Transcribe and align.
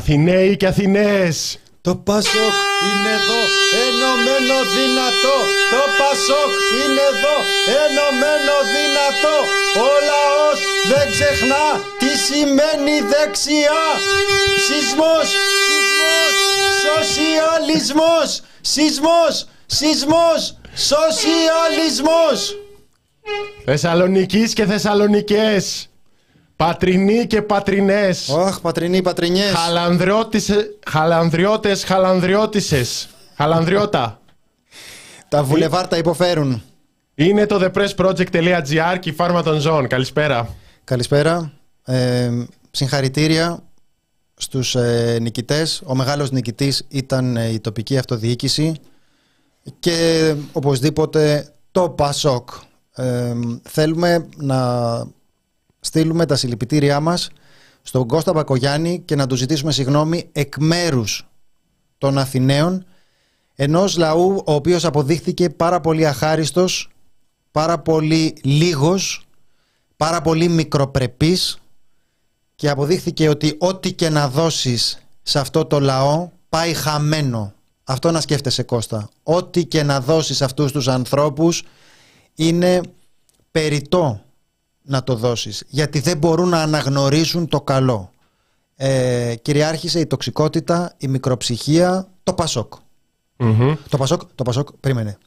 Αθηναίοι 0.00 0.56
και 0.56 0.66
Αθηναίες. 0.66 1.58
Το 1.80 1.96
Πασόκ 1.96 2.54
είναι 2.88 3.10
εδώ, 3.18 3.40
ενωμένο 3.84 4.58
δυνατό. 4.76 5.36
Το 5.74 5.82
Πασόκ 5.98 6.52
είναι 6.80 7.04
εδώ, 7.12 7.36
ενωμένο 7.82 8.56
δυνατό. 8.74 9.36
Ο 9.86 9.90
λαός 10.10 10.58
δεν 10.90 11.06
ξεχνά 11.14 11.66
τι 12.00 12.10
σημαίνει 12.26 12.96
δεξιά. 13.12 13.84
Σεισμός, 14.66 15.28
σεισμός, 15.66 16.34
σοσιαλισμός. 16.84 18.28
Σεισμός, 18.60 19.34
σεισμός, 19.66 20.40
σοσιαλισμός. 20.90 22.38
Θεσσαλονικής 23.64 24.52
και 24.52 24.64
Θεσσαλονικές. 24.64 25.89
Πατρινοί 26.64 27.26
και 27.26 27.42
πατρινές. 27.42 28.28
Ωχ, 28.28 28.60
πατρινοί, 28.60 29.02
πατρινιές. 29.02 29.52
Χαλανδριώτησε- 29.54 30.78
Χαλανδριώτες, 30.90 31.84
χαλανδριώτησες. 31.84 33.08
Χαλανδριώτα. 33.36 34.20
Τα 35.28 35.42
βουλεβάρτα 35.44 35.96
υποφέρουν. 35.96 36.62
Είναι 37.14 37.46
το 37.46 37.58
thepressproject.gr 37.74 38.96
και 39.00 39.08
η 39.08 39.12
φάρμα 39.12 39.42
των 39.42 39.60
ζώων. 39.60 39.86
Καλησπέρα. 39.88 40.54
Καλησπέρα. 40.84 41.52
Ε, 41.84 42.30
συγχαρητήρια 42.70 43.62
στους 44.34 44.74
ε, 44.74 45.18
νικητές. 45.20 45.82
Ο 45.86 45.94
μεγάλος 45.94 46.30
νικητής 46.30 46.84
ήταν 46.88 47.36
ε, 47.36 47.48
η 47.48 47.60
τοπική 47.60 47.98
αυτοδιοίκηση 47.98 48.74
και 49.78 50.34
οπωσδήποτε 50.52 51.52
το 51.70 51.88
ΠΑΣΟΚ. 51.90 52.48
Ε, 52.94 53.32
θέλουμε 53.62 54.26
να 54.36 54.58
στείλουμε 55.80 56.26
τα 56.26 56.36
συλληπιτήριά 56.36 57.00
μας 57.00 57.30
στον 57.82 58.06
Κώστα 58.06 58.32
Μπακογιάννη 58.32 59.02
και 59.04 59.14
να 59.14 59.26
του 59.26 59.34
ζητήσουμε 59.34 59.72
συγγνώμη 59.72 60.28
εκ 60.32 60.54
μέρους 60.58 61.26
των 61.98 62.18
Αθηναίων 62.18 62.84
ενός 63.54 63.96
λαού 63.96 64.42
ο 64.46 64.52
οποίος 64.52 64.84
αποδείχθηκε 64.84 65.50
πάρα 65.50 65.80
πολύ 65.80 66.06
αχάριστος, 66.06 66.88
πάρα 67.50 67.78
πολύ 67.78 68.36
λίγος, 68.42 69.26
πάρα 69.96 70.22
πολύ 70.22 70.48
μικροπρεπής 70.48 71.58
και 72.54 72.68
αποδείχθηκε 72.68 73.28
ότι 73.28 73.56
ό,τι 73.58 73.92
και 73.92 74.08
να 74.08 74.28
δώσεις 74.28 74.98
σε 75.22 75.38
αυτό 75.38 75.64
το 75.64 75.80
λαό 75.80 76.28
πάει 76.48 76.74
χαμένο. 76.74 77.52
Αυτό 77.84 78.10
να 78.10 78.20
σκέφτεσαι 78.20 78.62
Κώστα. 78.62 79.08
Ό,τι 79.22 79.64
και 79.64 79.82
να 79.82 80.00
δώσεις 80.00 80.36
σε 80.36 80.44
αυτούς 80.44 80.72
τους 80.72 80.88
ανθρώπους 80.88 81.62
είναι 82.34 82.80
περιττό 83.50 84.20
να 84.90 85.02
το 85.02 85.14
δώσεις 85.14 85.64
γιατί 85.68 86.00
δεν 86.00 86.16
μπορούν 86.18 86.48
να 86.48 86.62
αναγνωρίσουν 86.62 87.48
το 87.48 87.60
καλό. 87.60 88.10
Ε, 88.76 89.34
κυριάρχησε 89.42 90.00
η 90.00 90.06
τοξικότητα, 90.06 90.94
η 90.96 91.08
μικροψυχία, 91.08 92.08
το 92.22 92.32
Πασόκ. 92.32 92.72
Μμμ. 93.36 93.74
Το 93.88 93.96
Πασόκ, 93.96 94.20
το 94.34 94.42
Πασόκ, 94.42 94.68
περίμενε. 94.80 95.18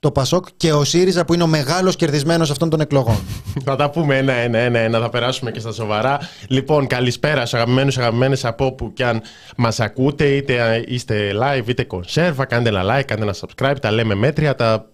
Το 0.00 0.10
Πασόκ 0.10 0.46
και 0.56 0.72
ο 0.72 0.84
ΣΥΡΙΖΑ 0.84 1.24
που 1.24 1.34
είναι 1.34 1.42
ο 1.42 1.46
μεγάλος 1.46 1.96
κερδισμένος 1.96 2.50
αυτών 2.50 2.70
των 2.70 2.80
εκλογών. 2.80 3.18
Θα 3.64 3.76
τα 3.76 3.90
πούμε 3.90 4.18
ένα-ένα, 4.18 4.58
ένα-ένα, 4.58 5.00
θα 5.00 5.08
περάσουμε 5.08 5.50
και 5.50 5.60
στα 5.60 5.72
σοβαρά. 5.72 6.18
Λοιπόν, 6.48 6.86
καλησπέρα 6.86 7.40
στους 7.40 7.54
αγαπημένους, 7.54 7.98
αγαπημένες 7.98 8.44
από 8.44 8.64
όπου 8.64 8.92
και 8.92 9.04
αν 9.04 9.22
μας 9.56 9.80
ακούτε, 9.80 10.24
είτε 10.36 10.84
είστε 10.86 11.32
live 11.42 11.68
είτε 11.68 11.84
κονσέρβα. 11.84 12.44
Κάντε 12.44 12.68
ένα 12.68 12.82
like, 12.82 13.04
κάντε 13.04 13.22
ένα 13.22 13.34
subscribe. 13.34 13.76
Τα 13.80 13.90
λέμε 13.90 14.14
μέτρια, 14.14 14.54
τα 14.54 14.90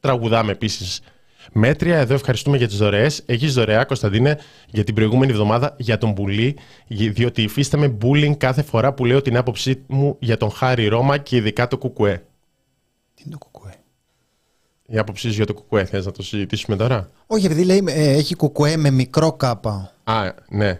τραγουδάμε 0.00 0.52
επίσης 0.52 1.00
μέτρια. 1.52 1.98
Εδώ 1.98 2.14
ευχαριστούμε 2.14 2.56
για 2.56 2.68
τις 2.68 2.76
δωρεές. 2.76 3.22
Έχεις 3.26 3.54
δωρεά, 3.54 3.84
Κωνσταντίνε, 3.84 4.38
για 4.70 4.84
την 4.84 4.94
προηγούμενη 4.94 5.32
εβδομάδα 5.32 5.74
για 5.78 5.98
τον 5.98 6.14
Πουλή, 6.14 6.56
διότι 6.86 7.42
υφίσταμε 7.42 7.96
bullying 8.02 8.36
κάθε 8.36 8.62
φορά 8.62 8.92
που 8.94 9.04
λέω 9.04 9.22
την 9.22 9.36
άποψή 9.36 9.82
μου 9.86 10.16
για 10.18 10.36
τον 10.36 10.50
Χάρη 10.50 10.86
Ρώμα 10.86 11.18
και 11.18 11.36
ειδικά 11.36 11.68
το 11.68 11.78
Κουκουέ. 11.78 12.24
Τι 13.14 13.22
είναι 13.26 13.36
το 13.38 13.38
κουκουέ; 13.38 13.74
Η 14.86 14.98
άποψή 14.98 15.28
σου 15.28 15.34
για 15.34 15.46
το 15.46 15.54
Κουκουέ, 15.54 15.84
θες 15.84 16.06
να 16.06 16.12
το 16.12 16.22
συζητήσουμε 16.22 16.76
τώρα; 16.76 17.10
Όχι, 17.26 17.46
επειδή 17.46 17.64
λέει 17.64 17.84
ε, 17.86 18.10
έχει 18.12 18.34
κουκουέ 18.34 18.76
με 18.76 18.90
μικρό 18.90 19.32
κάπα. 19.32 19.92
Α, 20.04 20.32
ναι. 20.48 20.78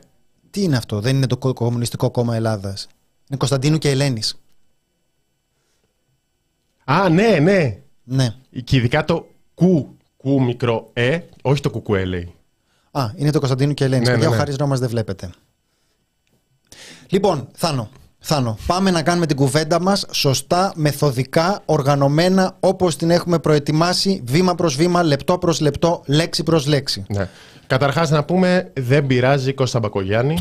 Τι 0.51 0.63
είναι 0.63 0.77
αυτό, 0.77 1.01
δεν 1.01 1.17
είναι 1.17 1.27
το 1.27 1.37
Κο- 1.37 1.53
Κομμουνιστικό 1.53 2.11
Κόμμα 2.11 2.37
Ελλάδας. 2.37 2.87
Είναι 3.29 3.39
Κωνσταντίνου 3.39 3.79
και 3.79 3.91
Ελένης. 3.91 4.41
Α, 6.85 7.09
ναι, 7.09 7.39
ναι. 7.39 7.79
Ναι. 8.05 8.35
Και 8.65 8.77
ειδικά 8.77 9.05
το 9.05 9.27
κου, 9.55 9.97
κου 10.23 10.43
μικρό 10.43 10.91
ε, 10.93 11.19
όχι 11.43 11.61
το 11.61 11.71
κουκουέ 11.71 12.05
λέει. 12.05 12.35
Α, 12.91 13.05
είναι 13.17 13.31
το 13.31 13.39
Κωνσταντίνου 13.39 13.75
και 13.75 13.85
Ελένης. 13.85 14.09
Ναι, 14.09 14.13
Παιδιά, 14.15 14.29
ναι, 14.29 14.35
ο 14.35 14.37
ναι. 14.37 14.43
Χάρης 14.43 14.57
Ρώμας 14.57 14.79
δεν 14.79 14.89
βλέπετε. 14.89 15.31
Λοιπόν, 17.09 17.49
Θάνο, 17.53 17.89
Θάνο, 18.19 18.59
πάμε 18.67 18.91
να 18.91 19.03
κάνουμε 19.03 19.27
την 19.27 19.37
κουβέντα 19.37 19.81
μας 19.81 20.07
σωστά, 20.11 20.73
μεθοδικά, 20.75 21.63
οργανωμένα, 21.65 22.57
όπως 22.61 22.97
την 22.97 23.11
έχουμε 23.11 23.39
προετοιμάσει, 23.39 24.23
βήμα 24.25 24.55
προς 24.55 24.77
βήμα, 24.77 25.03
λεπτό 25.03 25.39
προς 25.39 25.61
λεπτό, 25.61 26.03
λέξη 26.07 26.43
προς 26.43 26.67
λέξη. 26.67 27.05
Ναι. 27.09 27.29
Καταρχάς 27.67 28.11
να 28.11 28.25
πούμε, 28.25 28.73
δεν 28.81 29.07
πειράζει 29.07 29.53
Κώστα 29.53 29.79
Μπακογιάννη. 29.79 30.39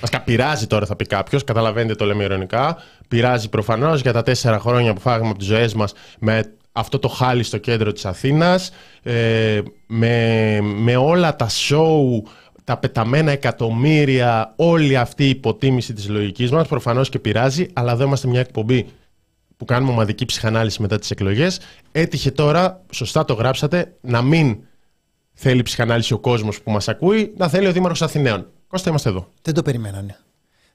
Βασικά 0.00 0.20
πειράζει 0.20 0.66
τώρα 0.66 0.86
θα 0.86 0.96
πει 0.96 1.06
κάποιος, 1.06 1.44
καταλαβαίνετε 1.44 1.94
το 1.94 2.04
λέμε 2.04 2.24
ειρωνικά. 2.24 2.76
Πειράζει 3.08 3.48
προφανώς 3.48 4.00
για 4.00 4.12
τα 4.12 4.22
τέσσερα 4.22 4.58
χρόνια 4.58 4.92
που 4.92 5.00
φάγαμε 5.00 5.28
από 5.28 5.38
τις 5.38 5.46
ζωές 5.46 5.74
μας 5.74 5.92
με 6.18 6.52
αυτό 6.72 6.98
το 6.98 7.08
χάλι 7.08 7.42
στο 7.42 7.58
κέντρο 7.58 7.92
της 7.92 8.04
Αθήνας, 8.04 8.70
ε, 9.02 9.60
με, 9.86 10.58
με 10.60 10.96
όλα 10.96 11.36
τα 11.36 11.48
σοου, 11.48 12.26
τα 12.64 12.76
πεταμένα 12.76 13.30
εκατομμύρια, 13.30 14.52
όλη 14.56 14.96
αυτή 14.96 15.24
η 15.24 15.28
υποτίμηση 15.28 15.92
της 15.92 16.08
λογικής 16.08 16.50
μας, 16.50 16.68
προφανώς 16.68 17.08
και 17.08 17.18
πειράζει, 17.18 17.66
αλλά 17.72 17.92
εδώ 17.92 18.04
είμαστε 18.04 18.28
μια 18.28 18.40
εκπομπή 18.40 18.86
που 19.56 19.64
κάνουμε 19.64 19.92
ομαδική 19.92 20.24
ψυχανάλυση 20.24 20.82
μετά 20.82 20.98
τις 20.98 21.10
εκλογές. 21.10 21.60
Έτυχε 21.92 22.30
τώρα, 22.30 22.84
σωστά 22.90 23.24
το 23.24 23.34
γράψατε, 23.34 23.96
να 24.00 24.22
μην 24.22 24.58
θέλει 25.32 25.62
ψυχανάλυση 25.62 26.12
ο 26.12 26.18
κόσμος 26.18 26.62
που 26.62 26.70
μας 26.70 26.88
ακούει, 26.88 27.34
να 27.36 27.48
θέλει 27.48 27.66
ο 27.66 27.72
Δήμαρχος 27.72 28.02
Αθηναίων. 28.02 28.46
Κώστα, 28.66 28.90
είμαστε 28.90 29.08
εδώ. 29.08 29.28
Δεν 29.42 29.54
το 29.54 29.62
περιμένανε. 29.62 30.18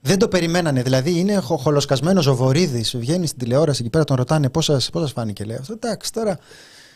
Δεν 0.05 0.17
το 0.19 0.27
περιμένανε. 0.27 0.81
Δηλαδή 0.81 1.19
είναι 1.19 1.35
χο- 1.35 1.57
χολοσκασμένος 1.57 2.27
ο 2.27 2.35
Βορύδης. 2.35 2.95
Βγαίνει 2.97 3.27
στην 3.27 3.39
τηλεόραση 3.39 3.81
εκεί 3.81 3.89
πέρα, 3.89 4.03
τον 4.03 4.15
ρωτάνε 4.15 4.49
πώ 4.49 4.61
σα 4.61 4.73
πώς 4.73 5.01
σας 5.01 5.11
φάνηκε. 5.11 5.43
Λέει 5.43 5.57
αυτό. 5.57 5.73
Εντάξει, 5.73 6.13
τώρα 6.13 6.37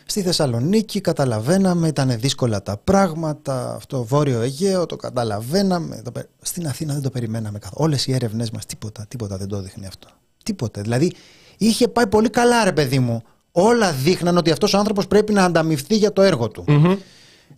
στη 0.06 0.22
Θεσσαλονίκη 0.22 1.00
καταλαβαίναμε, 1.00 1.88
ήταν 1.88 2.16
δύσκολα 2.20 2.62
τα 2.62 2.76
πράγματα. 2.84 3.74
Αυτό 3.74 4.04
Βόρειο 4.04 4.40
Αιγαίο 4.40 4.86
το 4.86 4.96
καταλαβαίναμε. 4.96 6.00
Το 6.04 6.10
πε- 6.12 6.26
Στην 6.42 6.66
Αθήνα 6.66 6.92
δεν 6.92 7.02
το 7.02 7.10
περιμέναμε 7.10 7.58
καθόλου. 7.58 7.84
Όλες 7.84 8.06
οι 8.06 8.12
έρευνε 8.14 8.46
μας, 8.52 8.66
τίποτα, 8.66 9.04
τίποτα 9.08 9.36
δεν 9.36 9.48
το 9.48 9.60
δείχνει 9.62 9.86
αυτό. 9.86 10.08
Τίποτα. 10.44 10.80
Δηλαδή 10.80 11.12
είχε 11.58 11.88
πάει 11.88 12.06
πολύ 12.06 12.30
καλά, 12.30 12.64
ρε 12.64 12.72
παιδί 12.72 12.98
μου. 12.98 13.22
Όλα 13.52 13.92
δείχναν 13.92 14.36
ότι 14.36 14.50
αυτός 14.50 14.74
ο 14.74 14.78
άνθρωπος 14.78 15.06
πρέπει 15.06 15.32
να 15.32 15.44
ανταμυφθεί 15.44 15.96
για 15.96 16.12
το 16.12 16.22
έργο 16.22 16.48
του. 16.48 16.64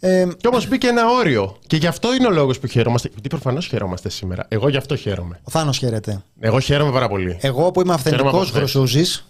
Ε, 0.00 0.26
Και 0.36 0.46
όμως 0.46 0.68
μπήκε 0.68 0.86
ένα 0.86 1.08
όριο. 1.10 1.56
Και 1.66 1.76
γι' 1.76 1.86
αυτό 1.86 2.14
είναι 2.14 2.26
ο 2.26 2.30
λόγος 2.30 2.58
που 2.58 2.66
χαιρόμαστε. 2.66 3.08
Γιατί 3.12 3.28
προφανώς 3.28 3.66
χαιρόμαστε 3.66 4.08
σήμερα. 4.08 4.44
Εγώ 4.48 4.68
γι' 4.68 4.76
αυτό 4.76 4.96
χαίρομαι. 4.96 5.40
ο 5.42 5.50
Θάνος 5.50 5.78
χαίρεται. 5.78 6.22
Εγώ 6.40 6.60
χαίρομαι 6.60 6.92
πάρα 6.92 7.08
πολύ. 7.08 7.38
Εγώ 7.40 7.70
που 7.70 7.80
είμαι 7.80 7.94
Χαίρομαι 7.94 7.94
αυθεντικό 7.94 8.28
από 8.28 8.38
χθες. 8.38 8.56
γροσούζης, 8.56 9.26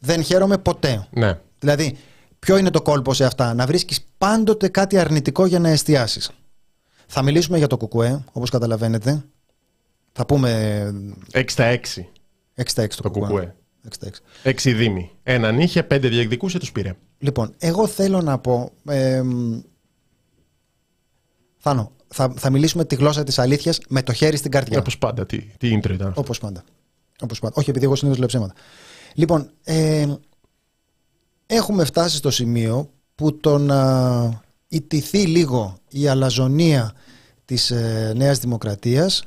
δεν 0.00 0.22
χαίρομαι 0.22 0.58
ποτέ. 0.58 1.06
Ναι. 1.10 1.38
Δηλαδή, 1.58 1.96
ποιο 2.38 2.56
είναι 2.56 2.70
το 2.70 2.82
κόλπο 2.82 3.14
σε 3.14 3.24
αυτά, 3.24 3.54
να 3.54 3.66
βρίσκεις 3.66 4.06
πάντοτε 4.18 4.68
κάτι 4.68 4.98
αρνητικό 4.98 5.46
για 5.46 5.58
να 5.58 5.68
εστιάσεις. 5.68 6.30
Θα 7.06 7.22
μιλήσουμε 7.22 7.58
για 7.58 7.66
το 7.66 7.76
κουκουέ, 7.76 8.24
όπως 8.32 8.50
καταλαβαίνετε. 8.50 9.24
Θα 10.12 10.26
πούμε 10.26 10.50
6 11.32 11.42
στα 11.46 11.64
6 11.64 11.76
6 12.56 12.62
στα 12.64 12.82
6 12.84 12.88
το, 12.96 13.02
το 13.02 13.10
κουκουέ. 13.10 13.54
6 13.84 13.88
στα 13.90 14.08
6. 14.44 14.50
6 14.50 14.74
δήμοι. 14.76 15.10
Έναν 15.22 15.60
είχε, 15.60 15.82
πέντε 15.82 16.08
διεκδικούσε, 16.08 16.58
τους 16.58 16.72
πήρε. 16.72 16.94
Λοιπόν, 17.18 17.54
εγώ 17.58 17.86
θέλω 17.86 18.22
να 18.22 18.38
πω. 18.38 18.72
Ε, 18.84 19.22
μ, 19.22 19.60
Θάνο, 21.58 21.92
θα, 22.08 22.32
θα 22.36 22.50
μιλήσουμε 22.50 22.84
τη 22.84 22.94
γλώσσα 22.94 23.24
της 23.24 23.38
αλήθειας 23.38 23.78
με 23.88 24.02
το 24.02 24.12
χέρι 24.12 24.36
στην 24.36 24.50
καρδιά. 24.50 24.78
Όπως 24.78 24.98
πάντα. 24.98 25.26
Τι, 25.26 25.38
τι 25.38 25.78
intro 25.78 25.90
ήταν. 25.90 26.06
αυτό. 26.08 26.20
Όπως 26.20 26.38
πάντα. 26.38 26.64
Όπως 27.20 27.38
πάντα. 27.38 27.54
Όχι, 27.56 27.70
επειδή 27.70 27.84
εγώ 27.84 27.94
συνήθως 27.94 28.18
λέω 28.18 28.28
ψέματα. 28.28 28.54
Λοιπόν, 29.14 29.50
ε, 29.64 30.06
έχουμε 31.46 31.84
φτάσει 31.84 32.16
στο 32.16 32.30
σημείο 32.30 32.90
που 33.14 33.36
το 33.36 33.58
να 33.58 34.42
ιτηθεί 34.68 35.26
λίγο 35.26 35.78
η 35.88 36.08
αλαζονία 36.08 36.92
της 37.44 37.70
ε, 37.70 38.12
Νέας 38.16 38.38
Δημοκρατίας 38.38 39.24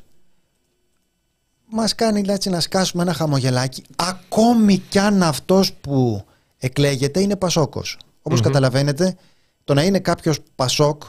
μας 1.70 1.96
κάνει 1.96 2.24
έτσι 2.28 2.50
να 2.50 2.60
σκάσουμε 2.60 3.04
ένα 3.04 3.14
χαμογελάκι 3.14 3.84
ακόμη 3.96 4.78
κι 4.78 5.00
αν 5.00 5.24
αυτός 5.24 5.74
που 5.74 6.24
εκλέγεται 6.60 7.22
είναι 7.22 7.36
Πασόκος. 7.36 7.98
Όπως 8.22 8.42
καταλαβαίνετε, 8.42 9.16
το 9.64 9.74
να 9.74 9.84
είναι 9.84 10.00
κάποιος 10.00 10.40
Πασόκ 10.56 11.04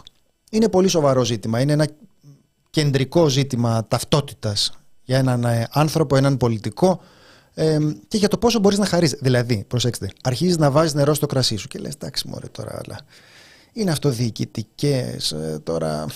είναι 0.50 0.68
πολύ 0.68 0.88
σοβαρό 0.88 1.24
ζήτημα. 1.24 1.60
Είναι 1.60 1.72
ένα 1.72 1.88
κεντρικό 2.70 3.28
ζήτημα 3.28 3.86
ταυτότητας 3.86 4.72
για 5.02 5.18
έναν 5.18 5.44
ε, 5.44 5.68
άνθρωπο, 5.70 6.16
έναν 6.16 6.36
πολιτικό 6.36 7.00
ε, 7.54 7.78
και 8.08 8.16
για 8.16 8.28
το 8.28 8.38
πόσο 8.38 8.58
μπορείς 8.58 8.78
να 8.78 8.86
χαρείς. 8.86 9.16
Δηλαδή, 9.20 9.64
προσέξτε, 9.68 10.10
αρχίζεις 10.22 10.58
να 10.58 10.70
βάζεις 10.70 10.94
νερό 10.94 11.14
στο 11.14 11.26
κρασί 11.26 11.56
σου 11.56 11.68
και 11.68 11.78
λες, 11.78 11.94
εντάξει 11.94 12.28
μωρέ 12.28 12.46
τώρα, 12.46 12.80
αλλά 12.84 13.00
είναι 13.72 13.90
αυτοδιοικητικές, 13.90 15.32
ε, 15.32 15.60
τώρα... 15.62 16.06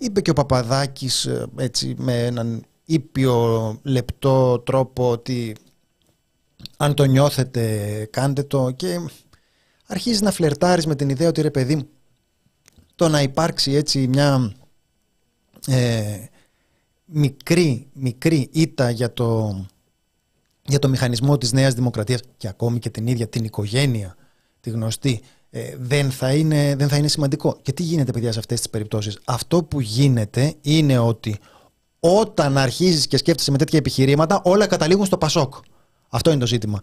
Είπε 0.00 0.20
και 0.20 0.30
ο 0.30 0.32
Παπαδάκης 0.32 1.24
ε, 1.24 1.46
έτσι 1.56 1.94
με 1.98 2.26
έναν 2.26 2.64
ήπιο, 2.84 3.78
λεπτό 3.82 4.58
τρόπο 4.58 5.10
ότι 5.10 5.56
αν 6.80 6.94
το 6.94 7.04
νιώθετε 7.04 8.04
κάντε 8.12 8.42
το 8.42 8.70
και 8.70 9.00
αρχίζεις 9.86 10.20
να 10.20 10.30
φλερτάρεις 10.30 10.86
με 10.86 10.94
την 10.94 11.08
ιδέα 11.08 11.28
ότι 11.28 11.40
ρε 11.40 11.50
παιδί 11.50 11.76
μου 11.76 11.88
το 12.94 13.08
να 13.08 13.22
υπάρξει 13.22 13.72
έτσι 13.72 14.06
μια 14.06 14.52
ε, 15.66 16.18
μικρή, 17.04 17.86
μικρή 17.92 18.48
ήττα 18.52 18.90
για 18.90 19.12
το, 19.12 19.60
για 20.62 20.78
το 20.78 20.88
μηχανισμό 20.88 21.38
της 21.38 21.52
νέας 21.52 21.74
δημοκρατίας 21.74 22.20
και 22.36 22.48
ακόμη 22.48 22.78
και 22.78 22.90
την 22.90 23.06
ίδια 23.06 23.28
την 23.28 23.44
οικογένεια, 23.44 24.16
τη 24.60 24.70
γνωστή, 24.70 25.20
ε, 25.50 25.76
δεν, 25.78 26.10
θα 26.10 26.34
είναι, 26.34 26.74
δεν 26.76 26.88
θα 26.88 26.96
είναι 26.96 27.08
σημαντικό. 27.08 27.58
Και 27.62 27.72
τι 27.72 27.82
γίνεται 27.82 28.12
παιδιά 28.12 28.32
σε 28.32 28.38
αυτές 28.38 28.58
τις 28.58 28.70
περιπτώσεις; 28.70 29.18
Αυτό 29.24 29.64
που 29.64 29.80
γίνεται 29.80 30.54
είναι 30.60 30.98
ότι 30.98 31.38
όταν 32.00 32.58
αρχίζεις 32.58 33.06
και 33.06 33.16
σκέφτεσαι 33.16 33.50
με 33.50 33.58
τέτοια 33.58 33.78
επιχειρήματα 33.78 34.40
όλα 34.44 34.66
καταλήγουν 34.66 35.06
στο 35.06 35.18
Πασόκ. 35.18 35.54
Αυτό 36.08 36.30
είναι 36.30 36.40
το 36.40 36.46
ζήτημα. 36.46 36.80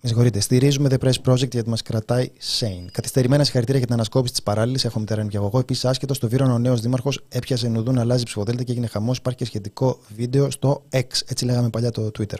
Με 0.00 0.08
συγχωρείτε. 0.08 0.40
Στηρίζουμε 0.40 0.88
The 0.90 1.04
Press 1.04 1.32
Project 1.32 1.50
γιατί 1.50 1.68
μας 1.68 1.82
κρατάει 1.82 2.30
sane. 2.58 2.86
Καθυστερημένα 2.92 3.44
συγχαρητήρια 3.44 3.78
για 3.78 3.86
την 3.86 3.94
ανασκόπηση 3.94 4.32
της 4.32 4.42
παράλληλης. 4.42 4.84
Έχω 4.84 4.98
μητέρα 4.98 5.26
και 5.26 5.36
εγώ. 5.36 5.58
Επίσης, 5.58 5.84
άσχετος 5.84 6.16
στο 6.16 6.28
Βίρον, 6.28 6.50
ο 6.50 6.58
νέος 6.58 6.80
δήμαρχος 6.80 7.20
έπιασε 7.28 7.68
νουδού 7.68 7.92
να 7.92 8.00
αλλάζει 8.00 8.24
ψηφοδέλτα 8.24 8.62
και 8.62 8.72
έγινε 8.72 8.86
χαμός. 8.86 9.16
Υπάρχει 9.16 9.38
και 9.38 9.44
σχετικό 9.44 9.98
βίντεο 10.16 10.50
στο 10.50 10.84
X. 10.90 11.02
Έτσι 11.26 11.44
λέγαμε 11.44 11.70
παλιά 11.70 11.90
το 11.90 12.10
Twitter. 12.18 12.38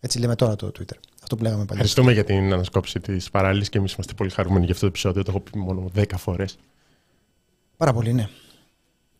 Έτσι 0.00 0.18
λέμε 0.18 0.34
τώρα 0.34 0.56
το 0.56 0.66
Twitter. 0.66 0.96
Αυτό 1.22 1.36
που 1.36 1.42
λέγαμε 1.42 1.64
παλιά. 1.64 1.82
Ευχαριστούμε 1.84 2.12
για 2.12 2.24
την 2.24 2.52
ανασκόπηση 2.52 3.00
της 3.00 3.30
παράλληλης 3.30 3.68
και 3.68 3.78
εμείς 3.78 3.92
είμαστε 3.92 4.12
πολύ 4.14 4.30
χαρούμενοι 4.30 4.64
για 4.64 4.74
αυτό 4.74 4.84
το 4.84 4.90
επεισόδιο. 4.90 5.22
Το 5.22 5.30
έχω 5.30 5.40
πει 5.40 5.58
μόνο 5.58 5.90
10 5.94 6.04
φορές. 6.16 6.56
Πάρα 7.76 7.92
πολύ, 7.92 8.12
ναι. 8.12 8.28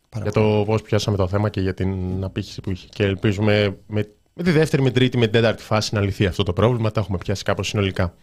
Πάρα 0.09 0.25
για 0.25 0.33
το 0.33 0.63
πώς 0.67 0.83
πιάσαμε 0.83 1.17
το 1.17 1.29
θέμα 1.29 1.49
και 1.49 1.61
για 1.61 1.75
την 1.75 2.25
απήχηση 2.25 2.61
που 2.61 2.71
είχε. 2.71 2.87
Και 2.91 3.05
ελπίζουμε 3.05 3.79
με 3.87 4.09
με 4.39 4.45
τη 4.45 4.51
δεύτερη, 4.51 4.83
με 4.83 4.91
την 4.91 4.99
τρίτη, 4.99 5.19
με 5.19 5.25
την 5.25 5.33
τέταρτη 5.33 5.63
φάση 5.63 5.95
να 5.95 6.01
λυθεί 6.01 6.27
αυτό 6.27 6.43
το 6.43 6.53
πρόβλημα. 6.53 6.91
Τα 6.91 7.01
έχουμε 7.01 7.19
πιάσει 7.19 7.43
κάπως 7.43 7.69
συνολικά. 7.69 8.15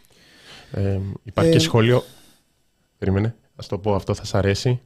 Ε, 0.72 1.00
υπάρχει 1.24 1.52
και 1.52 1.58
ε, 1.58 1.60
σχόλιο. 1.60 2.04
Περίμενε, 2.98 3.36
ας 3.56 3.68
το 3.68 3.78
πω 3.78 3.96
αυτό, 3.96 4.14
θα 4.14 4.26
σα 4.26 4.38
αρέσει. 4.38 4.82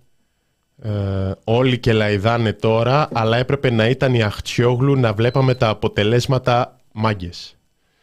Ε, 0.82 1.32
όλοι 1.44 1.80
και 1.80 1.94
λαϊδάνε 1.94 2.54
τώρα, 2.54 3.10
αλλά 3.14 3.38
έπρεπε 3.38 3.70
να 3.70 3.88
ήταν 3.88 4.14
η 4.14 4.24
Αχτσιόγλου 4.24 4.96
να 4.96 5.14
βλέπαμε 5.14 5.56
τα 5.56 5.70
αποτελέσματα 5.70 6.80
μάγκες. 6.92 7.58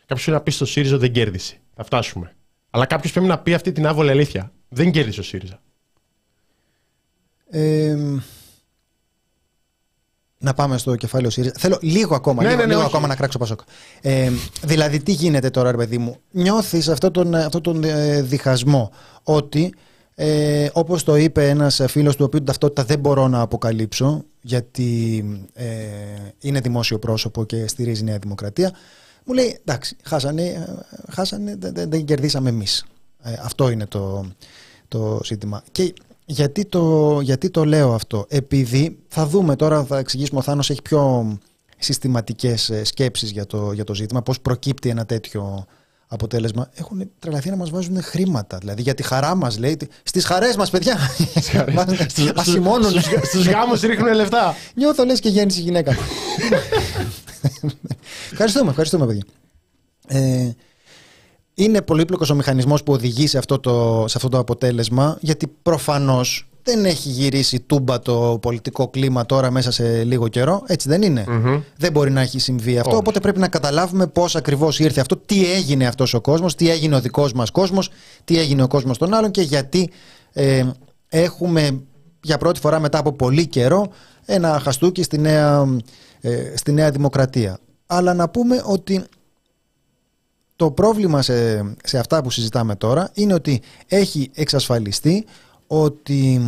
Κάποιος 0.07 0.27
να 0.27 0.41
πει 0.41 0.51
στο 0.51 0.65
ΣΥΡΙΖΑ 0.65 0.99
δεν 0.99 1.13
κέρδισε. 1.13 1.61
Θα 1.75 1.85
φτάσουμε. 1.85 2.35
Αλλά 2.71 2.87
κάποιος 2.87 3.13
πρέπει 3.13 3.27
να 3.27 3.39
πει 3.39 3.55
αυτή 3.55 3.73
την 3.73 3.87
άβολη 3.87 4.11
αλήθεια. 4.11 4.53
Δεν 4.69 4.91
κέρδισε 4.91 5.21
ο 5.21 5.23
ΣΥΡΙΖΑ. 5.23 5.61
Ε, 7.51 7.97
να 10.39 10.55
πάμε 10.55 10.79
στο 10.79 10.97
κεφάλαιο 10.97 11.31
ΣΥΡΙΖΑ. 11.31 11.55
Θέλω 11.59 11.79
λίγο 11.81 12.15
ακόμα, 12.15 12.43
ναι, 12.43 12.49
λίγο, 12.49 12.61
ναι, 12.61 12.67
ναι, 12.67 12.75
λίγο 12.75 12.87
ακόμα 12.87 13.07
να 13.07 13.17
κράξω 13.17 13.39
Πασόκ. 13.39 13.61
Ε, 14.01 14.31
δηλαδή, 14.63 15.03
τι 15.03 15.13
γίνεται 15.13 15.51
τώρα, 15.51 15.71
ρε 15.71 15.77
παιδί 15.77 15.99
μου; 15.99 16.17
Νιώθεις 16.31 16.89
αυτόν 16.89 17.13
τον, 17.13 17.35
αυτό 17.35 17.61
τον 17.61 17.85
ε, 17.85 18.23
διχασμό 18.23 18.91
ότι, 19.23 19.75
ε, 20.15 20.69
όπως 20.73 21.03
το 21.03 21.17
είπε 21.17 21.49
ένας 21.49 21.83
φίλος 21.87 22.17
του, 22.17 22.25
οποίου 22.25 22.39
την 22.39 22.47
ταυτότητα 22.47 22.85
δεν 22.85 22.99
μπορώ 22.99 23.29
να 23.29 23.41
αποκαλύψω, 23.41 24.25
γιατί 24.41 25.25
ε, 25.55 25.67
είναι 26.41 26.61
δημόσιο 26.61 26.99
πρόσωπο 26.99 27.45
και 27.45 27.67
στηρίζει 27.69 28.05
Νέα 28.05 28.19
Δημοκρατία, 28.19 28.73
μου 29.25 29.35
λέει 29.35 29.59
εντάξει, 29.65 29.97
χάσανε, 30.03 30.43
ε, 30.43 30.65
χάσανε 31.13 31.57
δεν, 31.59 31.91
δεν, 31.91 32.05
κερδίσαμε 32.05 32.49
εμείς. 32.49 32.85
Ε, 33.23 33.33
αυτό 33.43 33.71
είναι 33.71 33.87
το, 33.87 34.27
το 34.89 35.21
ζήτημα. 35.25 35.63
Και 35.73 35.95
γιατί 36.27 36.65
το, 36.65 37.21
γιατί 37.21 37.51
το 37.51 37.65
λέω 37.65 37.95
αυτό; 37.95 38.27
Επειδή 38.29 38.99
θα 39.09 39.27
δούμε 39.27 39.57
τώρα, 39.57 39.85
θα 39.85 39.99
εξηγήσουμε, 39.99 40.39
ο 40.39 40.43
Θάνος 40.43 40.71
έχει 40.71 40.83
πιο 40.83 41.39
συστηματικές 41.79 42.71
ε, 42.71 42.85
σκέψεις 42.85 43.31
για 43.31 43.47
το, 43.47 43.73
για 43.73 43.85
το 43.85 43.95
ζήτημα, 43.95 44.23
πώς 44.23 44.41
προκύπτει 44.41 44.89
ένα 44.89 45.07
τέτοιο 45.07 45.67
αποτέλεσμα. 46.07 46.71
Έχουν 46.75 47.11
τρελαθεί 47.19 47.51
να 47.51 47.57
μας 47.57 47.71
βάζουν 47.71 48.03
χρήματα. 48.03 48.59
Δηλαδή 48.59 48.83
για 48.83 48.95
τη 48.95 49.03
χαρά 49.03 49.35
μας 49.35 49.59
λέει, 49.59 49.79
στις 50.03 50.25
χαρές 50.25 50.57
μας 50.57 50.71
παιδιά. 50.71 50.99
Ασημώνουν. 52.35 52.93
Στους 53.23 53.47
γάμους 53.47 53.81
ρίχνουν 53.81 54.15
λεφτά. 54.15 54.55
Νιώθω 54.75 55.05
λες 55.05 55.21
και 55.21 55.29
γέννηση 55.29 55.61
γυναίκα. 55.61 55.97
ευχαριστούμε, 58.33 58.71
ευχαριστούμε 58.71 59.07
παιδιά. 59.07 59.25
Ε, 60.07 60.51
είναι 61.59 61.83
πολύπλοκος 61.83 62.31
ο 62.31 62.35
μηχανισμός 62.35 62.83
που 62.83 62.93
οδηγεί 62.93 63.27
σε 63.27 63.39
αυτό 63.39 63.59
το, 63.59 64.05
σε 64.09 64.15
αυτό 64.17 64.29
το 64.29 64.39
αποτέλεσμα 64.39 65.19
γιατί 65.21 65.47
προφανώς 65.63 66.49
δεν 66.63 66.85
έχει 66.85 67.09
γυρίσει 67.09 67.61
τούμπα 67.61 68.01
το 68.01 68.39
πολιτικό 68.43 68.89
κλίμα 68.89 69.27
τώρα 69.27 69.51
μέσα 69.51 69.71
σε 69.71 70.05
λίγο 70.05 70.29
καιρό. 70.29 70.63
Έτσι 70.67 70.89
δεν 70.89 71.03
ειναι 71.03 71.25
Δεν 71.77 71.93
μπορεί 71.93 72.11
να 72.11 72.21
έχει 72.21 72.39
συμβεί 72.39 72.79
αυτό. 72.79 72.97
Οπότε 72.97 73.21
πρέπει 73.21 73.39
να 73.39 73.49
καταλάβουμε 73.49 74.07
πώς 74.07 74.37
ακριβώς 74.37 74.79
ήρθε 74.79 75.01
αυτό, 75.01 75.17
τι 75.17 75.53
έγινε 75.53 75.87
αυτός 75.87 76.15
ο 76.15 76.21
κόσμος, 76.21 76.55
τι 76.55 76.71
έγινε 76.71 76.97
ο 76.97 77.01
δικός 77.01 77.33
μας 77.33 77.51
κόσμος, 77.51 77.91
τι 78.25 78.39
έγινε 78.39 78.63
ο 78.63 78.67
κόσμος 78.67 78.99
των 78.99 79.15
άλλων 79.15 79.31
και 79.31 79.43
γιατί 79.43 79.91
ε, 80.33 80.65
έχουμε 81.09 81.83
για 82.23 82.39
πρώτη 82.39 82.61
φορά 82.61 82.81
μετά 82.81 82.99
από 82.99 83.13
πολύ 83.13 83.47
καιρό 83.47 83.89
ένα 84.25 84.61
χαστούκι 84.63 85.03
στη 85.03 85.19
νέα, 85.19 85.77
ε, 86.21 86.53
στη 86.57 86.73
νέα 86.73 86.91
δημοκρατία. 86.91 87.59
Αλλά 87.87 88.15
να 88.15 88.29
πούμε 88.29 88.63
ότι 88.65 89.05
το 90.57 90.71
πρόβλημα 90.71 91.23
σε, 91.23 91.63
σε 91.85 91.99
αυτά 91.99 92.23
που 92.23 92.31
συζητάμε 92.31 92.77
τώρα 92.77 93.11
είναι 93.15 93.35
ότι 93.35 93.63
έχει 93.87 94.31
εξασφαλιστεί 94.35 95.27
ότι 95.67 96.41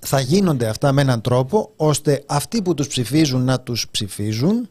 θα 0.00 0.20
γίνονται 0.20 0.66
αυτά 0.68 0.92
με 0.92 1.00
έναν 1.00 1.20
τρόπο 1.20 1.72
ώστε 1.76 2.24
αυτοί 2.26 2.62
που 2.62 2.74
τους 2.74 2.86
ψηφίζουν 2.86 3.44
να 3.44 3.60
τους 3.60 3.88
ψηφίζουν 3.90 4.68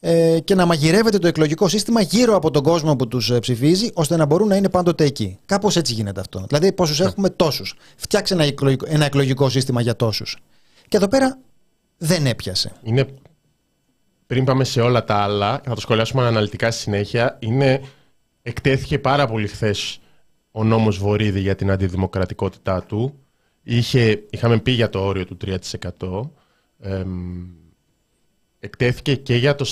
ε, 0.00 0.40
και 0.44 0.54
να 0.54 0.66
μαγειρεύεται 0.66 1.18
το 1.18 1.26
εκλογικό 1.26 1.68
σύστημα 1.68 2.00
γύρω 2.00 2.36
από 2.36 2.50
τον 2.50 2.62
κόσμο 2.62 2.96
που 2.96 3.08
τους 3.08 3.30
ε, 3.30 3.38
ψηφίζει 3.38 3.90
ώστε 3.94 4.16
να 4.16 4.26
μπορούν 4.26 4.48
να 4.48 4.56
είναι 4.56 4.68
πάντοτε 4.68 5.04
εκεί. 5.04 5.38
Κάπως 5.46 5.76
έτσι 5.76 5.92
γίνεται 5.92 6.20
αυτό. 6.20 6.44
Δηλαδή 6.48 6.72
πόσους 6.72 6.98
ναι. 6.98 7.06
έχουμε 7.06 7.30
τόσους. 7.30 7.74
Φτιάξε 7.96 8.34
ένα 8.34 8.44
εκλογικό, 8.44 8.86
ένα 8.88 9.04
εκλογικό 9.04 9.48
σύστημα 9.48 9.80
για 9.80 9.96
τόσους. 9.96 10.36
Και 10.88 10.96
εδώ 10.96 11.08
πέρα 11.08 11.38
δεν 11.96 12.26
έπιασε. 12.26 12.72
Είναι 12.82 13.06
πριν 14.26 14.44
πάμε 14.44 14.64
σε 14.64 14.80
όλα 14.80 15.04
τα 15.04 15.14
άλλα, 15.14 15.60
θα 15.64 15.74
το 15.74 15.80
σχολιάσουμε 15.80 16.26
αναλυτικά 16.26 16.70
στη 16.70 16.80
συνέχεια, 16.80 17.36
είναι, 17.40 17.82
εκτέθηκε 18.42 18.98
πάρα 18.98 19.26
πολύ 19.26 19.46
χθες 19.46 20.00
ο 20.50 20.64
νόμος 20.64 20.98
Βορύδη 20.98 21.40
για 21.40 21.54
την 21.54 21.70
αντιδημοκρατικότητά 21.70 22.82
του. 22.82 23.18
Είχε, 23.62 24.22
είχαμε 24.30 24.58
πει 24.58 24.70
για 24.70 24.88
το 24.90 25.04
όριο 25.04 25.26
του 25.26 25.36
3%. 25.44 26.30
εκτέθηκε 28.58 29.14
και 29.14 29.36
για 29.36 29.54
το 29.54 29.70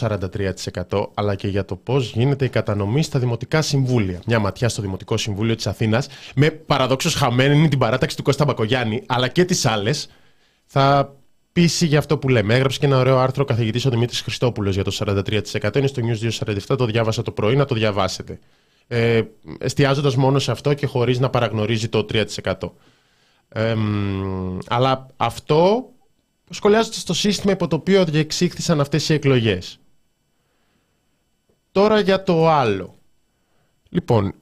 43% 0.91 1.07
αλλά 1.15 1.35
και 1.35 1.49
για 1.49 1.65
το 1.65 1.77
πώς 1.77 2.13
γίνεται 2.13 2.45
η 2.45 2.49
κατανομή 2.49 3.03
στα 3.03 3.19
δημοτικά 3.19 3.63
συμβούλια. 3.63 4.21
Μια 4.27 4.39
ματιά 4.39 4.69
στο 4.69 4.83
Δημοτικό 4.83 5.17
Συμβούλιο 5.17 5.55
της 5.55 5.67
Αθήνας 5.67 6.09
με 6.35 6.51
παραδόξως 6.51 7.15
χαμένη 7.15 7.69
την 7.69 7.79
παράταξη 7.79 8.17
του 8.17 8.23
Κώστα 8.23 8.45
Μπακογιάννη 8.45 9.03
αλλά 9.07 9.29
και 9.29 9.45
τις 9.45 9.67
άλλες 9.67 10.09
θα 10.67 11.15
πείσει 11.55 11.87
για 11.87 11.99
αυτό 11.99 12.19
που 12.19 12.29
λέμε. 12.29 12.55
Έγραψε 12.55 12.79
και 12.79 12.87
ένα 12.87 12.99
ωραίο 12.99 13.19
άρθρο 13.19 13.43
ο 13.43 13.47
καθηγητής 13.47 13.85
ο 13.85 13.91
Δημήτρης 13.91 14.21
Χριστόπουλος 14.21 14.75
για 14.75 14.85
το 14.85 14.97
43%. 14.99 15.77
Είναι 15.77 15.87
στο 15.87 16.03
News 16.05 16.47
247, 16.69 16.77
το 16.79 16.87
διάβασα 16.87 17.23
το 17.23 17.31
πρωί, 17.33 17.57
να 17.57 17.65
το 17.65 17.75
διαβάσετε. 17.75 18.39
Ε, 18.87 19.23
Εστιάζοντας 19.59 20.17
μόνο 20.17 20.39
σε 20.39 20.51
αυτό 20.51 20.75
και 20.75 20.87
χωρίς 20.87 21.19
να 21.19 21.31
παραγνωρίζει 21.31 21.89
το 21.89 22.07
3%. 22.13 22.73
Ε, 23.49 23.75
αλλά 24.67 25.07
αυτό 25.17 25.91
σχολιάζεται 26.51 26.97
στο 26.97 27.15
σύστημα 27.15 27.53
υπό 27.53 27.69
το 27.69 27.77
οποίο 27.77 28.05
διεξήχθησαν 28.05 28.81
αυτές 28.81 29.09
οι 29.09 29.13
εκλογές. 29.13 29.79
Τώρα 31.73 32.01
για 32.01 32.23
το 32.23 32.49
άλλο. 32.49 32.95
Λοιπόν, 33.89 34.35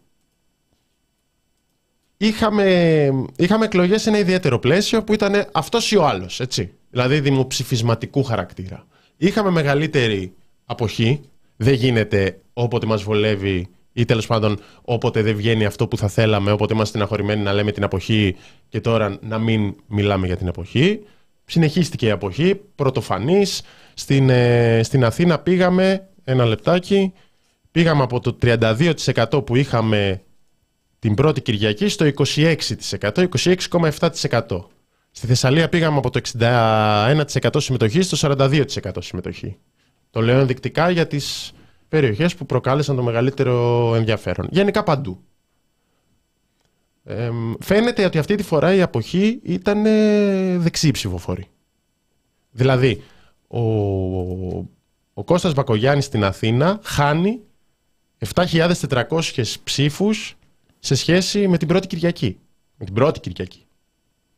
είχαμε, 2.17 3.11
είχαμε 3.37 3.65
εκλογές 3.65 4.03
σε 4.03 4.09
ένα 4.09 4.19
ιδιαίτερο 4.19 4.59
πλαίσιο 4.59 5.05
που 5.05 5.13
ήταν 5.13 5.47
αυτός 5.53 5.91
ή 5.93 5.97
ο 5.97 6.07
άλλος, 6.07 6.41
έτσι 6.41 6.77
δηλαδή 6.93 7.21
δημοψηφισματικού 7.21 8.23
χαρακτήρα. 8.23 8.87
Είχαμε 9.17 9.51
μεγαλύτερη 9.51 10.35
αποχή, 10.65 11.21
δεν 11.57 11.75
γίνεται 11.75 12.41
όποτε 12.53 12.87
μας 12.87 13.03
βολεύει 13.03 13.69
ή 13.93 14.05
τέλος 14.05 14.27
πάντων 14.27 14.59
όποτε 14.83 15.23
δεν 15.23 15.37
βγαίνει 15.37 15.65
αυτό 15.65 15.89
που 15.89 15.97
θα 15.97 16.09
θέλαμε, 16.09 16.53
όποτε 16.53 16.75
είμαστε 16.75 16.91
στεναχωρημένοι 16.97 17.43
να 17.43 17.53
λέμε 17.53 17.73
την 17.73 17.85
αποχή 17.85 18.37
και 18.69 18.81
τώρα 18.81 19.19
να 19.23 19.39
μην 19.39 19.75
μιλάμε 19.87 20.27
για 20.27 20.37
την 20.37 20.49
αποχή. 20.49 21.01
Συνεχίστηκε 21.45 22.07
η 22.07 22.11
αποχή, 22.11 22.61
πρωτοφανής. 22.75 23.63
Στην, 23.95 24.31
ε, 24.31 24.81
στην 24.83 25.05
Αθήνα 25.05 25.39
πήγαμε, 25.39 26.09
ένα 26.25 26.45
λεπτάκι, 26.45 27.13
πήγαμε 27.71 28.03
από 28.03 28.21
το 28.21 28.39
32% 28.43 29.47
που 29.47 29.57
είχαμε 29.57 30.23
την 30.99 31.15
πρώτη 31.15 31.41
Κυριακή 31.41 31.89
στο 31.89 32.05
26%, 32.05 33.29
26,7%. 33.29 34.67
Στη 35.15 35.27
Θεσσαλία 35.27 35.69
πήγαμε 35.69 35.99
από 35.99 36.11
το 36.11 36.21
61% 36.39 37.49
συμμετοχής 37.57 38.07
στο 38.07 38.37
42% 38.39 38.67
συμμετοχή. 38.99 39.57
Το 40.11 40.21
λέω 40.21 40.39
ενδεικτικά 40.39 40.91
για 40.91 41.07
τις 41.07 41.53
περιοχές 41.89 42.35
που 42.35 42.47
προκάλεσαν 42.47 42.97
το 42.97 43.03
μεγαλύτερο 43.03 43.95
ενδιαφέρον. 43.95 44.49
Γενικά 44.51 44.83
παντού. 44.83 45.23
Ε, 47.05 47.31
φαίνεται 47.61 48.05
ότι 48.05 48.19
αυτή 48.19 48.35
τη 48.35 48.43
φορά 48.43 48.75
η 48.75 48.83
αποχή 48.83 49.41
ήταν 49.43 49.83
δεξί 50.61 50.91
ψηφοφόρη. 50.91 51.47
Δηλαδή, 52.51 53.03
ο, 53.49 53.61
ο 55.13 55.25
Κώστας 55.25 55.55
Μπακογιάννης 55.55 56.05
στην 56.05 56.25
Αθήνα 56.25 56.81
χάνει 56.83 57.41
7.400 58.35 59.45
ψήφους 59.65 60.37
σε 60.79 60.95
σχέση 60.95 61.49
με 61.49 61.59
την 61.59 61.69
πρώτη 61.69 61.87
Κυριακή. 61.87 62.39
Με 62.77 62.85
την 62.85 62.95
πρώτη 62.95 63.21
Κυριακή. 63.21 63.67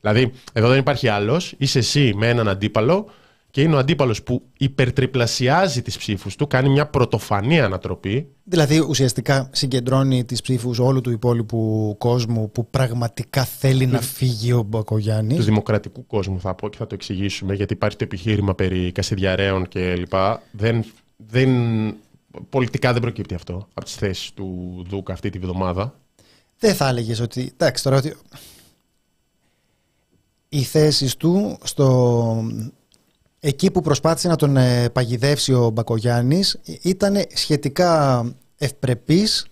Δηλαδή, 0.05 0.33
εδώ 0.53 0.69
δεν 0.69 0.79
υπάρχει 0.79 1.09
άλλος, 1.09 1.55
είσαι 1.59 1.79
εσύ 1.79 2.13
με 2.17 2.29
έναν 2.29 2.49
αντίπαλο 2.49 3.07
και 3.51 3.63
είναι 3.63 3.75
ο 3.75 3.79
αντίπαλος 3.79 4.23
που 4.23 4.43
υπερτριπλασιάζει 4.59 5.83
τις 5.83 5.99
ψήφους 5.99 6.37
του, 6.37 6.47
κάνει 6.47 6.69
μια 6.69 6.87
πρωτοφανή 6.87 7.61
ανατροπή. 7.61 8.29
Δηλαδή 8.45 8.79
ουσιαστικά 8.79 9.51
συγκεντρώνει 9.53 10.25
τις 10.25 10.41
ψήφους 10.41 10.79
όλου 10.79 11.01
του 11.01 11.11
υπόλοιπου 11.11 11.95
κόσμου 11.99 12.51
που 12.51 12.71
πραγματικά 12.71 13.45
θέλει 13.45 13.87
να 13.87 14.01
φύγει 14.01 14.53
ο 14.53 14.63
Μπακογιάννης. 14.63 15.37
Τους 15.37 15.45
δημοκρατικού 15.45 16.07
κόσμου 16.07 16.41
θα 16.41 16.55
πω 16.55 16.69
και 16.69 16.77
θα 16.77 16.87
το 16.87 16.95
εξηγήσουμε 16.95 17.55
γιατί 17.55 17.73
υπάρχει 17.73 17.97
το 17.97 18.05
επιχείρημα 18.05 18.55
περί 18.55 18.93
κασιδιαρέων 18.93 19.69
και 19.69 19.95
λοιπά. 19.97 20.43
Δεν, 20.51 20.85
δεν, 21.17 21.51
πολιτικά 22.49 22.93
δεν 22.93 23.03
προκύπτει 23.03 23.35
αυτό 23.35 23.69
από 23.75 23.85
τις 23.85 23.95
θέσεις 23.95 24.33
του 24.33 24.85
Δούκα 24.89 25.13
αυτή 25.13 25.31
τη 25.31 25.39
βδομάδα. 25.39 25.95
Δεν 26.59 26.75
θα 26.75 26.89
έλεγες 26.89 27.21
ότι. 27.21 27.53
Εντάξει, 27.53 27.83
τώρα 27.83 27.97
ότι. 27.97 28.17
Οι 30.55 30.63
θέσεις 30.63 31.17
του 31.17 31.59
στο. 31.63 32.45
Εκεί 33.41 33.71
που 33.71 33.81
προσπάθησε 33.81 34.29
να 34.29 34.37
τον 34.37 34.57
ε, 34.57 34.89
παγιδεύσει 34.89 35.53
ο 35.53 35.71
Μπακογιάννης 35.71 36.61
ήταν 36.83 37.25
σχετικά 37.35 38.25
ευπρεπής 38.59 39.47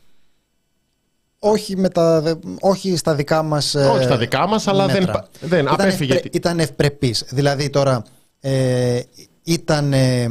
όχι, 1.38 1.76
με 1.76 1.88
τα, 1.88 2.38
όχι 2.60 2.96
στα 2.96 3.14
δικά 3.14 3.42
μας 3.42 3.74
ε, 3.74 3.84
Όχι 3.84 4.04
στα 4.04 4.16
δικά 4.16 4.46
μας, 4.46 4.66
αλλά 4.66 4.86
δεν, 4.86 5.10
δεν 5.40 5.60
ήταν 5.60 5.74
απέφυγε. 5.74 6.12
Ευπρε, 6.12 6.28
ήταν 6.32 6.58
ευπρεπής. 6.58 7.24
Δηλαδή 7.28 7.70
τώρα 7.70 8.02
ε, 8.40 9.00
ήταν... 9.42 9.92
Ε, 9.92 10.28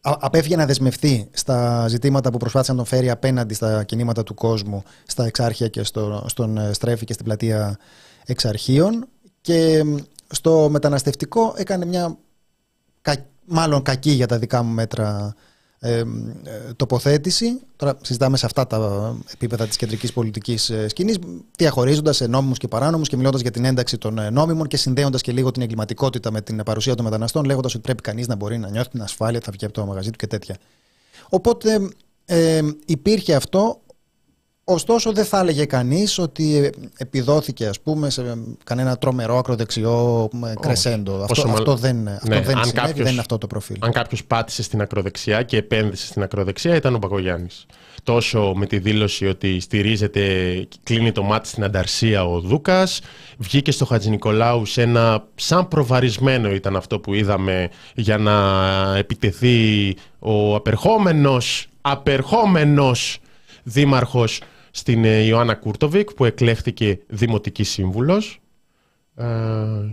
απέφυγε 0.00 0.56
να 0.56 0.66
δεσμευτεί 0.66 1.28
στα 1.32 1.88
ζητήματα 1.88 2.30
που 2.30 2.38
προσπάθησε 2.38 2.72
να 2.72 2.76
τον 2.76 2.86
φέρει 2.86 3.10
απέναντι 3.10 3.54
στα 3.54 3.84
κινήματα 3.84 4.22
του 4.22 4.34
κόσμου, 4.34 4.82
στα 5.06 5.24
εξάρχεια 5.24 5.68
και 5.68 5.82
στο, 5.82 6.24
στον 6.28 6.58
ε, 6.58 6.72
Στρέφη 6.72 7.04
και 7.04 7.12
στην 7.12 7.24
πλατεία 7.24 7.78
εξαρχείων 8.26 9.08
και 9.40 9.84
στο 10.28 10.68
μεταναστευτικό 10.70 11.54
έκανε 11.56 11.84
μια 11.84 12.18
μάλλον 13.46 13.82
κακή 13.82 14.10
για 14.10 14.26
τα 14.26 14.38
δικά 14.38 14.62
μου 14.62 14.74
μέτρα 14.74 15.34
ε, 15.78 16.02
τοποθέτηση. 16.76 17.60
Τώρα 17.76 17.98
συζητάμε 18.02 18.36
σε 18.36 18.46
αυτά 18.46 18.66
τα 18.66 19.14
επίπεδα 19.34 19.66
της 19.66 19.76
κεντρικής 19.76 20.12
πολιτικής 20.12 20.70
ε, 20.70 20.88
σκηνής, 20.88 21.18
διαχωρίζοντας 21.56 22.16
σε 22.16 22.26
νόμιμους 22.26 22.58
και 22.58 22.68
παράνομους 22.68 23.08
και 23.08 23.16
μιλώντας 23.16 23.40
για 23.40 23.50
την 23.50 23.64
ένταξη 23.64 23.98
των 23.98 24.18
ε, 24.18 24.30
νόμιμων 24.30 24.66
και 24.66 24.76
συνδέοντας 24.76 25.20
και 25.20 25.32
λίγο 25.32 25.50
την 25.50 25.62
εγκληματικότητα 25.62 26.30
με 26.30 26.40
την 26.40 26.62
παρουσία 26.64 26.94
των 26.94 27.04
μεταναστών, 27.04 27.44
λέγοντας 27.44 27.74
ότι 27.74 27.82
πρέπει 27.82 28.02
κανείς 28.02 28.26
να 28.26 28.36
μπορεί 28.36 28.58
να 28.58 28.70
νιώθει 28.70 28.88
την 28.88 29.02
ασφάλεια, 29.02 29.40
θα 29.42 29.52
βγει 29.52 29.64
από 29.64 29.74
το 29.74 29.86
μαγαζί 29.86 30.10
του 30.10 30.16
και 30.16 30.26
τέτοια. 30.26 30.56
Οπότε 31.28 31.88
ε, 32.24 32.60
υπήρχε 32.86 33.34
αυτό 33.34 33.80
Ωστόσο 34.68 35.12
δεν 35.12 35.24
θα 35.24 35.38
έλεγε 35.38 35.64
κανείς 35.64 36.18
ότι 36.18 36.72
επιδόθηκε 36.96 37.66
ας 37.66 37.80
πούμε 37.80 38.10
σε 38.10 38.38
κανένα 38.64 38.96
τρομερό 38.96 39.38
ακροδεξιό 39.38 40.28
κρεσέντο. 40.60 41.26
Αυτό, 41.30 41.48
αυτό, 41.48 41.76
δεν, 41.76 42.02
ναι, 42.02 42.10
αυτό 42.10 42.28
δεν, 42.28 42.44
συνέβη, 42.44 42.72
κάποιος, 42.72 42.98
δεν 42.98 43.12
είναι 43.12 43.20
αυτό 43.20 43.38
το 43.38 43.46
προφίλ. 43.46 43.76
Αν 43.80 43.92
κάποιος 43.92 44.24
πάτησε 44.24 44.62
στην 44.62 44.80
ακροδεξιά 44.80 45.42
και 45.42 45.56
επένδυσε 45.56 46.06
στην 46.06 46.22
ακροδεξιά 46.22 46.74
ήταν 46.74 46.94
ο 46.94 46.98
Πακογιάννης. 46.98 47.66
Τόσο 48.02 48.52
με 48.56 48.66
τη 48.66 48.78
δήλωση 48.78 49.26
ότι 49.26 49.60
στηρίζεται, 49.60 50.22
κλείνει 50.82 51.12
το 51.12 51.22
μάτι 51.22 51.48
στην 51.48 51.64
ανταρσία 51.64 52.24
ο 52.24 52.40
Δούκας, 52.40 53.00
βγήκε 53.38 53.70
στο 53.70 53.84
Χατζη 53.84 54.10
Νικολάου 54.10 54.64
σε 54.64 54.82
ένα 54.82 55.24
σαν 55.34 55.68
προβαρισμένο 55.68 56.50
ήταν 56.50 56.76
αυτό 56.76 57.00
που 57.00 57.14
είδαμε 57.14 57.68
για 57.94 58.18
να 58.18 58.36
επιτεθεί 58.96 59.96
ο 60.18 60.54
απερχόμενος, 60.54 61.66
απερχόμενος 61.80 63.18
δήμαρχος 63.62 64.40
στην 64.76 65.04
ε, 65.04 65.20
Ιωάννα 65.20 65.54
Κούρτοβικ 65.54 66.12
που 66.12 66.24
εκλέχθηκε 66.24 66.98
δημοτική 67.06 67.64
σύμβουλος. 67.64 68.40
Ε, 69.16 69.26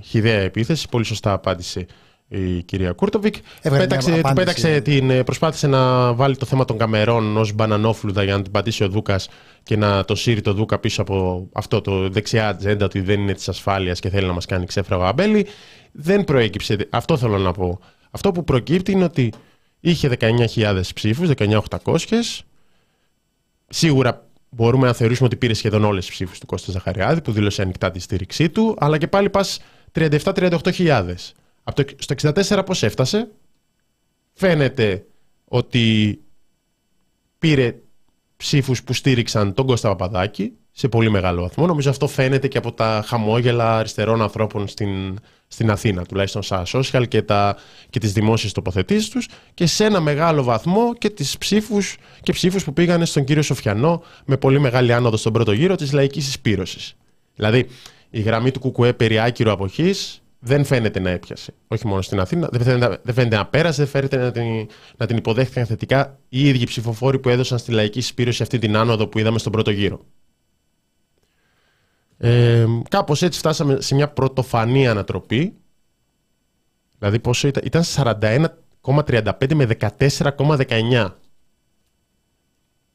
χυδαία 0.03 0.39
επίθεση, 0.39 0.89
πολύ 0.89 1.03
σωστά 1.05 1.31
απάντησε 1.31 1.85
η 2.27 2.63
κυρία 2.63 2.91
Κούρτοβικ. 2.91 3.35
Πέταξε, 3.61 4.21
πέταξε 4.35 4.81
την, 4.81 5.09
ε, 5.09 5.23
προσπάθησε 5.23 5.67
να 5.67 6.13
βάλει 6.13 6.35
το 6.37 6.45
θέμα 6.45 6.65
των 6.65 6.77
καμερών 6.77 7.37
ως 7.37 7.53
μπανανόφλουδα 7.53 8.23
για 8.23 8.35
να 8.35 8.41
την 8.41 8.51
πατήσει 8.51 8.83
ο 8.83 8.89
Δούκας 8.89 9.29
και 9.63 9.77
να 9.77 10.05
το 10.05 10.15
σύρει 10.15 10.41
το 10.41 10.53
Δούκα 10.53 10.79
πίσω 10.79 11.01
από 11.01 11.47
αυτό 11.53 11.81
το 11.81 12.09
δεξιά 12.09 12.47
ατζέντα 12.47 12.85
ότι 12.85 13.01
δεν 13.01 13.19
είναι 13.19 13.33
της 13.33 13.49
ασφάλειας 13.49 13.99
και 13.99 14.09
θέλει 14.09 14.27
να 14.27 14.33
μας 14.33 14.45
κάνει 14.45 14.65
ξέφραγο 14.65 15.03
αμπέλι. 15.03 15.47
Δεν 15.91 16.23
προέκυψε, 16.23 16.87
αυτό 16.89 17.17
θέλω 17.17 17.37
να 17.37 17.51
πω. 17.51 17.79
Αυτό 18.11 18.31
που 18.31 18.43
προκύπτει 18.43 18.91
είναι 18.91 19.03
ότι 19.03 19.33
είχε 19.79 20.17
19.000 20.19 20.81
ψήφους, 20.93 21.29
19.800. 21.37 21.95
Σίγουρα 23.67 24.27
μπορούμε 24.53 24.87
να 24.87 24.93
θεωρήσουμε 24.93 25.27
ότι 25.27 25.35
πήρε 25.37 25.53
σχεδόν 25.53 25.83
όλες 25.83 26.05
τις 26.05 26.13
ψήφους 26.13 26.39
του 26.39 26.45
Κώστα 26.45 26.71
Ζαχαριάδη, 26.71 27.21
που 27.21 27.31
δήλωσε 27.31 27.61
ανοιχτά 27.61 27.91
τη 27.91 27.99
στήριξή 27.99 28.49
του, 28.49 28.75
αλλά 28.79 28.97
και 28.97 29.07
πάλι 29.07 29.29
πας 29.29 29.59
37-38 29.93 30.59
Στο 31.63 31.83
64 32.17 32.61
πώς 32.65 32.83
έφτασε, 32.83 33.31
φαίνεται 34.33 35.05
ότι 35.45 36.19
πήρε 37.37 37.75
ψήφους 38.37 38.83
που 38.83 38.93
στήριξαν 38.93 39.53
τον 39.53 39.65
Κώστα 39.65 39.89
Παπαδάκη 39.89 40.53
σε 40.75 40.87
πολύ 40.87 41.09
μεγάλο 41.09 41.41
βαθμό. 41.41 41.65
Νομίζω 41.65 41.89
αυτό 41.89 42.07
φαίνεται 42.07 42.47
και 42.47 42.57
από 42.57 42.71
τα 42.71 43.03
χαμόγελα 43.05 43.77
αριστερών 43.77 44.21
ανθρώπων 44.21 44.67
στην, 44.67 45.19
στην 45.47 45.71
Αθήνα, 45.71 46.05
τουλάχιστον 46.05 46.41
στα 46.41 46.63
social 46.67 47.07
και, 47.07 47.21
τα, 47.21 47.57
και 47.89 47.99
τις 47.99 48.13
δημόσιες 48.13 48.51
τοποθετήσεις 48.51 49.09
τους 49.09 49.27
και 49.53 49.65
σε 49.65 49.85
ένα 49.85 49.99
μεγάλο 49.99 50.43
βαθμό 50.43 50.93
και 50.93 51.09
τις 51.09 51.37
ψήφους 51.37 51.97
και 52.21 52.31
ψήφους 52.31 52.63
που 52.63 52.73
πήγαν 52.73 53.05
στον 53.05 53.23
κύριο 53.23 53.41
Σοφιανό 53.41 54.03
με 54.25 54.37
πολύ 54.37 54.59
μεγάλη 54.59 54.93
άνοδο 54.93 55.17
στον 55.17 55.33
πρώτο 55.33 55.51
γύρο 55.51 55.75
της 55.75 55.91
λαϊκής 55.91 56.27
εισπύρωσης. 56.27 56.95
Δηλαδή, 57.35 57.67
η 58.09 58.21
γραμμή 58.21 58.51
του 58.51 58.71
ΚΚΕ 58.71 58.93
περί 58.93 59.19
άκυρου 59.19 59.51
αποχής 59.51 60.21
δεν 60.39 60.65
φαίνεται 60.65 60.99
να 60.99 61.09
έπιασε. 61.09 61.53
Όχι 61.67 61.87
μόνο 61.87 62.01
στην 62.01 62.19
Αθήνα, 62.19 62.49
δεν 62.51 62.61
φαίνεται, 62.61 62.99
δεν 63.03 63.13
φαίνεται 63.13 63.35
να 63.35 63.45
πέρασε, 63.45 63.81
δεν 63.81 63.91
φαίνεται 63.91 64.17
να 64.17 64.31
την, 64.31 64.67
να 64.97 65.05
την 65.05 65.17
υποδέχτηκαν 65.17 65.65
θετικά 65.65 66.17
οι 66.29 66.47
ίδιοι 66.47 66.65
ψηφοφόροι 66.65 67.19
που 67.19 67.29
έδωσαν 67.29 67.57
στη 67.57 67.71
λαϊκή 67.71 67.99
εισπύρωση 67.99 68.41
αυτή 68.41 68.59
την 68.59 68.75
άνοδο 68.75 69.07
που 69.07 69.19
είδαμε 69.19 69.39
στον 69.39 69.51
πρώτο 69.51 69.71
γύρο. 69.71 69.99
Ε, 72.25 72.65
κάπως 72.89 73.21
έτσι 73.21 73.39
φτάσαμε 73.39 73.81
σε 73.81 73.95
μια 73.95 74.09
πρωτοφανή 74.09 74.87
ανατροπή. 74.87 75.53
Δηλαδή 76.97 77.19
πόσο 77.19 77.47
ήταν, 77.47 77.63
ήταν 77.65 77.83
41,35 78.81 79.53
με 79.53 79.67
14,19. 80.07 81.09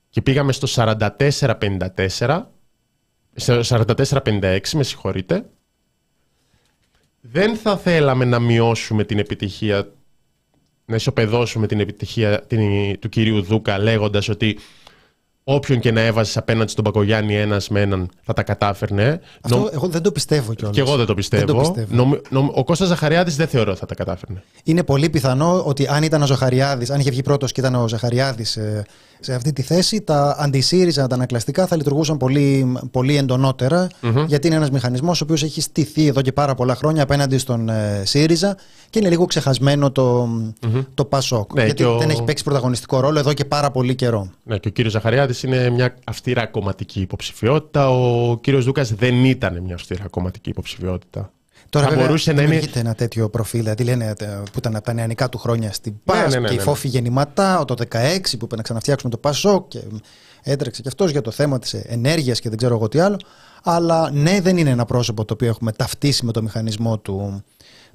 Και 0.09 0.23
πήγαμε 0.23 0.53
στο 0.53 0.69
44,54, 0.75 2.43
44,56 3.47 4.61
με 4.75 4.83
συγχωρείτε. 4.83 5.51
Δεν 7.21 7.57
θα 7.57 7.77
θέλαμε 7.77 8.25
να 8.25 8.39
μειώσουμε 8.39 9.05
την 9.05 9.19
επιτυχία, 9.19 9.93
να 10.85 10.95
ισοπεδώσουμε 10.95 11.67
την 11.67 11.81
επιτυχία 11.81 12.47
του 12.99 13.09
κυρίου 13.09 13.43
Δούκα 13.43 13.79
λέγοντας 13.79 14.29
ότι 14.29 14.59
όποιον 15.51 15.81
και 15.81 15.93
να 15.93 16.01
έβαζες 16.01 16.37
απέναντι 16.37 16.71
στον 16.71 16.85
Πακογιάννη 16.85 17.37
ένας 17.37 17.69
με 17.69 17.81
έναν 17.81 18.11
θα 18.23 18.33
τα 18.33 18.43
κατάφερνε. 18.43 19.21
Αυτό 19.41 19.71
εγώ 19.73 19.89
δεν 19.89 20.03
το 20.03 20.13
πιστεύω 20.13 20.55
κιόλας. 20.55 20.77
Και 20.77 20.83
εγώ 20.83 20.97
δεν 20.97 21.07
το 21.07 21.15
πιστεύω. 21.15 21.83
ο 22.55 22.65
Κώστας 22.65 22.89
Ζαχαριάδης 22.89 23.37
δεν 23.37 23.49
θεωρώ 23.49 23.71
ότι 23.71 23.81
θα 23.81 23.87
τα 23.87 23.95
κατάφερνε. 23.95 24.43
Είναι 24.65 24.83
πολύ 24.83 25.09
πιθανό 25.09 25.63
ότι 25.65 25.87
αν 25.87 26.03
ήταν 26.03 26.23
ο 26.23 26.27
Ζαχαριάδης, 26.27 26.91
αν 26.91 27.01
είχε 27.01 27.11
βγει 27.11 27.23
πρώτος 27.23 27.53
και 27.53 27.61
ήταν 27.61 27.75
ο 27.75 27.89
Ζαχαριάδης 27.89 28.57
ε, 28.57 28.85
σε 29.21 29.35
αυτή 29.35 29.53
τη 29.53 29.63
θέση, 29.63 30.01
τα 30.01 30.37
αντισύριζα, 30.39 31.07
τα 31.07 31.15
ανακλαστικά 31.15 31.67
θα 31.67 31.77
λειτουργούσαν 31.77 32.17
πολύ, 32.17 32.79
πολύ 32.91 33.17
εντονότερα, 33.17 33.87
mm-hmm. 34.03 34.25
γιατί 34.27 34.47
είναι 34.47 34.57
ένας 34.57 34.71
μηχανισμός 34.71 35.21
ο 35.21 35.25
οποίος 35.25 35.43
έχει 35.43 35.61
στηθεί 35.61 36.07
εδώ 36.07 36.23
και 36.23 36.33
πάρα 36.33 36.55
πολλά 36.55 36.75
χρόνια 36.75 37.03
απέναντι 37.03 37.39
στον 37.39 37.69
ε, 37.69 38.03
ΣΥΡΙΖΑ 38.05 38.57
και 38.91 38.99
είναι 38.99 39.09
λίγο 39.09 39.25
ξεχασμένο 39.25 39.91
το, 39.91 40.29
mm-hmm. 40.63 40.85
το 40.95 41.05
ΠΑΣΟΚ. 41.05 41.55
Ναι, 41.55 41.65
γιατί 41.65 41.85
ο... 41.85 41.99
δεν 41.99 42.11
έχει 42.11 42.23
παίξει 42.23 42.45
πρωταγωνιστικό 42.45 43.01
ρόλο 43.01 43.19
εδώ 43.19 43.33
και 43.33 43.45
πάρα 43.45 43.71
πολύ 43.71 43.95
καιρό. 43.95 44.31
Ναι, 44.43 44.59
και 44.59 44.69
ο 44.69 44.71
κύριος 44.71 44.93
Ζαχαριάδης 44.93 45.43
είναι 45.43 45.71
μια 45.71 45.95
αυστηρά 46.05 46.47
κομματική 46.47 47.01
υποψηφιότητα. 47.01 47.91
Ο 47.91 48.39
κύριος 48.41 48.65
Δούκας 48.65 48.95
δεν 48.95 49.25
ήταν 49.25 49.63
μια 49.63 49.75
αυστηρά 49.75 50.09
κομματική 50.11 50.51
υποψηφιότητα. 50.51 51.33
Τώρα 51.71 51.85
θα 51.85 51.91
βέβαια, 51.91 52.07
μπορούσε 52.07 52.33
να 52.33 52.43
είναι. 52.43 52.61
ένα 52.75 52.95
τέτοιο 52.95 53.29
προφίλ. 53.29 53.61
Δηλαδή 53.61 53.85
λένε 53.85 54.15
ε, 54.19 54.27
που 54.27 54.59
ήταν 54.59 54.77
από 54.77 54.85
τα 54.85 54.93
νεανικά 54.93 55.29
του 55.29 55.39
χρόνια 55.39 55.73
στην 55.73 55.93
ναι, 55.93 56.15
ΠΑΣ 56.15 56.33
ναι, 56.33 56.41
ναι, 56.41 56.49
και 56.49 56.55
η 56.55 56.59
Φόφη 56.59 56.89
γεννηματά, 56.89 57.65
το 57.65 57.75
16 57.91 58.19
που 58.39 58.45
είπε 58.45 58.57
να 58.57 58.63
ξαναφτιάξουμε 58.63 59.11
το 59.11 59.19
ΠΑΣΟΚ 59.19 59.69
και 59.69 59.81
έτρεξε 60.43 60.83
και 60.83 60.89
αυτός 60.89 61.11
για 61.11 61.21
το 61.21 61.31
θέμα 61.31 61.59
της 61.59 61.73
ενέργειας 61.73 62.41
και 62.41 62.49
δεν 62.49 62.59
ξέρω 62.59 62.75
εγώ 62.75 62.89
τι 62.89 62.99
άλλο. 62.99 63.17
Αλλά 63.63 64.11
ναι, 64.11 64.41
δεν 64.41 64.57
είναι 64.57 64.71
ένα 64.71 64.85
πρόσωπο 64.85 65.25
το 65.25 65.35
οποίο 65.35 65.49
έχουμε 65.49 65.73
ταυτίσει 65.73 66.25
με 66.25 66.33
το 66.33 66.43
μηχανισμό 66.43 66.99
του, 66.99 67.45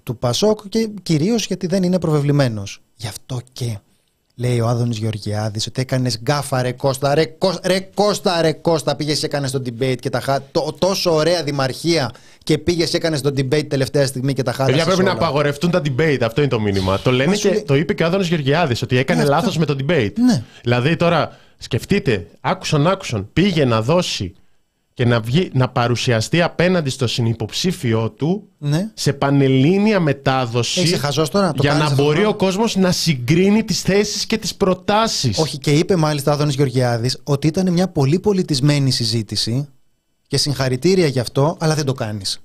του 0.03 0.17
ΠΑΣΟΚ 0.17 0.59
και 0.69 0.89
κυρίως 1.03 1.45
γιατί 1.45 1.67
δεν 1.67 1.83
είναι 1.83 1.99
προβεβλημένος. 1.99 2.81
Γι' 2.95 3.07
αυτό 3.07 3.41
και 3.53 3.77
Λέει 4.35 4.59
ο 4.59 4.67
Άδωνης 4.67 4.97
Γεωργιάδης 4.97 5.67
ότι 5.67 5.81
έκανες 5.81 6.19
γκάφα 6.21 6.61
ρε 6.61 6.71
Κώστα, 6.71 7.13
ρε, 7.15 7.25
Κώστα, 7.25 7.67
ρε 7.67 7.79
Κώστα, 7.93 8.41
ρε 8.41 8.51
Κώστα. 8.51 8.95
Πήγες 8.95 9.19
και 9.19 9.25
έκανες 9.25 9.51
το 9.51 9.61
debate 9.65 9.95
και 9.99 10.09
τα 10.09 10.19
χά... 10.19 10.41
το, 10.51 10.75
τόσο 10.79 11.13
ωραία 11.15 11.43
δημαρχία 11.43 12.11
και 12.43 12.57
πήγες 12.57 12.89
και 12.89 12.97
έκανες 12.97 13.21
το 13.21 13.29
debate 13.37 13.67
τελευταία 13.67 14.05
στιγμή 14.05 14.33
και 14.33 14.43
τα 14.43 14.51
χάλασες 14.51 14.75
Παιδιά 14.77 14.93
πρέπει 14.95 15.03
να 15.09 15.11
όλα. 15.15 15.21
απαγορευτούν 15.25 15.71
τα 15.71 15.81
debate, 15.85 16.17
αυτό 16.21 16.41
είναι 16.41 16.49
το 16.49 16.59
μήνυμα. 16.59 16.99
Το 16.99 17.11
λένε 17.11 17.29
Μα 17.29 17.35
σου 17.35 17.47
και 17.47 17.53
λέει- 17.53 17.63
το 17.63 17.75
είπε 17.75 17.93
και 17.93 18.03
ο 18.03 18.05
Άδωνος 18.05 18.27
Γεωργιάδης 18.27 18.81
ότι 18.81 18.97
έκανε 18.97 19.19
Ναι, 19.23 19.25
αυτό. 19.29 19.35
λάθος 19.39 19.57
με 19.57 19.65
το 19.65 19.75
debate. 19.79 20.13
Ναι. 20.25 20.43
Δηλαδή 20.63 20.95
τώρα 20.95 21.37
σκεφτείτε, 21.57 22.27
άκουσον 22.41 22.87
άκουσον, 22.87 23.29
πήγε 23.33 23.65
να 23.65 23.81
δώσει 23.81 24.33
και 24.93 25.05
να, 25.05 25.19
βγει, 25.19 25.49
να 25.53 25.69
παρουσιαστεί 25.69 26.41
απέναντι 26.41 26.89
στο 26.89 27.07
συνυποψήφιό 27.07 28.09
του 28.09 28.47
Ναι. 28.57 28.91
σε 28.93 29.13
πανελλήνια 29.13 29.99
μετάδοση 29.99 30.81
Είσαι 30.81 30.97
χαζός 30.97 31.29
τώρα, 31.29 31.51
το 31.51 31.57
για 31.61 31.69
κάνεις 31.69 31.85
να 31.85 31.91
αυτό 31.91 32.03
μπορεί 32.03 32.17
τώρα; 32.17 32.29
ο 32.29 32.35
κόσμος 32.35 32.75
να 32.75 32.91
συγκρίνει 32.91 33.63
τις 33.63 33.81
θέσεις 33.81 34.25
και 34.25 34.37
τις 34.37 34.55
προτάσεις. 34.55 35.37
Όχι, 35.37 35.57
και 35.57 35.71
είπε 35.71 35.95
μάλιστα 35.95 36.31
ο 36.31 36.33
Άδωνης 36.33 36.55
Γεωργιάδης 36.55 37.19
ότι 37.23 37.47
ήταν 37.47 37.71
μια 37.71 37.87
πολύ 37.87 38.19
πολιτισμένη 38.19 38.91
συζήτηση 38.91 39.67
και 40.27 40.37
συγχαρητήρια 40.37 41.07
γι' 41.07 41.19
αυτό, 41.19 41.57
αλλά 41.59 41.75
δεν 41.75 41.85
το 41.85 41.93
κάνεις. 41.93 42.39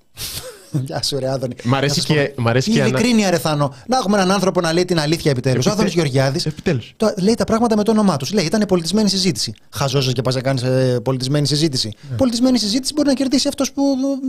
Γεια 0.70 1.02
σου, 1.02 1.18
ρε 1.18 1.30
Άδωνη. 1.30 1.54
Μ' 1.64 1.74
αρέσει 1.74 1.98
Να 2.00 2.04
σας 2.04 2.16
και- 2.16 2.28
πω, 2.36 2.42
μ' 2.42 2.48
αρέσει 2.48 2.70
η 2.70 2.72
και 2.72 2.78
ανα- 2.82 2.88
ειλικρίνεια, 2.88 3.30
ρε 3.30 3.38
Θάνο. 3.38 3.74
Να 3.86 3.96
έχουμε 3.96 4.16
έναν 4.16 4.30
άνθρωπο 4.30 4.60
να 4.60 4.72
λέει 4.72 4.84
την 4.84 4.98
αλήθεια 5.00 5.30
επιτέλους. 5.30 5.56
Ο 5.56 5.58
Επιτε- 5.58 5.72
Άδωνης 5.74 5.94
Γεωργιάδης 5.94 6.46
Επιτέλους. 6.46 6.94
λέει 7.18 7.34
τα 7.34 7.44
πράγματα 7.44 7.76
με 7.76 7.82
το 7.82 7.90
όνομά 7.90 8.16
τους. 8.16 8.32
Λέει, 8.32 8.44
ήταν 8.44 8.64
πολιτισμένη 8.68 9.08
συζήτηση. 9.08 9.54
Χαζό 9.70 10.00
και 10.12 10.22
πας 10.22 10.34
να 10.34 10.40
κάνεις 10.40 10.62
πολιτισμένη 11.02 11.46
συζήτηση. 11.46 11.92
Ναι. 12.10 12.16
Πολιτισμένη 12.16 12.58
συζήτηση 12.58 12.92
μπορεί 12.92 13.08
να 13.08 13.14
κερδίσει 13.14 13.48
αυτός 13.48 13.72
που 13.72 13.82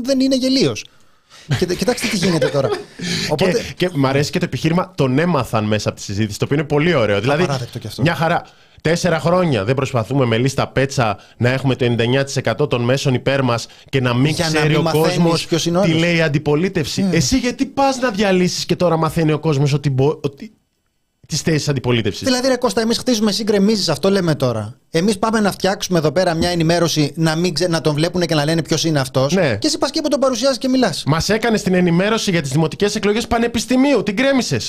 δεν 0.03 0.19
είναι 0.19 0.36
γελίος. 0.36 0.86
Κοιτάξτε 1.77 2.08
τι 2.08 2.17
γίνεται 2.17 2.48
τώρα. 2.48 2.69
Οπότε. 3.29 3.51
Και, 3.51 3.88
και 3.88 3.89
μ' 3.93 4.05
αρέσει 4.05 4.31
και 4.31 4.39
το 4.39 4.46
επιχείρημα 4.46 4.91
τον 4.96 5.19
έμαθαν 5.19 5.63
μέσα 5.65 5.89
από 5.89 5.98
τη 5.98 6.03
συζήτηση, 6.03 6.39
το 6.39 6.46
οποίο 6.46 6.58
είναι 6.58 6.67
πολύ 6.67 6.93
ωραίο. 6.93 7.19
Δηλαδή, 7.19 7.43
Απαράδεκτο 7.43 7.79
κι 7.79 7.88
αυτό. 7.88 8.01
μια 8.01 8.15
χαρά. 8.15 8.46
Τέσσερα 8.81 9.19
χρόνια 9.19 9.63
δεν 9.63 9.75
προσπαθούμε 9.75 10.25
με 10.25 10.38
λίστα 10.38 10.67
πέτσα 10.67 11.17
να 11.38 11.50
έχουμε 11.50 11.75
το 11.75 11.86
99% 12.59 12.69
των 12.69 12.81
μέσων 12.81 13.13
υπέρ 13.13 13.43
μας 13.43 13.67
και 13.89 14.01
να 14.01 14.13
μην 14.13 14.31
Για 14.33 14.45
να 14.45 14.51
ξέρει 14.51 14.67
μην 14.67 14.77
ο 14.77 14.81
μαθαίνεις 14.81 15.07
κόσμος 15.07 15.45
ποιος 15.45 15.65
είναι 15.65 15.77
ο 15.77 15.81
τι 15.81 15.89
άλλος. 15.89 16.01
λέει 16.01 16.15
η 16.15 16.21
αντιπολίτευση. 16.21 17.05
Εσύ 17.12 17.38
γιατί 17.38 17.65
πας 17.65 17.98
να 18.00 18.09
διαλύσεις 18.09 18.65
και 18.65 18.75
τώρα 18.75 18.98
μαθαίνει 18.98 19.31
ο 19.31 19.39
κόσμος 19.39 19.74
ότι, 19.74 19.89
μπο- 19.89 20.19
ότι... 20.21 20.51
τις 21.27 21.41
θέσεις 21.41 21.69
αντιπολίτευσης; 21.69 22.23
Δηλαδή, 22.23 22.47
ρε 22.47 22.56
Κώστα, 22.58 22.82
εμείς 22.82 22.97
χτίζουμε 22.97 23.32
συγκρεμίσεις, 23.32 23.89
αυτό 23.89 24.10
λέμε 24.10 24.36
τώρα. 24.36 24.77
Εμείς 24.89 25.19
πάμε 25.19 25.39
να 25.39 25.51
φτιάξουμε 25.51 25.97
εδώ 25.99 26.12
πέρα 26.12 26.34
μια 26.34 26.49
ενημέρωση 26.49 27.12
να, 27.15 27.36
μην 27.36 27.53
ξε... 27.53 27.67
να 27.67 27.82
τον 27.82 27.93
βλέπουν 27.93 28.21
και 28.21 28.36
να 28.36 28.45
λένε 28.45 28.62
ποιος 28.62 28.84
είναι 28.86 28.99
αυτός. 28.99 29.34
Ναι. 29.34 29.56
Και 29.56 29.67
εσύ 29.67 29.77
πας 29.77 29.91
και 29.91 30.01
τον 30.10 30.19
παρουσιάζεις 30.19 30.58
και 30.58 30.67
μιλάς. 30.67 31.03
Μας 31.06 31.30
έκανες 31.30 31.62
την 31.62 31.73
ενημέρωση 31.73 32.32
για 32.32 32.41
τις 32.41 32.51
δημοτικές 32.51 32.95
εκλογές 32.95 33.27
πανεπιστημίου. 33.27 34.03
Την 34.03 34.15
κρέμισε. 34.15 34.58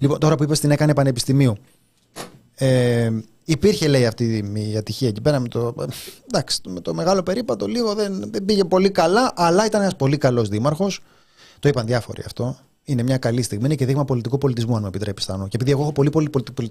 Λοιπόν, 0.00 0.18
τώρα 0.18 0.34
που 0.34 0.42
είπες 0.42 0.60
την 0.60 0.70
έκανε 0.70 0.94
πανεπιστημίου. 0.94 1.56
Ε, 2.54 3.10
υπήρχε, 3.44 3.88
λέει, 3.88 4.06
αυτή 4.06 4.44
η 4.72 4.76
ατυχία 4.76 5.08
εκεί 5.08 5.20
πέρα 5.20 5.40
με 5.40 5.48
το. 5.48 5.74
Εντάξει, 6.26 6.60
με 6.68 6.80
το 6.80 6.94
μεγάλο 6.94 7.22
περίπατο 7.22 7.66
λίγο 7.66 7.94
δεν, 7.94 8.24
δεν 8.30 8.44
πήγε 8.44 8.64
πολύ 8.64 8.90
καλά, 8.90 9.32
αλλά 9.36 9.66
ήταν 9.66 9.80
ένας 9.80 9.96
πολύ 9.96 10.16
καλός 10.16 10.48
δήμαρχος. 10.48 11.00
Το 11.60 11.68
είπαν 11.68 11.86
διάφοροι 11.86 12.22
αυτό. 12.26 12.56
Είναι 12.84 13.02
μια 13.02 13.18
καλή 13.18 13.42
στιγμή, 13.42 13.64
είναι 13.64 13.74
και 13.74 13.86
δείγμα 13.86 14.04
πολιτικού 14.04 14.38
πολιτισμού, 14.38 14.74
αν 14.74 14.80
μου 14.80 14.86
επιτρέπεις, 14.86 15.24
Θάνο. 15.24 15.44
Και 15.44 15.50
επειδή 15.54 15.70
εγώ 15.70 15.82
έχω 15.82 15.92
πολύ, 15.92 16.10
πολύ, 16.10 16.30
πολυ- 16.30 16.52
πολυ- 16.52 16.70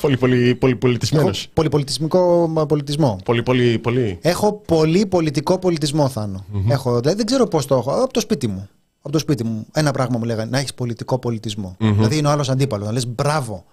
πολύ, 0.00 0.16
πολύ, 0.16 0.16
πολύ 0.16 0.58
έχω 0.70 0.76
πολιτισμένο. 0.76 1.30
πολυπολιτισμικό 1.54 2.52
πολιτισμό. 2.68 3.18
Πολύ, 3.24 3.42
πολύ, 3.42 3.78
πολύ. 3.78 4.18
Έχω 4.22 4.52
πολύ 4.52 5.06
πολιτικό 5.06 5.58
πολιτισμό, 5.58 6.08
Θάνο. 6.08 6.44
Έχω, 6.68 7.00
δηλαδή, 7.00 7.16
δεν 7.16 7.26
ξέρω 7.26 7.46
πώς 7.46 7.66
το 7.66 7.74
έχω. 7.76 7.90
Από 7.90 8.12
το 8.12 8.20
σπίτι 8.20 8.46
μου. 8.46 8.68
Από 9.08 9.16
το 9.16 9.22
σπίτι 9.22 9.44
μου. 9.44 9.66
Ένα 9.72 9.90
πράγμα 9.90 10.18
μου 10.18 10.24
λέγανε 10.24 10.50
να 10.50 10.58
έχεις 10.58 10.74
πολιτικό 10.74 11.18
πολιτισμό. 11.18 11.76
Δηλαδή 11.78 12.16
είναι 12.16 12.28
ο 12.28 12.30
άλλος 12.30 12.48
αντίπαλος. 12.48 12.86
Να 12.86 12.92
λες 12.92 13.06
μπράβο. 13.06 13.64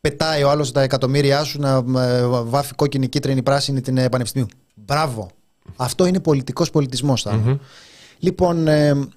Πετάει 0.00 0.42
ο 0.42 0.50
άλλος 0.50 0.72
τα 0.72 0.82
εκατομμύρια 0.82 1.44
σου 1.44 1.60
να 1.60 1.84
ε, 2.02 2.26
βάφει 2.26 2.74
κόκκινη, 2.74 3.08
κίτρινη, 3.08 3.42
πράσινη 3.42 3.80
την 3.80 3.96
ε, 3.96 4.08
πανεπιστημίου. 4.08 4.48
Μπράβο. 4.74 5.30
Αυτό 5.76 6.06
είναι 6.06 6.20
πολιτικός 6.20 6.70
πολιτισμός, 6.70 7.22
Θάνο. 7.22 7.60
Λοιπόν, 8.18 8.68
ε, 8.68 9.08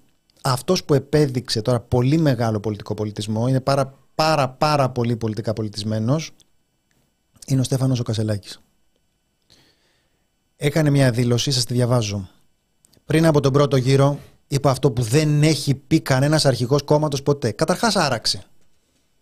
αυτός 0.41 0.83
που 0.83 0.93
επέδειξε 0.93 1.61
τώρα 1.61 1.79
πολύ 1.79 2.17
μεγάλο 2.17 2.59
πολιτικό 2.59 2.93
πολιτισμό, 2.93 3.47
είναι 3.47 3.59
πάρα, 3.59 3.93
πάρα, 4.15 4.49
πάρα 4.49 4.89
πολύ 4.89 5.15
πολιτικά 5.15 5.53
πολιτισμένος, 5.53 6.31
είναι 7.47 7.59
ο 7.59 7.63
Στέφανος 7.63 7.99
ο 7.99 8.03
Κασελάκης 8.03 8.61
έκανε 10.63 10.89
μια 10.89 11.11
δήλωση, 11.11 11.51
σας 11.51 11.65
τη 11.65 11.73
διαβάζω. 11.73 12.29
Πριν 13.05 13.25
από 13.25 13.39
τον 13.39 13.53
πρώτο 13.53 13.77
γύρο, 13.77 14.19
είπα 14.51 14.69
αυτό 14.71 14.91
που 14.91 15.01
δεν 15.01 15.43
έχει 15.43 15.75
πει 15.75 15.99
κανένας 15.99 16.45
αρχηγός 16.45 16.83
κόμματος 16.83 17.23
ποτέ. 17.23 17.51
Καταρχάς 17.51 17.95
άραξε. 17.95 18.43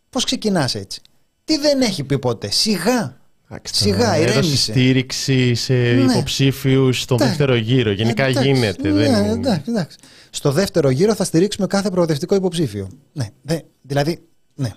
Πώς 0.10 0.24
ξεκινάς 0.24 0.76
έτσι; 0.76 1.02
Τι 1.46 1.58
δεν 1.58 1.82
έχει 1.82 2.04
πει 2.04 2.20
ποτέ; 2.20 2.50
Σιγά. 2.52 3.18
Σιγά, 3.63 4.13
Έδωσε 4.13 4.32
ηρέμησε. 4.38 4.72
στήριξη 4.72 5.54
σε 5.56 5.74
Ναι. 5.74 6.12
υποψήφιους 6.13 7.02
στον 7.02 7.18
Εντάξει. 7.18 7.38
δεύτερο 7.38 7.58
γύρο. 7.60 7.92
Γενικά 7.92 8.24
Εντάξει, 8.24 8.52
γίνεται. 8.52 8.89
Ναι, 8.89 8.94
δεν 8.96 9.24
είναι. 9.24 9.32
εντάξει, 9.32 9.70
εντάξει. 9.72 9.98
Στο 10.30 10.52
δεύτερο 10.52 10.89
γύρο 10.89 11.15
θα 11.15 11.24
στηρίξουμε 11.24 11.68
κάθε 11.68 11.89
προοδευτικό 11.89 12.36
υποψήφιο. 12.36 12.89
Ναι, 13.13 13.28
δε, 13.42 13.60
δηλαδή, 13.82 14.22
ναι. 14.56 14.72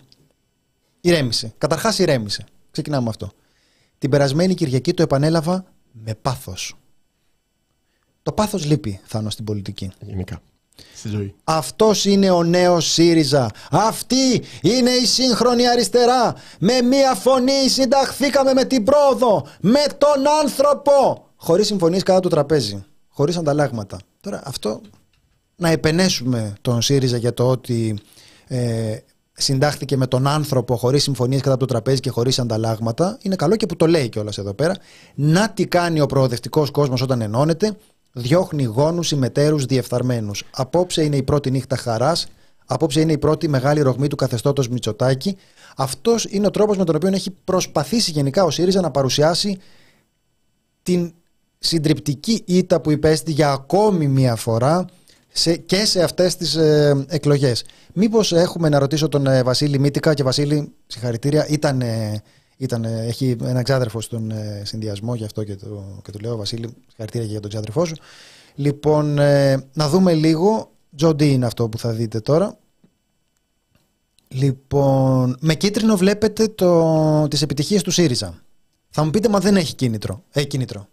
Ηρέμησε. 1.00 1.52
Καταρχάς 1.58 1.98
ηρέμησε. 1.98 2.44
Ξεκινάμε 2.70 3.02
με 3.02 3.08
αυτό. 3.08 3.30
Την 3.98 4.10
περασμένη 4.10 4.54
Κυριακή 4.54 4.92
το 4.94 5.02
επανέλαβα 5.02 5.64
με 5.92 6.14
πάθος. 6.22 6.74
Το 8.22 8.32
πάθος 8.32 8.64
λείπει, 8.64 9.00
Θάνο, 9.04 9.30
στην 9.30 9.44
πολιτική. 9.44 9.92
Γενικά. 10.00 10.40
Στη 10.94 11.08
ζωή. 11.08 11.34
Αυτός 11.44 12.04
είναι 12.04 12.30
ο 12.30 12.42
νέος 12.42 12.92
ΣΥΡΙΖΑ. 12.92 13.50
Αυτή 13.70 14.42
είναι 14.62 14.90
η 14.90 15.06
σύγχρονη 15.06 15.68
αριστερά. 15.68 16.34
Με 16.58 16.82
μία 16.82 17.14
φωνή 17.14 17.68
συνταχθήκαμε 17.68 18.52
με 18.52 18.64
την 18.64 18.84
πρόοδο. 18.84 19.46
Με 19.60 19.84
τον 19.98 20.28
άνθρωπο. 20.42 21.26
Χωρίς 21.36 21.66
συμφωνίες 21.66 22.02
κάτω 22.02 22.20
του 22.20 22.28
τραπέζι. 22.28 22.84
Χωρίς 23.08 23.36
ανταλλάγματα. 23.36 23.98
Τώρα 24.20 24.42
αυτό 24.44 24.80
να 25.56 25.68
επενέσουμε 25.68 26.52
τον 26.60 26.82
ΣΥΡΙΖΑ 26.82 27.16
για 27.16 27.34
το 27.34 27.48
ότι 27.48 27.98
ε, 28.46 28.96
συντάχθηκε 29.32 29.96
με 29.96 30.06
τον 30.06 30.26
άνθρωπο 30.26 30.76
χωρίς 30.76 31.02
συμφωνίες 31.02 31.40
κατά 31.40 31.56
το 31.56 31.64
τραπέζι 31.64 32.00
και 32.00 32.10
χωρίς 32.10 32.38
ανταλλάγματα 32.38 33.18
είναι 33.22 33.36
καλό 33.36 33.56
και 33.56 33.66
που 33.66 33.76
το 33.76 33.86
λέει 33.86 34.08
κιόλας 34.08 34.38
εδώ 34.38 34.54
πέρα 34.54 34.76
να 35.14 35.50
τι 35.50 35.66
κάνει 35.66 36.00
ο 36.00 36.06
προοδευτικός 36.06 36.70
κόσμος 36.70 37.02
όταν 37.02 37.20
ενώνεται 37.20 37.76
διώχνει 38.12 38.62
γόνους 38.62 39.10
ημετέρους 39.10 39.64
διεφθαρμένους 39.64 40.44
απόψε 40.50 41.02
είναι 41.04 41.16
η 41.16 41.22
πρώτη 41.22 41.50
νύχτα 41.50 41.76
χαράς 41.76 42.26
απόψε 42.66 43.00
είναι 43.00 43.12
η 43.12 43.18
πρώτη 43.18 43.48
μεγάλη 43.48 43.80
ρογμή 43.80 44.08
του 44.08 44.16
καθεστώτος 44.16 44.68
Μητσοτάκη 44.68 45.36
αυτός 45.76 46.26
είναι 46.30 46.46
ο 46.46 46.50
τρόπος 46.50 46.76
με 46.76 46.84
τον 46.84 46.94
οποίο 46.94 47.08
έχει 47.08 47.30
προσπαθήσει 47.30 48.10
γενικά 48.10 48.44
ο 48.44 48.50
ΣΥΡΙΖΑ 48.50 48.80
να 48.80 48.90
παρουσιάσει 48.90 49.58
την 50.82 51.14
συντριπτική 51.58 52.42
ήττα 52.46 52.80
που 52.80 52.90
υπέστη 52.90 53.32
για 53.32 53.52
ακόμη 53.52 54.08
μία 54.08 54.36
φορά 54.36 54.84
σε, 55.32 55.56
και 55.56 55.84
σε 55.84 56.02
αυτές 56.02 56.36
τις 56.36 56.54
ε, 56.54 57.04
εκλογές. 57.08 57.64
Μήπως 57.92 58.32
έχουμε 58.32 58.68
να 58.68 58.78
ρωτήσω 58.78 59.08
τον 59.08 59.26
ε, 59.26 59.42
Βασίλη 59.42 59.78
Μήτικα 59.78 60.14
και 60.14 60.22
Βασίλη, 60.22 60.72
συγχαρητήρια, 60.86 61.46
ήταν, 61.48 61.80
ε, 61.80 62.22
ήταν, 62.62 62.84
ε, 62.84 63.04
έχει 63.06 63.36
ένα 63.42 63.62
ξάδερφο 63.62 64.00
στον 64.00 64.30
ε, 64.30 64.62
συνδυασμό, 64.64 65.14
γι' 65.14 65.24
αυτό 65.24 65.44
και 65.44 65.56
το, 65.56 66.00
και 66.04 66.10
το 66.10 66.18
λέω, 66.22 66.36
Βασίλη, 66.36 66.68
συγχαρητήρια 66.86 67.26
και 67.26 67.32
για 67.32 67.40
τον 67.40 67.50
ξάδερφό 67.50 67.84
σου. 67.84 67.94
Λοιπόν, 68.54 69.18
ε, 69.18 69.68
να 69.72 69.88
δούμε 69.88 70.14
λίγο, 70.14 70.70
Τζοντι 70.96 71.32
είναι 71.32 71.46
αυτό 71.46 71.68
που 71.68 71.78
θα 71.78 71.90
δείτε 71.90 72.20
τώρα. 72.20 72.58
Λοιπόν, 74.28 75.36
με 75.40 75.54
κίτρινο 75.54 75.96
βλέπετε 75.96 76.48
το, 76.48 77.28
τις 77.28 77.42
επιτυχίες 77.42 77.82
του 77.82 77.90
ΣΥΡΙΖΑ. 77.90 78.42
Θα 78.90 79.04
μου 79.04 79.10
πείτε, 79.10 79.28
μα 79.28 79.38
δεν 79.38 79.56
έχει 79.56 79.74
κίνητρο. 79.74 80.22
Ε, 80.30 80.44
κίνητρο. 80.44 80.88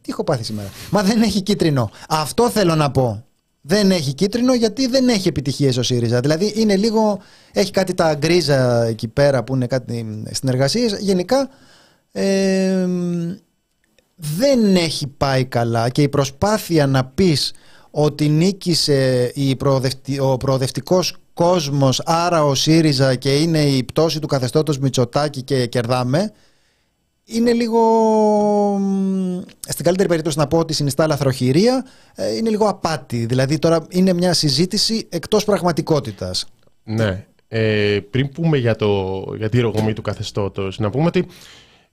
Τι 0.00 0.10
έχω 0.10 0.24
πάθει 0.24 0.44
σήμερα. 0.44 0.68
Μα 0.90 1.02
δεν 1.02 1.22
έχει 1.22 1.40
κίτρινο. 1.40 1.90
Αυτό 2.08 2.50
θέλω 2.50 2.74
να 2.74 2.90
πω. 2.90 3.24
Δεν 3.64 3.90
έχει 3.90 4.14
κίτρινο 4.14 4.54
γιατί 4.54 4.86
δεν 4.86 5.08
έχει 5.08 5.28
επιτυχίες 5.28 5.76
ο 5.76 5.82
ΣΥΡΙΖΑ. 5.82 6.20
Δηλαδή 6.20 6.52
είναι 6.56 6.76
λίγο. 6.76 7.20
Έχει 7.52 7.70
κάτι 7.70 7.94
τα 7.94 8.14
γκρίζα 8.14 8.84
εκεί 8.84 9.08
πέρα 9.08 9.44
που 9.44 9.54
είναι 9.54 9.66
κάτι 9.66 10.22
συνεργασίες. 10.30 10.98
Γενικά 11.00 11.48
ε, 12.12 12.86
δεν 14.14 14.76
έχει 14.76 15.06
πάει 15.06 15.44
καλά 15.44 15.88
και 15.88 16.02
η 16.02 16.08
προσπάθεια 16.08 16.86
να 16.86 17.04
πεις 17.04 17.52
ότι 17.90 18.28
νίκησε 18.28 19.30
η 19.34 19.56
προοδευτη, 19.56 20.18
ο 20.18 20.36
προοδευτικός 20.36 21.16
κόσμος 21.34 22.02
άρα 22.04 22.44
ο 22.44 22.54
ΣΥΡΙΖΑ 22.54 23.14
και 23.14 23.36
είναι 23.36 23.62
η 23.62 23.84
πτώση 23.84 24.18
του 24.18 24.26
καθεστώτος 24.26 24.78
Μητσοτάκη 24.78 25.42
και 25.42 25.66
κερδάμε 25.66 26.32
είναι 27.24 27.52
λίγο 27.52 27.80
μ, 28.78 29.40
στην 29.68 29.84
καλύτερη 29.84 30.08
περίπτωση 30.08 30.38
να 30.38 30.46
πω 30.46 30.58
ότι 30.58 30.72
συνιστά 30.72 31.06
λαθροχειρία 31.06 31.86
ε, 32.14 32.36
είναι 32.36 32.50
λίγο 32.50 32.68
απάτη 32.68 33.26
δηλαδή 33.26 33.58
τώρα 33.58 33.86
είναι 33.88 34.12
μια 34.12 34.32
συζήτηση 34.32 35.06
εκτός 35.08 35.44
πραγματικότητας 35.44 36.46
Ναι. 36.84 37.26
Ε, 37.48 37.98
πριν 38.10 38.28
πούμε 38.28 38.56
για, 38.56 38.76
το, 38.76 39.24
για 39.36 39.48
τη 39.48 39.60
ρογμή 39.60 39.92
του 39.92 40.02
καθεστώτος, 40.02 40.78
να 40.78 40.90
πούμε 40.90 41.06
ότι 41.06 41.26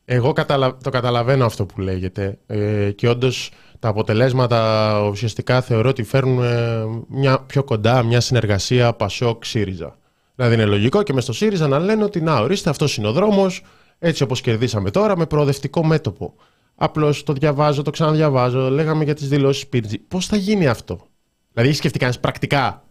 εγώ 0.06 0.34
καταλα, 0.34 0.78
το 0.84 0.90
καταλαβαίνω 0.90 1.46
αυτό 1.46 1.66
που 1.66 1.82
λέγεται 1.82 2.38
ε, 2.48 2.92
και 2.92 3.08
όντως 3.08 3.52
τα 3.80 3.88
αποτελέσματα 3.88 5.02
ουσιαστικά 5.10 5.62
θεωρώ 5.62 5.90
ότι 5.90 6.04
φέρνουν 6.04 6.44
ε, 6.44 6.84
μια 7.08 7.40
πιο 7.40 7.64
κοντά 7.64 8.04
μια 8.04 8.20
συνεργασία 8.20 8.94
Πασόκ-ΣΥΡΙΖΑ. 8.94 9.98
Δηλαδή 10.36 10.54
είναι 10.54 10.66
λογικό 10.66 11.04
και 11.04 11.14
μες 11.14 11.24
στο 11.24 11.34
ΣΥΡΙΖΑ 11.34 11.68
να 11.68 11.80
λένε 11.80 12.04
ότι 12.04 12.22
να 12.22 12.40
ορίστε, 12.40 12.70
αυτός 12.70 12.98
είναι 12.98 13.08
ο 13.08 13.12
δρόμος, 13.12 13.64
έτσι 14.00 14.24
όπως 14.24 14.42
κερδίσαμε 14.42 14.92
τώρα, 14.92 15.18
με 15.18 15.26
προοδευτικό 15.26 15.84
μέτωπο. 15.86 16.34
Απλώς 16.76 17.24
το 17.24 17.34
διαβάζω, 17.34 17.82
το 17.82 17.92
ξαναδιαβάζω, 17.92 18.70
λέγαμε 18.70 19.04
για 19.04 19.14
τις 19.14 19.28
δηλώσεις 19.28 19.62
Σπίρτζη. 19.62 19.98
Πώς 19.98 20.26
θα 20.26 20.36
γίνει 20.36 20.68
αυτό; 20.68 21.08
Δηλαδή, 21.52 21.70
έχει 21.70 21.78
σκεφτεί 21.78 22.00
κανείς 22.00 22.20
πρακτικά; 22.20 22.84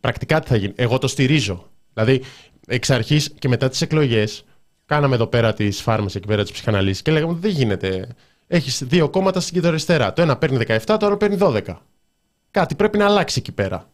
Πρακτικά 0.00 0.40
τι 0.40 0.48
θα 0.48 0.56
γίνει; 0.56 0.72
Εγώ 0.76 0.98
το 0.98 1.08
στηρίζω. 1.08 1.70
Δηλαδή, 1.92 2.22
εξ 2.66 2.90
αρχής 2.90 3.34
και 3.38 3.48
μετά 3.48 3.68
τις 3.68 3.80
εκλογές, 3.80 4.44
κάναμε 4.86 5.14
εδώ 5.14 5.26
πέρα 5.26 5.52
τις 5.52 5.82
φάρμες 5.82 6.14
εκεί 6.14 6.26
πέρα 6.26 6.42
της 6.42 6.52
ψυχαναλύσης 6.52 7.02
και 7.02 7.10
λέγαμε 7.10 7.32
ότι 7.32 7.40
δεν 7.40 7.50
γίνεται. 7.50 8.08
Έχεις 8.46 8.84
δύο 8.84 9.08
κόμματα 9.08 9.40
στην 9.40 9.54
κεντροαριστερά. 9.54 10.12
Το 10.12 10.22
ένα 10.22 10.36
παίρνει 10.36 10.56
17, 10.56 10.96
το 10.98 11.06
άλλο 11.06 11.16
παίρνει 11.16 11.36
12. 11.40 11.62
Κάτι 12.50 12.74
πρέπει 12.74 12.98
να 12.98 13.04
αλλάξει 13.04 13.38
εκεί 13.38 13.52
πέρα. 13.52 13.90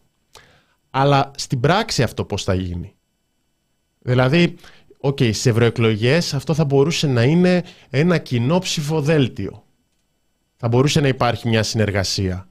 Αλλά 0.89 1.31
στην 1.35 1.59
πράξη 1.59 2.03
αυτό 2.03 2.25
πώς 2.25 2.43
θα 2.43 2.53
γίνει; 2.53 2.95
Δηλαδή, 3.99 4.55
OK, 5.07 5.17
okay, 5.19 5.33
στις 5.33 5.49
ευρωεκλογές 5.49 6.33
αυτό 6.33 6.53
θα 6.53 6.65
μπορούσε 6.65 7.07
να 7.07 7.23
είναι 7.23 7.63
ένα 7.89 8.17
κοινό 8.17 8.59
ψηφοδέλτιο. 8.59 9.63
Θα 10.55 10.67
μπορούσε 10.67 10.99
να 10.99 11.07
υπάρχει 11.07 11.47
μια 11.47 11.63
συνεργασία. 11.63 12.47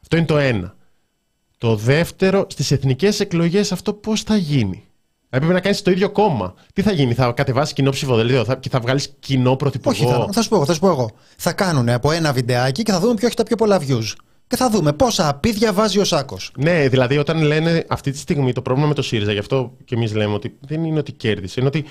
Αυτό 0.00 0.16
είναι 0.16 0.26
το 0.26 0.38
ένα. 0.38 0.74
Το 1.58 1.76
δεύτερο, 1.76 2.46
στις 2.48 2.70
εθνικές 2.70 3.20
εκλογές 3.20 3.72
αυτό 3.72 3.92
πώς 3.92 4.22
θα 4.22 4.36
γίνει; 4.36 4.84
Έπρεπε 5.30 5.52
να 5.52 5.60
κάνεις 5.60 5.82
το 5.82 5.90
ίδιο 5.90 6.10
κόμμα. 6.10 6.54
Τι 6.72 6.82
θα 6.82 6.92
γίνει, 6.92 7.14
θα 7.14 7.32
κατεβάσεις 7.32 7.72
κοινό 7.74 7.90
ψηφοδέλτιο 7.90 8.44
θα, 8.44 8.56
και 8.56 8.68
θα 8.68 8.80
βγάλεις 8.80 9.14
κοινό 9.18 9.56
πρωθυπουργό; 9.56 10.08
Όχι, 10.08 10.14
θα, 10.14 10.28
θα, 10.32 10.42
σου 10.42 10.48
πω, 10.48 10.64
θα 10.64 10.72
σου 10.72 10.80
πω 10.80 10.88
εγώ. 10.88 11.10
Θα 11.36 11.52
κάνουν 11.52 11.88
από 11.88 12.10
ένα 12.10 12.32
βιντεάκι 12.32 12.82
και 12.82 12.92
θα 12.92 13.00
δούμε 13.00 13.14
ποιο 13.14 13.26
έχει 13.26 13.36
τα 13.36 13.42
πιο 13.42 13.56
πολλά 13.56 13.80
views. 13.80 14.12
Και 14.46 14.56
θα 14.56 14.70
δούμε 14.70 14.92
πόσα 14.92 15.28
απίδια 15.28 15.72
βάζει 15.72 15.98
ο 15.98 16.04
Σάκος. 16.04 16.52
Ναι, 16.58 16.88
δηλαδή 16.88 17.18
όταν 17.18 17.42
λένε 17.42 17.84
αυτή 17.88 18.10
τη 18.10 18.18
στιγμή 18.18 18.52
το 18.52 18.62
πρόβλημα 18.62 18.88
με 18.88 18.94
το 18.94 19.02
ΣΥΡΙΖΑ, 19.02 19.32
γι' 19.32 19.38
αυτό 19.38 19.76
και 19.84 19.94
εμείς 19.94 20.14
λέμε 20.14 20.34
ότι 20.34 20.56
δεν 20.60 20.84
είναι 20.84 20.98
ότι 20.98 21.12
κέρδισε, 21.12 21.60
είναι 21.60 21.68
ότι 21.68 21.84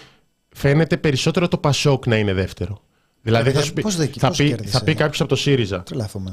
φαίνεται 0.49 0.97
περισσότερο 0.97 1.47
το 1.47 1.57
Πασόκ 1.57 2.05
να 2.07 2.17
είναι 2.17 2.33
δεύτερο. 2.33 2.81
Δηλαδή 3.21 3.51
θα, 3.51 3.73
πει, 3.73 3.81
θα, 4.19 4.31
πει, 4.31 4.55
θα 4.65 4.83
πει 4.83 4.93
κάποιος 4.93 5.19
από 5.19 5.29
το 5.29 5.35
ΣΥΡΙΖΑ. 5.35 5.83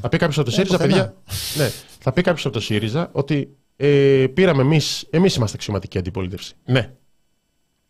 Θα 0.00 0.08
πει 0.08 0.16
κάποιος 0.16 0.38
από 0.38 0.50
το 0.50 0.52
ε, 0.52 0.54
ΣΥΡΙΖΑ, 0.54 0.78
παιδιά. 0.78 1.14
ναι, 1.56 1.70
θα 1.98 2.12
πει 2.12 2.22
κάποιος 2.22 2.44
από 2.44 2.54
το 2.54 2.60
ΣΥΡΙΖΑ 2.60 3.08
ότι 3.12 3.56
ε, 3.76 4.26
πήραμε 4.34 4.62
εμεί, 4.62 4.80
εμείς 5.10 5.34
είμαστε 5.34 5.56
αξιωματική 5.56 5.98
αντιπολίτευση. 5.98 6.54
Ναι. 6.64 6.92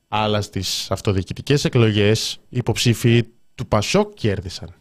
Αλλά 0.09 0.41
στις 0.41 0.91
αυτοδιοικητικές 0.91 1.65
εκλογές 1.65 2.33
οι 2.49 2.57
υποψήφοι 2.57 3.25
του 3.55 3.67
Πασόκ 3.67 4.15
κέρδισαν. 4.15 4.75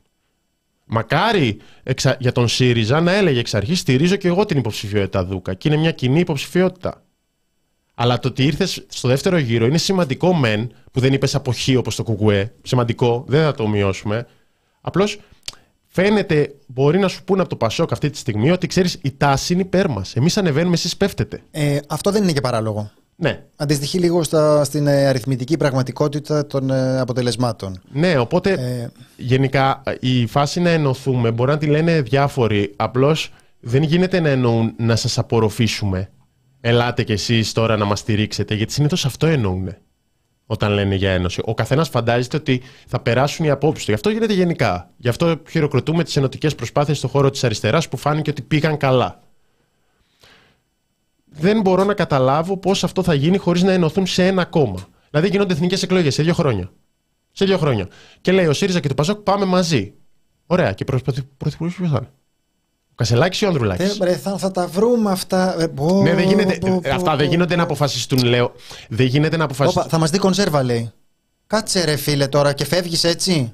Μακάρι 0.94 1.58
εξα... 1.84 2.18
για 2.20 2.32
τον 2.32 2.48
ΣΥΡΙΖΑ 2.48 3.02
να 3.02 3.12
έλεγε 3.14 3.40
εξ 3.40 3.54
αρχής 3.54 3.80
στηρίζω 3.80 4.16
και 4.16 4.28
εγώ 4.28 4.46
την 4.46 4.58
υποψηφιότητα 4.58 5.26
Δούκα 5.26 5.54
και 5.54 5.68
είναι 5.68 5.78
μια 5.78 5.92
κοινή 5.92 6.20
υποψηφιότητα. 6.20 7.04
Αλλά 7.94 8.20
το 8.20 8.28
ότι 8.28 8.44
ήρθες 8.46 8.86
στο 8.90 9.08
δεύτερο 9.08 9.38
γύρο 9.38 9.66
είναι 9.66 9.78
σημαντικό 9.78 10.34
μεν, 10.34 10.72
που 10.92 11.00
δεν 11.00 11.14
είπες 11.14 11.36
αποχή 11.36 11.76
όπως 11.76 11.96
το 11.96 12.04
κουκουέ. 12.04 12.54
Σημαντικό, 12.62 13.24
δεν 13.28 13.44
θα 13.44 13.54
το 13.54 13.68
μειώσουμε. 13.68 14.28
Απλώς 14.82 15.20
φαίνεται, 15.88 16.56
μπορεί 16.68 17.00
να 17.00 17.08
σου 17.08 17.24
πούνε 17.24 17.42
από 17.42 17.50
το 17.50 17.56
Πασόκ 17.56 17.92
αυτή 17.92 18.10
τη 18.10 18.18
στιγμή 18.18 18.52
ότι 18.52 18.68
ξέρεις, 18.68 19.00
η 19.02 19.12
τάση 19.12 19.54
είναι 19.54 19.62
υπέρ 19.62 19.90
μας. 19.90 20.16
Εμείς 20.16 20.38
ανεβαίνουμε, 20.38 20.74
εσείς 20.74 20.98
πέφτετε. 20.98 21.42
Ε, 21.52 21.80
αυτό 21.88 22.12
δεν 22.12 22.24
είναι 22.24 22.32
και 22.32 22.42
παράλογο. 22.42 22.92
Ναι. 23.22 23.44
Αντιστοιχεί 23.56 24.00
λίγο 24.00 24.24
στα, 24.24 24.64
στην 24.64 24.88
ε, 24.88 25.08
αριθμητική 25.08 25.58
πραγματικότητα 25.58 26.46
των 26.48 26.70
ε, 26.70 27.00
αποτελεσμάτων. 27.00 27.82
Ναι, 27.92 28.18
οπότε 28.18 28.52
ε... 28.52 28.90
γενικά 29.18 29.84
η 30.00 30.26
φάση 30.26 30.60
να 30.60 30.70
ενωθούμε 30.70 31.32
μπορεί 31.32 31.52
να 31.52 31.58
τη 31.58 31.66
λένε 31.66 32.02
διάφοροι. 32.02 32.74
Απλώς 32.76 33.34
δεν 33.60 33.84
γίνεται 33.84 34.20
να 34.20 34.30
εννοούν 34.30 34.74
να 34.78 34.96
σας 34.96 35.18
απορροφήσουμε. 35.18 36.10
Ελάτε 36.62 37.04
κι 37.04 37.12
εσείς 37.12 37.52
τώρα 37.52 37.78
να 37.78 37.86
μας 37.86 38.00
στηρίξετε, 38.00 38.56
γιατί 38.56 38.74
συνήθως 38.74 39.06
αυτό 39.06 39.28
εννοούν 39.28 39.76
όταν 40.46 40.72
λένε 40.72 40.96
για 40.96 41.12
ένωση. 41.12 41.42
Ο 41.46 41.54
καθένας 41.54 41.90
φαντάζεται 41.90 42.38
ότι 42.38 42.62
θα 42.88 43.00
περάσουν 43.00 43.46
οι 43.46 43.50
απόψεις 43.50 43.86
του. 43.86 43.92
Γι' 43.92 43.96
αυτό 43.96 44.10
γίνεται 44.10 44.34
γενικά. 44.34 44.90
Γι' 44.98 45.10
αυτό 45.10 45.40
χειροκροτούμε 45.50 46.04
τις 46.04 46.16
ενωτικές 46.16 46.56
προσπάθειες 46.56 46.98
στον 46.98 47.10
χώρο 47.10 47.30
της 47.30 47.44
αριστεράς 47.44 47.90
που 47.90 47.98
φάνηκε 47.98 48.30
ότι 48.30 48.42
πήγαν 48.42 48.78
καλά 48.78 49.21
δεν 51.34 51.62
μπορώ 51.62 51.84
να 51.84 51.94
καταλάβω 51.94 52.58
πώς 52.58 52.84
αυτό 52.84 53.04
θα 53.04 53.14
γίνει 53.14 53.38
χωρίς 53.38 53.64
να 53.64 53.72
ενωθούν 53.72 54.06
σε 54.06 54.28
ένα 54.28 54.46
κόμμα. 54.46 54.88
Δηλαδή 55.10 55.28
γίνονται 55.28 55.54
εθνικές 55.54 55.84
εκλογές 55.84 56.14
σε 56.14 56.24
δύο 56.24 56.34
χρόνια. 56.34 56.72
Σε 57.32 57.46
δύο 57.46 57.58
χρόνια. 57.58 57.88
Και 58.22 58.32
λέει 58.32 58.46
ο 58.46 58.54
ΣΥΡΙΖΑ 58.54 58.80
και 58.80 58.88
το 58.88 58.94
ΠΑΣΟΚ 58.94 59.18
πάμε 59.18 59.46
μαζί. 59.46 59.94
Ωραία. 60.46 60.74
Και 60.74 60.84
πρωθυπουργός 61.38 61.76
ποιος 61.76 61.90
θα 61.90 61.98
είναι; 61.98 62.12
Ο 62.90 62.94
Κασελάκης 62.96 63.42
ή 63.42 63.46
ο 63.46 63.48
Ανδρουλάκης; 63.48 64.00
Ε, 64.00 64.16
θα, 64.16 64.38
θα 64.38 64.52
τα 64.52 64.68
βρούμε 64.68 65.12
αυτά. 65.12 65.62
Ε, 65.62 65.68
μπο, 65.68 66.02
ναι, 66.02 66.14
δεν 66.14 66.28
γίνεται, 66.28 66.58
μπο, 66.62 66.82
αυτά 66.94 67.16
δεν 67.16 67.30
γίνονται 67.30 67.56
να 67.56 67.64
αποφασιστούν, 67.64 68.24
λέω. 68.24 68.52
Δεν 68.90 69.06
γίνεται 69.06 69.38
να 69.38 69.44
αποφασιστούν. 69.44 69.84
θα 69.84 69.98
μας 69.98 70.10
δει 70.10 70.18
κονσέρβα, 70.18 70.64
λέει. 70.64 70.92
Κάτσε 71.48 71.84
ρε 71.84 71.96
φίλε 71.96 72.28
τώρα 72.28 72.54
και 72.54 72.66
φεύγεις 72.66 73.04
έτσι. 73.04 73.54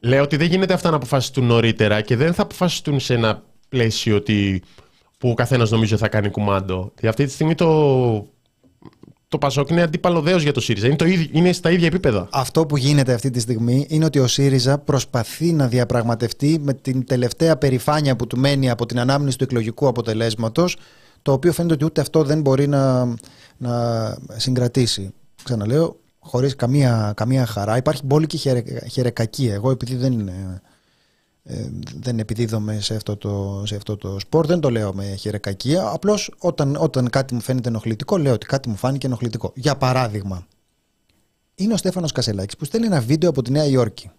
Λέω 0.00 0.22
ότι 0.22 0.36
δεν 0.36 0.46
γίνεται 0.46 0.74
αυτά 0.74 0.90
να 0.90 0.96
αποφασιστούν 0.96 1.44
νωρίτερα 1.44 2.00
και 2.00 2.16
δεν 2.16 2.34
θα 2.34 2.42
αποφασιστούν 2.42 3.00
σε 3.00 3.14
ένα 3.14 3.42
πλαίσιο 3.68 4.16
ότι 4.16 4.62
που 5.18 5.28
ο 5.28 5.34
καθένας 5.34 5.70
νομίζω 5.70 5.96
θα 5.96 6.08
κάνει 6.08 6.30
κουμάντο. 6.30 6.92
Γιατί 6.92 7.06
αυτή 7.06 7.24
τη 7.24 7.32
στιγμή 7.32 7.54
το, 7.54 8.26
το 9.28 9.38
Πασόκ 9.38 9.70
είναι 9.70 9.82
αντίπαλο 9.82 10.20
δέος 10.20 10.42
για 10.42 10.52
το 10.52 10.60
ΣΥΡΙΖΑ. 10.60 10.86
Είναι, 10.86 10.96
το 10.96 11.04
ίδιο, 11.04 11.28
είναι 11.32 11.52
στα 11.52 11.70
ίδια 11.70 11.86
επίπεδα. 11.86 12.28
Αυτό 12.32 12.66
που 12.66 12.76
γίνεται 12.76 13.12
αυτή 13.12 13.30
τη 13.30 13.40
στιγμή 13.40 13.86
είναι 13.88 14.04
ότι 14.04 14.18
ο 14.18 14.26
ΣΥΡΙΖΑ 14.26 14.78
προσπαθεί 14.78 15.52
να 15.52 15.68
διαπραγματευτεί 15.68 16.58
με 16.60 16.74
την 16.74 17.06
τελευταία 17.06 17.56
περηφάνεια 17.56 18.16
που 18.16 18.26
του 18.26 18.38
μένει 18.38 18.70
από 18.70 18.86
την 18.86 18.98
ανάμνηση 18.98 19.38
του 19.38 19.44
εκλογικού 19.44 19.86
αποτελέσματος, 19.86 20.76
το 21.22 21.32
οποίο 21.32 21.52
φαίνεται 21.52 21.74
ότι 21.74 21.84
ούτε 21.84 22.00
αυτό 22.00 22.22
δεν 22.22 22.40
μπορεί 22.40 22.66
να, 22.66 23.04
να 23.56 24.16
συγκρατήσει. 24.36 25.10
Ξαναλέω, 25.42 26.00
χωρίς 26.18 26.56
καμία, 26.56 27.12
καμία 27.16 27.46
χαρά. 27.46 27.76
Υπάρχει 27.76 28.02
μπόλικη 28.04 28.36
χερε, 28.36 28.62
χερεκακία. 28.90 29.54
Εγώ, 29.54 29.70
επειδή 29.70 29.96
δεν 29.96 30.12
είναι 30.12 30.60
ε, 31.48 31.68
δεν 32.00 32.18
επιδίδομαι 32.18 32.80
σε 32.80 32.94
αυτό, 32.94 33.16
το, 33.16 33.62
σε 33.66 33.76
αυτό 33.76 33.96
το 33.96 34.18
σπορ, 34.18 34.46
δεν 34.46 34.60
το 34.60 34.70
λέω 34.70 34.94
με 34.94 35.14
χειρεκακία. 35.14 35.88
Απλώς 35.88 36.34
όταν, 36.38 36.76
όταν 36.76 37.10
κάτι 37.10 37.34
μου 37.34 37.40
φαίνεται 37.40 37.68
ενοχλητικό, 37.68 38.18
λέω 38.18 38.32
ότι 38.32 38.46
κάτι 38.46 38.68
μου 38.68 38.76
φάνηκε 38.76 39.06
ενοχλητικό. 39.06 39.52
Για 39.54 39.76
παράδειγμα, 39.76 40.46
είναι 41.54 41.72
ο 41.72 41.76
Στέφανος 41.76 42.12
Κασελάκης 42.12 42.56
που 42.56 42.64
στέλνει 42.64 42.86
ένα 42.86 43.00
βίντεο 43.00 43.30
από 43.30 43.42
τη 43.42 43.50
Νέα 43.50 43.64
Υόρκη. 43.64 44.10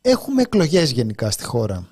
Έχουμε 0.00 0.42
εκλογές 0.42 0.90
γενικά 0.90 1.30
στη 1.30 1.44
χώρα. 1.44 1.88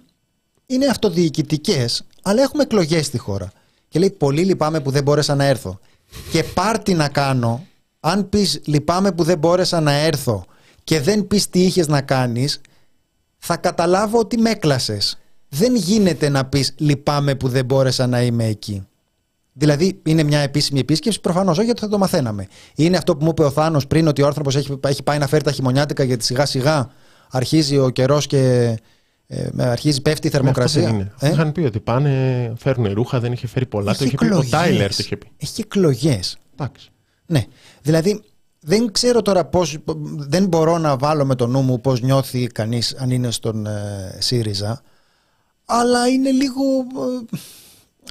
Είναι 0.67 0.87
αυτοδιοικητικές, 0.87 2.07
αλλά 2.23 2.43
έχουμε 2.43 2.63
εκλογές 2.63 3.07
στη 3.07 3.19
χώρα. 3.19 3.53
Και 3.89 3.99
λέει: 3.99 4.11
Πολύ 4.11 4.45
λυπάμαι 4.45 4.81
που 4.81 4.91
δεν 4.91 5.03
μπόρεσα 5.03 5.35
να 5.35 5.45
έρθω. 5.45 5.79
Και 6.31 6.45
πάρτι 6.45 6.95
να 6.95 7.09
κάνω, 7.09 7.67
αν 8.01 8.29
πεις 8.29 8.61
λυπάμαι 8.65 9.13
που 9.13 9.23
δεν 9.23 9.39
μπόρεσα 9.39 9.81
να 9.81 9.93
έρθω 9.93 10.45
και 10.85 11.01
δεν 11.01 11.27
πεις 11.27 11.49
τι 11.49 11.65
είχες 11.65 11.89
να 11.89 12.01
κάνεις, 12.01 12.61
θα 13.47 13.57
καταλάβω 13.57 14.19
ότι 14.19 14.39
με 14.39 14.51
έκλασες. 14.51 15.19
Δεν 15.49 15.75
γίνεται 15.75 16.29
να 16.29 16.45
πεις 16.45 16.75
λυπάμαι 16.77 17.35
που 17.35 17.49
δεν 17.49 17.65
μπόρεσα 17.65 18.07
να 18.07 18.23
είμαι 18.23 18.45
εκεί. 18.45 18.87
Δηλαδή, 19.53 20.01
είναι 20.05 20.23
μια 20.23 20.39
επίσημη 20.39 20.81
επίσκεψη, 20.81 21.21
προφανώς 21.21 21.57
όχι, 21.57 21.67
γιατί 21.67 21.81
θα 21.81 21.89
το 21.89 21.99
μαθαίναμε. 21.99 22.47
Είναι 22.75 22.97
αυτό 22.97 23.17
που 23.17 23.25
μου 23.25 23.31
είπε 23.31 23.45
ο 23.45 23.51
Θάνος 23.51 23.87
πριν, 23.87 24.09
ότι 24.09 24.23
ο 24.23 24.27
άνθρωπος 24.27 24.57
έχει, 24.57 24.79
έχει 24.87 25.03
πάει 25.03 25.19
να 25.19 25.27
φέρει 25.27 25.43
τα 25.45 25.53
χειμωνιάτικα, 25.53 26.05
γιατί 26.05 26.25
σιγά 26.25 26.47
σιγά 26.47 26.91
αρχίζει 27.31 27.79
ο 27.79 27.91
καιρός 27.91 28.27
και 28.27 28.75
ε, 29.27 29.49
αρχίζει, 29.57 30.03
πέφτει 30.03 30.27
η 30.27 30.31
ναι, 30.31 30.37
θερμοκρασία. 30.37 30.93
Ναι, 30.93 31.11
ε; 31.21 31.31
Είχαν 31.31 31.53
πει 31.53 31.61
ότι 31.61 31.81
πάνε, 31.81 32.53
φέρνουν 32.57 32.93
ρούχα, 32.93 33.21
δεν 33.21 33.33
είχε 33.33 33.47
φέρει 33.47 33.67
πολλά. 33.67 33.91
Έχει 33.91 33.99
το 33.99 34.05
είχε 34.05 34.17
πει, 34.17 34.35
ο 34.35 34.45
Τάιλερ 34.51 34.91
το 34.91 34.97
είχε 34.99 35.17
πει. 35.17 35.27
Έχει 35.37 35.61
εκλογές. 35.61 36.39
Ναι. 37.27 37.45
Δηλαδή, 37.83 38.23
δεν 38.67 38.93
ξέρω 38.93 39.23
τώρα 39.23 39.45
πώς, 39.45 39.77
δεν 40.17 40.47
μπορώ 40.47 40.79
να 40.79 40.97
βάλω 40.97 41.25
με 41.25 41.35
το 41.35 41.47
νου 41.47 41.61
μου 41.61 41.81
πώς 41.81 42.01
νιώθει 42.01 42.47
κανείς 42.47 42.95
αν 42.95 43.11
είναι 43.11 43.31
στον 43.31 43.67
ε, 43.67 44.17
ΣΥΡΙΖΑ, 44.19 44.83
αλλά 45.65 46.09
είναι 46.09 46.31
λίγο... 46.31 46.63
Ε, 47.33 47.37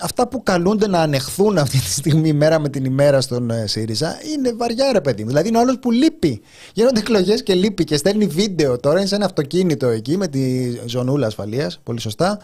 αυτά 0.01 0.27
που 0.27 0.43
καλούνται 0.43 0.87
να 0.87 0.99
ανεχθούν 0.99 1.57
αυτή 1.57 1.79
τη 1.79 1.91
στιγμή 1.91 2.33
μέρα 2.33 2.59
με 2.59 2.69
την 2.69 2.85
ημέρα 2.85 3.21
στον 3.21 3.49
ε, 3.49 3.67
ΣΥΡΙΖΑ 3.67 4.19
είναι 4.33 4.53
βαριά 4.53 4.91
ρε 4.91 5.01
παιδί 5.01 5.23
Δηλαδή 5.23 5.47
είναι 5.47 5.57
ο 5.57 5.61
άλλος 5.61 5.79
που 5.79 5.91
λείπει. 5.91 6.41
Γίνονται 6.73 6.99
εκλογές 6.99 7.43
και 7.43 7.53
λείπει 7.53 7.83
και 7.83 7.97
στέλνει 7.97 8.25
βίντεο 8.25 8.79
τώρα, 8.79 8.97
είναι 8.97 9.07
σε 9.07 9.15
ένα 9.15 9.25
αυτοκίνητο 9.25 9.87
εκεί 9.87 10.17
με 10.17 10.27
τη 10.27 10.71
ζωνούλα 10.85 11.27
ασφαλείας, 11.27 11.79
πολύ 11.83 11.99
σωστά, 11.99 12.39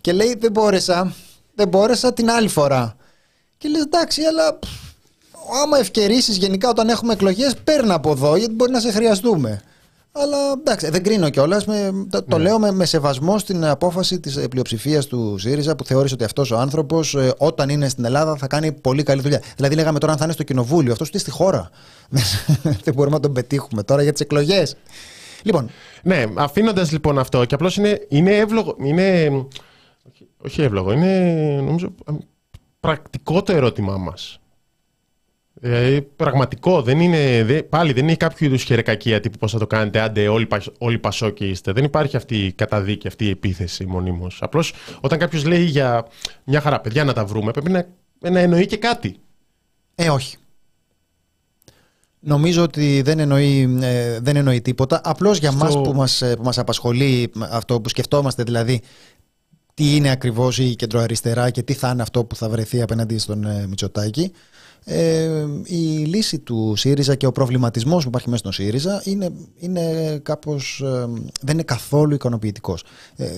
και 0.00 0.12
λέει 0.12 0.36
δεν 0.38 0.50
μπόρεσα, 0.50 1.14
δεν 1.54 1.68
μπόρεσα 1.68 2.12
την 2.12 2.30
άλλη 2.30 2.48
φορά. 2.48 2.96
Και 3.58 3.68
λες 3.68 3.82
εντάξει, 3.82 4.22
αλλά 4.22 4.58
άμα 5.62 5.78
ευκαιρίσει 5.78 6.32
γενικά 6.32 6.68
όταν 6.68 6.88
έχουμε 6.88 7.12
εκλογές, 7.12 7.54
παίρνει 7.64 7.92
από 7.92 8.10
εδώ, 8.10 8.36
γιατί 8.36 8.54
μπορεί 8.54 8.70
να 8.70 8.80
σε 8.80 8.90
χρειαστούμε. 8.92 9.62
Αλλά 10.12 10.36
εντάξει, 10.58 10.90
δεν 10.90 11.02
κρίνω 11.02 11.30
κιόλας. 11.30 11.64
Το, 12.10 12.22
το 12.22 12.36
ναι. 12.36 12.42
λέω 12.42 12.58
με, 12.58 12.72
με, 12.72 12.84
σεβασμό 12.84 13.38
στην 13.38 13.64
απόφαση 13.64 14.20
της 14.20 14.48
πλειοψηφίας 14.50 15.06
του 15.06 15.38
ΣΥΡΙΖΑ 15.38 15.76
που 15.76 15.84
θεώρησε 15.84 16.14
ότι 16.14 16.24
αυτός 16.24 16.50
ο 16.50 16.58
άνθρωπος 16.58 17.14
ε, 17.14 17.34
όταν 17.38 17.68
είναι 17.68 17.88
στην 17.88 18.04
Ελλάδα 18.04 18.36
θα 18.36 18.46
κάνει 18.46 18.72
πολύ 18.72 19.02
καλή 19.02 19.20
δουλειά. 19.20 19.42
Δηλαδή, 19.56 19.74
λέγαμε 19.74 19.98
τώρα 19.98 20.12
αν 20.12 20.18
θα 20.18 20.24
είναι 20.24 20.32
στο 20.32 20.42
κοινοβούλιο, 20.42 20.92
αυτός 20.92 21.08
ούτε 21.08 21.18
στη 21.18 21.30
χώρα. 21.30 21.70
δεν 22.84 22.94
μπορούμε 22.94 23.16
να 23.16 23.22
τον 23.22 23.32
πετύχουμε 23.32 23.82
τώρα 23.82 24.02
για 24.02 24.12
τις 24.12 24.20
εκλογές. 24.20 24.76
Λοιπόν. 25.42 25.70
Ναι, 26.02 26.24
αφήνοντας 26.34 26.92
λοιπόν 26.92 27.18
αυτό 27.18 27.44
και 27.44 27.54
απλώς 27.54 27.76
είναι, 27.76 28.06
είναι 28.08 28.36
εύλογο. 28.36 28.76
Είναι, 28.82 29.30
όχι 30.44 30.62
εύλογο, 30.62 30.92
είναι 30.92 31.32
νομίζω 31.60 31.94
πρακτικό 32.80 33.42
το 33.42 33.52
ερώτημά 33.52 33.96
μας. 33.96 34.39
Ε, 35.62 36.00
πραγματικό. 36.16 36.82
Δεν 36.82 37.00
είναι, 37.00 37.44
δε, 37.44 37.62
πάλι 37.62 37.92
δεν 37.92 38.02
είναι 38.02 38.16
κάποιο 38.16 38.46
είδους 38.46 38.62
χερεκακία 38.62 39.20
τύπου 39.20 39.38
πώς 39.38 39.52
θα 39.52 39.58
το 39.58 39.66
κάνετε. 39.66 40.00
Άντε, 40.00 40.28
όλοι, 40.28 40.48
όλοι 40.78 40.98
πασόκοι 40.98 41.46
είστε. 41.46 41.72
Δεν 41.72 41.84
υπάρχει 41.84 42.16
αυτή 42.16 42.36
η 42.46 42.52
καταδίκη, 42.52 43.06
αυτή 43.06 43.24
η 43.24 43.30
επίθεση 43.30 43.86
μονίμως. 43.86 44.38
Απλώς 44.42 44.72
όταν 45.00 45.18
κάποιος 45.18 45.44
λέει 45.44 45.64
για 45.64 46.06
μια 46.44 46.60
χαρά, 46.60 46.80
παιδιά 46.80 47.04
να 47.04 47.12
τα 47.12 47.24
βρούμε, 47.24 47.50
πρέπει 47.50 47.70
να, 47.70 47.86
να 48.30 48.40
εννοεί 48.40 48.66
και 48.66 48.76
κάτι. 48.76 49.16
Ε, 49.94 50.10
όχι. 50.10 50.36
Νομίζω 52.20 52.62
ότι 52.62 53.02
δεν 53.02 53.18
εννοεί, 53.18 53.78
ε, 53.80 54.20
δεν 54.20 54.36
εννοεί 54.36 54.60
τίποτα. 54.60 55.00
Απλώς 55.04 55.38
για 55.38 55.50
Στο... 55.50 55.64
μας 55.64 55.74
που 55.74 55.92
μας, 55.94 56.22
ε, 56.22 56.36
που 56.36 56.42
μας 56.42 56.58
απασχολεί 56.58 57.32
αυτό 57.50 57.80
που 57.80 57.88
σκεφτόμαστε 57.88 58.42
δηλαδή 58.42 58.80
τι 59.74 59.96
είναι 59.96 60.10
ακριβώς 60.10 60.58
η 60.58 60.74
κεντροαριστερά 60.74 61.50
και 61.50 61.62
τι 61.62 61.72
θα 61.72 61.90
είναι 61.90 62.02
αυτό 62.02 62.24
που 62.24 62.36
θα 62.36 62.48
βρεθεί 62.48 62.82
απέναντι 62.82 63.18
στον 63.18 63.44
ε, 63.44 63.66
Μητσοτάκη. 63.66 64.32
Ε, 64.84 65.46
η 65.64 66.04
λύση 66.04 66.38
του 66.38 66.74
ΣΥΡΙΖΑ 66.76 67.14
και 67.14 67.26
ο 67.26 67.32
προβληματισμός 67.32 68.02
που 68.02 68.08
υπάρχει 68.08 68.28
μέσα 68.28 68.40
στον 68.40 68.52
ΣΥΡΙΖΑ 68.52 69.02
είναι, 69.04 69.32
είναι 69.58 70.16
κάπως, 70.22 70.82
δεν 71.40 71.54
είναι 71.54 71.62
καθόλου 71.62 72.14
ικανοποιητικός. 72.14 72.84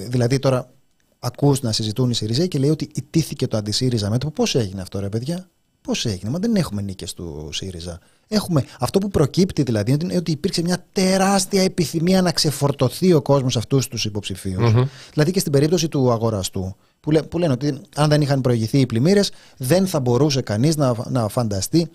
δηλαδή 0.09 0.39
τώρα 0.39 0.71
ακούς 1.19 1.61
να 1.61 1.73
συζητούν 1.73 2.11
οι 2.11 2.15
ΣΥΡΙΖΑ 2.15 2.47
και 2.47 2.59
λέει 2.59 2.71
ότι 2.71 2.89
ιτήθηκε 2.95 3.47
το 3.47 3.57
αντισύριζα 3.57 4.11
μέτωπο. 4.11 4.33
Πώς 4.33 4.55
έγινε 4.55 4.81
αυτό 4.81 4.99
ρε 4.99 5.09
παιδιά, 5.09 5.49
πώς 5.83 6.07
έγινε, 6.07 6.31
μα 6.31 6.39
δεν 6.39 6.57
έχουμε 6.57 6.83
νίκες 6.83 7.15
του 7.15 7.49
ΣΥΡΙΖΑ. 7.53 7.99
Έχουμε, 8.29 8.65
αυτό 8.79 8.99
που 8.99 9.09
προκύπτει 9.09 9.63
δηλαδή 9.63 9.97
είναι 10.01 10.17
ότι 10.17 10.31
υπήρξε 10.31 10.63
μια 10.63 10.87
τεράστια 10.93 11.63
επιθυμία 11.63 12.23
να 12.23 12.33
ξεφορτωθεί 12.33 13.13
ο 13.13 13.23
κόσμος 13.23 13.57
αυτούς 13.57 13.89
τους 13.89 14.05
υποψηφιου 14.05 14.89
Δηλαδή 15.13 15.31
και 15.31 15.39
στην 15.39 15.53
περίπτωση 15.53 15.89
του 15.89 16.11
αγοραστού, 16.11 16.77
που, 17.03 17.11
λέ, 17.11 17.23
που 17.23 17.39
λένε 17.39 17.53
ότι 17.53 17.81
αν 17.97 18.09
δεν 18.09 18.21
είχαν 18.21 18.41
προηγηθεί 18.41 18.81
οι 18.81 18.87
πλημμύρες, 18.87 19.31
δεν 19.57 19.87
θα 19.87 20.01
μπορούσε 20.01 20.41
κανείς 20.41 20.77
να, 20.77 20.95
να 21.09 21.29
φανταστεί 21.29 21.91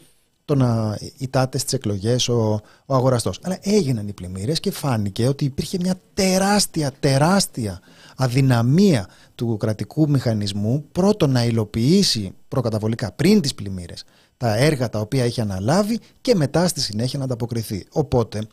το 0.45 0.55
να 0.55 0.97
ητάται 1.17 1.57
στις 1.57 1.73
εκλογές 1.73 2.29
ο, 2.29 2.61
ο 2.85 2.95
αγοραστός. 2.95 3.39
Αλλά 3.43 3.57
έγιναν 3.61 4.07
οι 4.07 4.13
πλημμύρες 4.13 4.59
και 4.59 4.71
φάνηκε 4.71 5.27
ότι 5.27 5.45
υπήρχε 5.45 5.77
μια 5.81 5.99
τεράστια, 6.13 6.91
τεράστια 6.99 7.79
αδυναμία 8.15 9.07
του 9.35 9.57
κρατικού 9.57 10.09
μηχανισμού 10.09 10.85
πρώτον 10.91 11.31
να 11.31 11.45
υλοποιήσει 11.45 12.33
προκαταβολικά 12.47 13.11
πριν 13.11 13.41
τις 13.41 13.55
πλημμύρες 13.55 14.03
τα 14.37 14.55
έργα 14.55 14.89
τα 14.89 14.99
οποία 14.99 15.23
έχει 15.23 15.41
αναλάβει 15.41 15.99
και 16.21 16.35
μετά 16.35 16.67
στη 16.67 16.81
συνέχεια 16.81 17.19
να 17.19 17.25
ανταποκριθεί. 17.25 17.85
Οπότε 17.91 18.47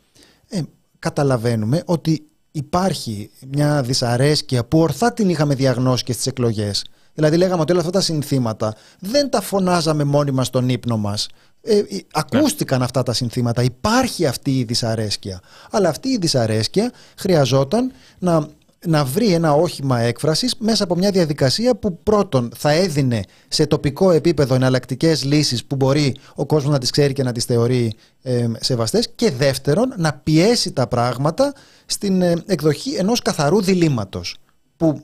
ε, 0.49 0.63
καταλαβαίνουμε 0.99 1.83
ότι 1.85 2.27
υπάρχει 2.57 3.31
μια 3.51 3.83
δυσαρέσκεια 3.83 4.65
που 4.65 4.79
ορθά 4.79 5.13
την 5.13 5.29
είχαμε 5.29 5.55
διαγνώσει 5.55 6.05
και 6.05 6.13
στις 6.13 6.27
εκλογές. 6.27 6.85
Δηλαδή 7.15 7.37
λέγαμε 7.37 7.61
ότι 7.61 7.73
όλα 7.73 7.81
αυτά 7.81 7.93
τα 7.93 8.01
συνθήματα 8.01 8.75
δεν 8.99 9.31
τα 9.31 9.41
φωνάζαμε 9.41 10.05
μόνοι 10.05 10.31
μας 10.31 10.47
στον 10.47 10.69
ύπνο 10.69 10.97
μας. 10.97 11.29
Ε, 11.63 11.79
ε 11.79 11.85
ακούστηκαν 12.13 12.83
αυτά 12.83 13.03
τα 13.03 13.13
συνθήματα, 13.13 13.63
υπάρχει 13.63 14.27
αυτή 14.27 14.59
η 14.59 14.65
δυσαρέσκεια. 14.65 15.41
Αλλά 15.71 15.89
αυτή 15.89 16.09
η 16.09 16.19
δυσαρέσκεια 16.19 16.93
χρειαζόταν 17.17 17.93
να 18.19 18.49
να 18.87 19.05
βρει 19.05 19.33
ένα 19.33 19.53
όχημα 19.53 20.01
έκφρασης 20.01 20.55
μέσα 20.59 20.85
από 20.85 20.97
μια 20.97 21.11
διαδικασία 21.11 21.75
που 21.75 21.99
πρώτον 22.03 22.53
θα 22.57 22.71
έδινε 22.71 23.23
σε 23.49 23.67
τοπικό 23.67 24.11
επίπεδο 24.11 24.55
εναλλακτικές 24.55 25.25
λύσεις 25.25 25.65
που 25.65 25.77
μπορεί 25.77 26.17
ο 26.35 26.47
κόσμος 26.47 26.73
να 26.73 26.79
τις 26.79 26.91
ξέρει 26.91 27.13
και 27.13 27.23
να 27.23 27.33
τις 27.33 27.45
θεωρεί 27.45 27.95
ε, 28.23 28.47
σεβαστές 28.61 29.09
και 29.15 29.31
δεύτερον 29.31 29.95
να 29.97 30.13
πιέσει 30.13 30.73
τα 30.73 30.87
πράγματα 30.87 31.53
στην 31.87 32.23
ε, 32.23 32.43
εκδοχή 32.47 32.95
ενός 32.95 33.23
καθαρού 33.23 33.63
διλήμματος 33.63 34.37
που 34.77 35.01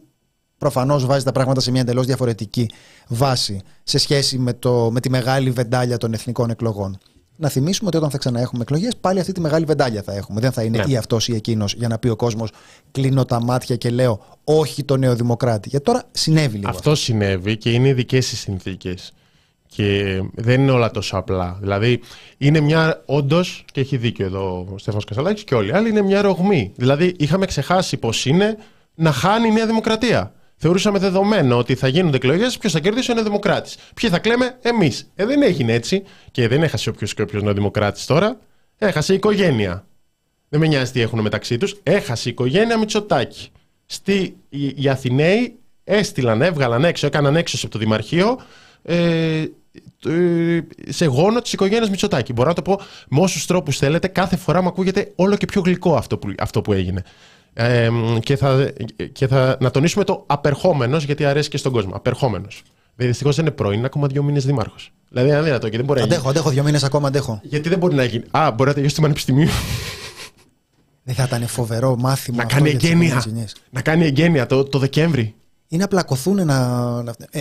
προφανώς 0.58 1.06
βάζει 1.06 1.24
τα 1.24 1.32
πράγματα 1.32 1.60
σε 1.60 1.70
μια 1.70 1.80
εντελώς 1.80 2.06
διαφορετική 2.06 2.70
βάση 3.08 3.60
σε 3.82 3.98
σχέση 3.98 4.38
με, 4.38 4.52
το, 4.52 4.90
με 4.92 5.00
τη 5.00 5.10
μεγάλη 5.10 5.50
βεντάλια 5.50 5.96
των 5.96 6.12
εθνικών 6.12 6.50
εκλογών 6.50 6.98
να 7.40 7.48
θυμίσουμε 7.48 7.88
ότι 7.88 7.96
όταν 7.96 8.10
θα 8.10 8.18
ξαναέχουμε 8.18 8.62
εκλογές, 8.62 8.96
πάλι 9.00 9.20
αυτή 9.20 9.32
τη 9.32 9.40
μεγάλη 9.40 9.64
βεντάλια 9.64 10.02
θα 10.02 10.12
έχουμε. 10.14 10.40
Δεν 10.40 10.52
θα 10.52 10.62
είναι 10.62 10.78
ναι. 10.78 10.92
ή 10.92 10.96
αυτός 10.96 11.28
ή 11.28 11.34
εκείνος 11.34 11.74
για 11.74 11.88
να 11.88 11.98
πει 11.98 12.08
ο 12.08 12.16
κόσμος: 12.16 12.50
Κλείνω 12.90 13.24
τα 13.24 13.42
μάτια 13.42 13.76
και 13.76 13.90
λέω 13.90 14.24
όχι 14.44 14.84
το 14.84 14.96
νεοδημοκράτη. 14.96 15.68
Γιατί 15.68 15.84
τώρα 15.84 16.02
συνέβη 16.10 16.56
λίγο. 16.56 16.70
Αυτό 16.70 16.94
συνέβη 16.94 17.56
και 17.56 17.70
είναι 17.70 17.88
ειδικές 17.88 18.32
οι 18.32 18.36
συνθήκες. 18.36 19.12
Και 19.66 20.20
δεν 20.34 20.60
είναι 20.60 20.70
όλα 20.70 20.90
τόσο 20.90 21.16
απλά. 21.16 21.58
Δηλαδή, 21.60 22.00
είναι 22.38 22.60
μια, 22.60 23.02
όντως, 23.06 23.64
και 23.72 23.80
έχει 23.80 23.96
δίκιο 23.96 24.26
εδώ 24.26 24.66
ο 24.72 24.78
Στέφανος 24.78 25.04
Κασαλάκης 25.04 25.44
και 25.44 25.54
όλοι 25.54 25.68
οι 25.68 25.72
άλλοι, 25.72 25.88
είναι 25.88 26.02
μια 26.02 26.22
ρογμή. 26.22 26.72
Δηλαδή, 26.76 27.14
είχαμε 27.18 27.46
ξεχάσει 27.46 27.96
πώς 27.96 28.26
είναι 28.26 28.56
να 28.94 29.12
χάνει 29.12 29.48
η 29.48 29.52
Νέα 29.52 29.66
Δημοκρατία 29.66 30.32
θεωρούσαμε 30.60 30.98
δεδομένο 30.98 31.58
ότι 31.58 31.74
θα 31.74 31.88
γίνονται 31.88 32.16
εκλογές, 32.16 32.58
ποιος 32.58 32.72
θα 32.72 32.80
κερδίσει 32.80 33.12
είναι 33.12 33.22
Δημοκράτης. 33.22 33.76
Ποιοι 33.94 34.10
θα 34.10 34.18
κλαίμε, 34.18 34.58
εμείς. 34.62 35.10
Ε, 35.14 35.24
δεν 35.24 35.42
έγινε 35.42 35.72
έτσι. 35.72 36.02
Και 36.30 36.48
δεν 36.48 36.62
έχασε 36.62 36.88
όποιος 36.88 37.14
και 37.14 37.22
όποιος 37.22 37.42
είναι 37.42 37.52
Δημοκράτης 37.52 38.06
τώρα. 38.06 38.38
Έχασε 38.78 39.12
η 39.12 39.16
οικογένεια. 39.16 39.84
Δεν 40.48 40.60
με 40.60 40.66
νοιάζει 40.66 40.92
τι 40.92 41.00
έχουν 41.00 41.20
μεταξύ 41.20 41.56
τους. 41.56 41.76
Έχασε 41.82 42.28
η 42.28 42.32
οικογένεια 42.32 42.78
Μητσοτάκη. 42.78 43.48
Στη, 43.86 44.36
οι, 44.48 44.74
οι 44.76 44.88
Αθηναίοι 44.88 45.58
έστειλαν, 45.84 46.42
έβγαλαν 46.42 46.84
έξω, 46.84 47.06
έκαναν 47.06 47.36
έξω 47.36 47.56
από 47.62 47.72
το 47.72 47.78
Δημαρχείο 47.78 48.40
ε, 48.82 49.44
σε 50.88 51.04
γόνο 51.04 51.40
της 51.40 51.52
οικογένειας 51.52 51.90
Μητσοτάκη. 51.90 52.32
Μπορώ 52.32 52.48
να 52.48 52.54
το 52.54 52.62
πω 52.62 52.80
με 53.08 53.20
όσους 53.20 53.46
τρόπους 53.46 53.78
θέλετε. 53.78 54.08
Κάθε 54.08 54.36
φορά 54.36 54.62
μου 54.62 54.68
ακούγεται 54.68 55.12
όλο 55.16 55.36
και 55.36 55.46
πιο 55.46 55.60
γλυκό 55.60 55.94
αυτό 55.94 56.18
που, 56.18 56.34
αυτό 56.38 56.60
που 56.60 56.72
έγινε 56.72 57.02
και 58.20 58.36
θα, 58.36 58.72
και 59.12 59.26
θα 59.26 59.56
να 59.60 59.70
τονίσουμε 59.70 60.04
το 60.04 60.24
απερχόμενος, 60.26 61.04
γιατί 61.04 61.24
αρέσει 61.24 61.48
και 61.48 61.56
στον 61.56 61.72
κόσμο. 61.72 61.94
Απερχόμενος. 61.94 62.62
Δυστυχώς 62.96 63.36
δεν 63.36 63.44
είναι 63.46 63.54
πρώην, 63.54 63.76
είναι 63.76 63.86
ακόμα 63.86 64.06
δύο 64.06 64.22
μήνες 64.22 64.44
δήμαρχος. 64.44 64.92
Δηλαδή 65.08 65.28
είναι 65.28 65.38
αδύνατο 65.38 65.68
και 65.68 65.76
δεν 65.76 65.86
μπορεί 65.86 66.00
αντέχω, 66.00 66.16
να 66.16 66.26
γίνει. 66.26 66.38
Αντέχω, 66.38 66.54
δύο 66.54 66.62
μήνες 66.62 66.84
ακόμα 66.84 67.08
αντέχω. 67.08 67.40
Γιατί 67.42 67.68
δεν 67.68 67.78
μπορεί 67.78 67.94
να 67.94 68.04
γίνει. 68.04 68.24
Α, 68.30 68.50
μπορεί 68.50 68.68
να 68.68 68.74
τελειώσει 68.74 68.94
το 68.94 69.00
πανεπιστημίο. 69.00 69.48
Δεν 71.02 71.14
θα 71.14 71.22
ήταν 71.22 71.46
φοβερό 71.46 71.96
μάθημα. 71.96 72.36
Να 72.36 72.44
κάνει 72.44 72.70
εγγένεια. 72.70 73.24
Να 73.70 73.82
κάνει 73.82 74.04
εγγένεια 74.04 74.46
το, 74.46 74.64
το 74.64 74.78
Δεκέμβρη. 74.78 75.34
Ή 75.68 75.76
να 75.76 75.88
πλακωθούν 75.88 76.46
να. 76.46 76.56
Ε, 77.30 77.40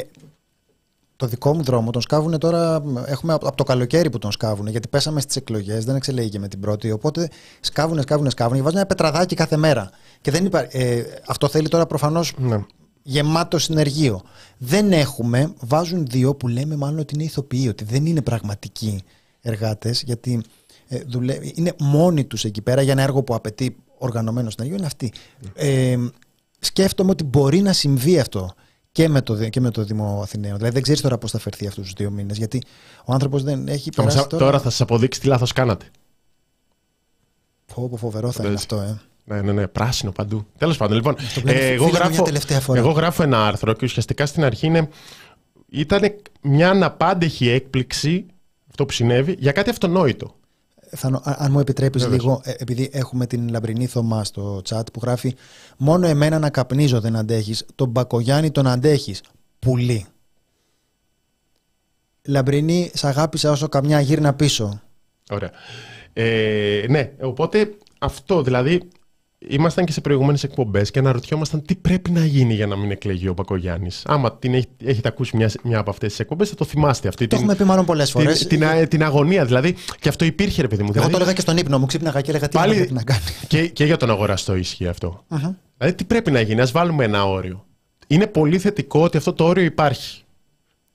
το 1.19 1.27
δικό 1.27 1.53
μου 1.53 1.63
δρόμο 1.63 1.91
τον 1.91 2.01
σκάβουν 2.01 2.38
τώρα. 2.38 2.84
Έχουμε 3.05 3.34
από 3.34 3.55
το 3.55 3.63
καλοκαίρι 3.63 4.10
που 4.10 4.17
τον 4.17 4.32
σκάβουν, 4.32 4.67
γιατί 4.67 4.88
πέσαμε 4.88 5.21
στις 5.21 5.36
εκλογές, 5.36 5.86
δεν 5.86 5.95
εξελέγηκε 5.95 6.39
με 6.39 6.47
την 6.47 6.60
πρώτη. 6.60 6.91
Οπότε 6.91 7.29
σκάβουν, 7.60 8.01
σκάβουν, 8.01 8.29
σκάβουν 8.29 8.55
και 8.55 8.62
βάζουν 8.62 8.77
ένα 8.77 8.88
πετραδάκι 8.88 9.36
κάθε 9.36 9.58
μέρα. 9.58 9.89
Και 10.21 10.32
δεν 10.32 10.45
υπά... 10.45 10.77
ε, 10.77 11.03
αυτό 11.27 11.47
θέλει 11.47 11.67
τώρα 11.67 11.86
προφανώς 11.86 12.34
ναι. 12.38 12.65
γεμάτο 13.03 13.58
συνεργείο. 13.58 14.21
Δεν 14.58 14.91
έχουμε, 14.91 15.53
βάζουν 15.60 16.05
δύο 16.05 16.36
που 16.36 16.47
λέμε 16.47 16.75
μάλλον 16.75 16.99
ότι 16.99 17.13
είναι 17.13 17.23
ηθοποιοί, 17.23 17.67
ότι 17.69 17.84
δεν 17.84 18.05
είναι 18.05 18.21
πραγματικοί 18.21 19.03
εργάτες, 19.41 20.01
γιατί 20.01 20.41
ε, 20.88 20.99
είναι 21.53 21.73
μόνοι 21.79 22.25
τους 22.25 22.43
εκεί 22.43 22.62
πέρα 22.62 22.82
για 22.82 22.91
ένα 22.91 23.01
έργο 23.01 23.23
που 23.23 23.34
απαιτεί 23.36 23.75
οργανωμένο 23.97 24.49
συνεργείο. 24.49 24.77
Είναι 24.77 24.86
αυτοί. 24.86 25.12
Ε, 25.53 25.97
σκέφτομαι 26.60 27.12
ότι 27.12 27.23
μπορεί 27.23 27.62
να 27.62 27.73
συμβεί 27.73 28.19
αυτό 28.19 28.53
και 28.91 29.10
με 29.10 29.21
το, 29.21 29.49
και 29.49 29.60
με 29.60 29.71
το 29.71 29.84
Δήμο 29.84 30.19
Αθηναίων. 30.23 30.56
Δηλαδή 30.56 30.73
δεν 30.73 30.84
ξέρεις 30.84 31.02
τώρα 31.02 31.17
πώς 31.17 31.32
θα 31.32 31.39
φερθεί 31.39 31.67
αυτούς 31.67 31.84
τους 31.84 31.93
δύο 31.93 32.10
μήνες. 32.10 32.38
Γιατί 32.38 32.63
ο 33.06 33.13
άνθρωπος 33.13 33.43
δεν 33.43 33.67
έχει 33.67 33.89
περάσει. 33.89 34.17
Τώρα, 34.17 34.28
τώρα 34.28 34.60
θα 34.60 34.69
σας 34.69 34.82
αποδείξει 34.82 35.19
τι 35.19 35.28
λάθος 35.28 35.54
κάνατε. 35.54 35.86
Πω, 37.73 37.91
φοβερό 37.97 38.32
θα 38.32 38.45
είναι 38.45 38.54
αυτό, 38.54 38.80
ε. 38.80 38.99
Ναι, 39.23 39.41
ναι, 39.41 39.52
ναι, 39.52 39.67
πράσινο 39.67 40.12
παντού. 40.12 40.45
Τέλος 40.58 40.78
πάντων, 40.78 40.95
λοιπόν. 40.95 41.15
Ε, 41.45 41.67
εγώ, 41.67 41.88
γράφω, 41.88 42.25
εγώ 42.73 42.89
γράφω 42.89 43.23
ένα 43.23 43.45
άρθρο 43.47 43.73
και 43.73 43.86
ουσιαστικά 43.86 44.25
στην 44.25 44.43
αρχή 44.43 44.65
είναι, 44.65 44.89
ήταν 45.69 46.15
μια 46.41 46.69
αναπάντεχη 46.69 47.49
έκπληξη 47.49 48.25
αυτό 48.69 48.86
που 48.86 48.91
συνέβη 48.91 49.36
για 49.39 49.52
κάτι 49.52 49.69
αυτονόητο 49.69 50.36
θα, 50.91 51.21
αν 51.23 51.52
μου 51.52 51.60
επιτρέπεις 51.60 52.08
λίγο, 52.08 52.41
ε, 52.43 52.54
επειδή 52.58 52.89
έχουμε 52.93 53.25
την 53.25 53.49
Λαμπρινή 53.49 53.86
Θωμά 53.86 54.23
στο 54.23 54.62
chat 54.69 54.84
που 54.93 54.99
γράφει 55.02 55.36
«Μόνο 55.78 56.08
εμένα 56.08 56.39
να 56.39 56.49
καπνίζω 56.49 56.99
δεν 57.02 57.15
αντέχεις, 57.15 57.65
τον 57.75 57.89
Μπακογιάννη 57.89 58.52
τον 58.52 58.67
αντέχεις, 58.67 59.21
πουλί». 59.60 60.06
Λαμπρινή, 62.25 62.91
σ' 62.93 63.04
αγάπησα 63.04 63.52
όσο 63.52 63.67
καμιά 63.67 63.99
γύρνα 63.99 64.34
πίσω. 64.34 64.82
Ωραία. 65.30 65.52
Ε, 66.13 66.86
ναι, 66.89 67.12
οπότε 67.21 67.78
αυτό, 67.99 68.43
δηλαδή 68.43 68.89
ήμασταν 69.47 69.86
και 69.86 69.91
σε 69.91 70.02
προηγούμενες 70.02 70.43
εκπομπές 70.43 70.91
και 70.91 70.99
αναρωτιόμασταν 70.99 71.62
τι 71.62 71.75
πρέπει 71.75 72.12
να 72.12 72.25
γίνει 72.25 72.54
για 72.54 72.67
να 72.67 72.78
μην 72.78 72.91
εκλεγεί 72.91 73.28
ο 73.28 73.34
Πακογιάννη. 73.34 73.89
Άμα 74.04 74.38
την 74.38 74.54
έχετε 74.84 75.08
ακούσει 75.08 75.38
μια, 75.38 75.52
μια 75.63 75.80
από 75.80 75.89
αυτές 75.89 76.10
τις 76.10 76.19
εκπομπές, 76.19 76.49
θα 76.49 76.56
το 76.56 76.65
θυμάστε 76.65 77.08
αυτή. 77.08 77.28
Το 77.28 77.36
την, 77.36 77.38
έχουμε 77.38 77.56
πει 77.56 77.63
μάλλον 77.63 77.86
πολλές 77.86 78.12
φορές. 78.12 78.47
Την, 78.47 78.60
την, 78.60 78.88
την, 78.88 79.04
αγωνία 79.04 79.45
δηλαδή. 79.45 79.75
Και 79.99 80.10
αυτό 80.10 80.25
υπήρχε, 80.25 80.62
ρε 80.62 80.67
παιδί 80.67 80.84
μου. 80.84 80.88
Εγώ 80.88 80.93
δηλαδή, 80.93 81.12
το 81.12 81.17
έλεγα 81.17 81.34
και 81.34 81.41
στον 81.41 81.58
ύπνο 81.58 81.80
μου, 81.80 81.86
ξύπναγα 81.86 82.21
και 82.21 82.30
έλεγα 82.30 82.47
τι 82.47 82.58
πάλι, 82.58 82.75
πρέπει 82.75 82.93
να 82.93 83.04
κάνει. 83.04 83.21
Και, 83.47 83.67
και 83.67 83.86
για 83.86 83.97
τον 83.97 84.10
αγοραστό 84.10 84.56
ισχύει 84.56 84.88
αυτό. 84.88 85.23
Uh-huh. 85.30 85.56
Δηλαδή, 85.78 85.95
τι 85.95 86.04
πρέπει 86.04 86.32
να 86.32 86.41
γίνει, 86.41 86.62
ας 86.62 86.71
βάλουμε 86.71 87.04
ένα 87.04 87.25
όριο. 87.25 87.65
Είναι 88.08 88.28
πολύ 88.28 88.60
θετικό 88.60 89.04
ότι 89.04 89.17
αυτό 89.17 89.34
το 89.34 89.43
όριο 89.43 89.63
υπάρχει. 89.63 90.23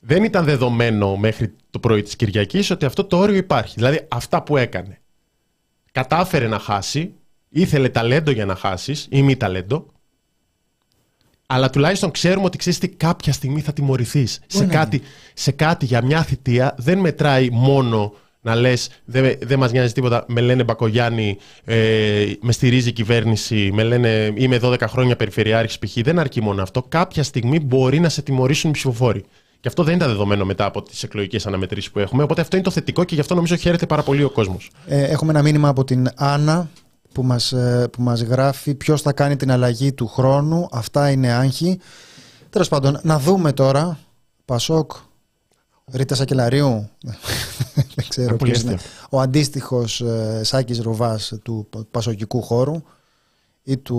Δεν 0.01 0.25
ήταν 0.25 0.45
δεδομένο 0.45 1.17
μέχρι 1.17 1.53
το 1.71 1.79
πρωί 1.79 2.03
της 2.03 2.17
Κυριακής 2.17 2.71
ότι 2.71 2.85
αυτό 2.85 3.05
το 3.05 3.17
όριο 3.17 3.37
υπάρχει. 3.37 3.75
Δηλαδή, 3.77 4.07
αυτά 4.09 4.43
που 4.43 4.57
έκανε. 4.57 4.99
Κατάφερε 5.93 6.47
να 6.49 6.59
χάσει, 6.59 7.15
ήθελε 7.55 7.89
ταλέντο 7.89 8.31
για 8.31 8.45
να 8.45 8.55
χάσεις 8.55 9.07
ή 9.11 9.23
μη 9.23 9.37
ταλέντο. 9.37 9.87
Αλλά 11.47 11.71
τουλάχιστον 11.71 12.11
ξέρουμε 12.11 12.45
ότι 12.45 12.59
ξέρεις 12.59 12.79
τι 12.79 12.89
κάποια 12.89 13.33
στιγμή 13.33 13.61
θα 13.61 13.73
τιμωρηθείς. 13.73 14.41
Σε 14.47 14.65
κάτι, 14.65 15.03
σε 15.35 15.51
κάτι 15.51 15.85
για 15.85 16.05
μια 16.05 16.23
θητεία 16.23 16.75
δεν 16.79 16.99
μετράει 16.99 17.49
μόνο 17.51 18.15
να 18.41 18.55
λες: 18.55 18.89
Δεν 19.05 19.37
δεν 19.41 19.59
μας 19.59 19.73
νοιάζει 19.73 19.93
τίποτα, 19.93 20.25
με 20.29 20.41
λένε 20.41 20.65
Μπακογιάννη, 20.65 21.37
ε, 21.65 22.25
με 22.41 22.53
στηρίζει 22.53 22.89
η 22.89 22.93
κυβέρνηση, 22.93 23.71
με 23.73 23.83
λένε 23.83 24.33
Είμαι 24.35 24.59
12 24.63 24.81
χρόνια 24.89 25.17
περιφερειάρχης 25.17 25.79
π.χ. 25.79 25.93
Δεν 26.03 26.19
αρκεί 26.19 26.43
μόνο 26.43 26.63
αυτό. 26.63 26.83
Κάποια 26.83 27.23
στιγμή 27.23 27.61
μπορεί 27.61 28.01
να 28.01 28.09
σε 28.09 28.23
τιμωρήσουν 28.23 28.71
οι 28.71 28.73
ψηφοφόροι. 28.73 29.25
Και 29.61 29.69
αυτό 29.69 29.83
δεν 29.83 29.95
ήταν 29.95 30.09
δεδομένο 30.09 30.45
μετά 30.45 30.65
από 30.65 30.83
τις 30.83 31.03
εκλογικές 31.03 31.47
αναμετρήσεις 31.47 31.91
που 31.91 31.99
έχουμε. 31.99 32.23
Οπότε 32.23 32.41
αυτό 32.41 32.57
είναι 32.57 32.65
το 32.65 32.71
θετικό 32.71 33.05
και 33.05 33.15
γι' 33.15 33.21
αυτό 33.21 33.35
νομίζω 33.35 33.57
χαίρεται 33.57 33.87
πάρα 33.87 34.03
πολύ 34.03 34.23
ο 34.23 34.31
κόσμος. 34.31 34.71
Ε, 34.87 35.03
έχουμε 35.03 35.31
ένα 35.31 35.43
μήνυμα 35.43 35.69
από 35.69 35.85
την 35.85 36.09
Άννα 36.15 36.71
που 37.15 37.23
μας, 37.23 37.53
ε, 37.53 37.89
που 37.93 38.03
μας 38.03 38.21
γράφει 38.21 38.75
ποιος 38.75 39.03
θα 39.03 39.13
κάνει 39.13 39.37
την 39.37 39.51
αλλαγή 39.51 39.93
του 39.93 40.07
χρόνου. 40.07 40.69
Αυτά 40.73 41.11
είναι 41.11 41.33
άγχη. 41.33 41.81
Τέλος 42.51 42.69
πάντων, 42.69 43.01
να 43.03 43.19
δούμε 43.19 43.53
τώρα. 43.53 43.99
Πασόκ, 44.45 44.93
Ρίτα 45.93 46.15
Σακελαρίου. 46.15 46.89
Δεν 47.95 48.09
ξέρω 48.09 48.37
πολύ 48.37 48.51
ποιος 48.51 48.63
είναι. 48.63 48.75
αστείο. 48.75 48.91
Ο 49.11 49.21
αντίστοιχος 49.21 50.01
ε, 50.01 50.41
Σάκης 50.45 50.81
Ρουβάς 50.81 51.33
του 51.43 51.69
πασοκικού 51.91 52.43
χώρου 52.43 52.83
ή 53.63 53.77
του... 53.77 53.97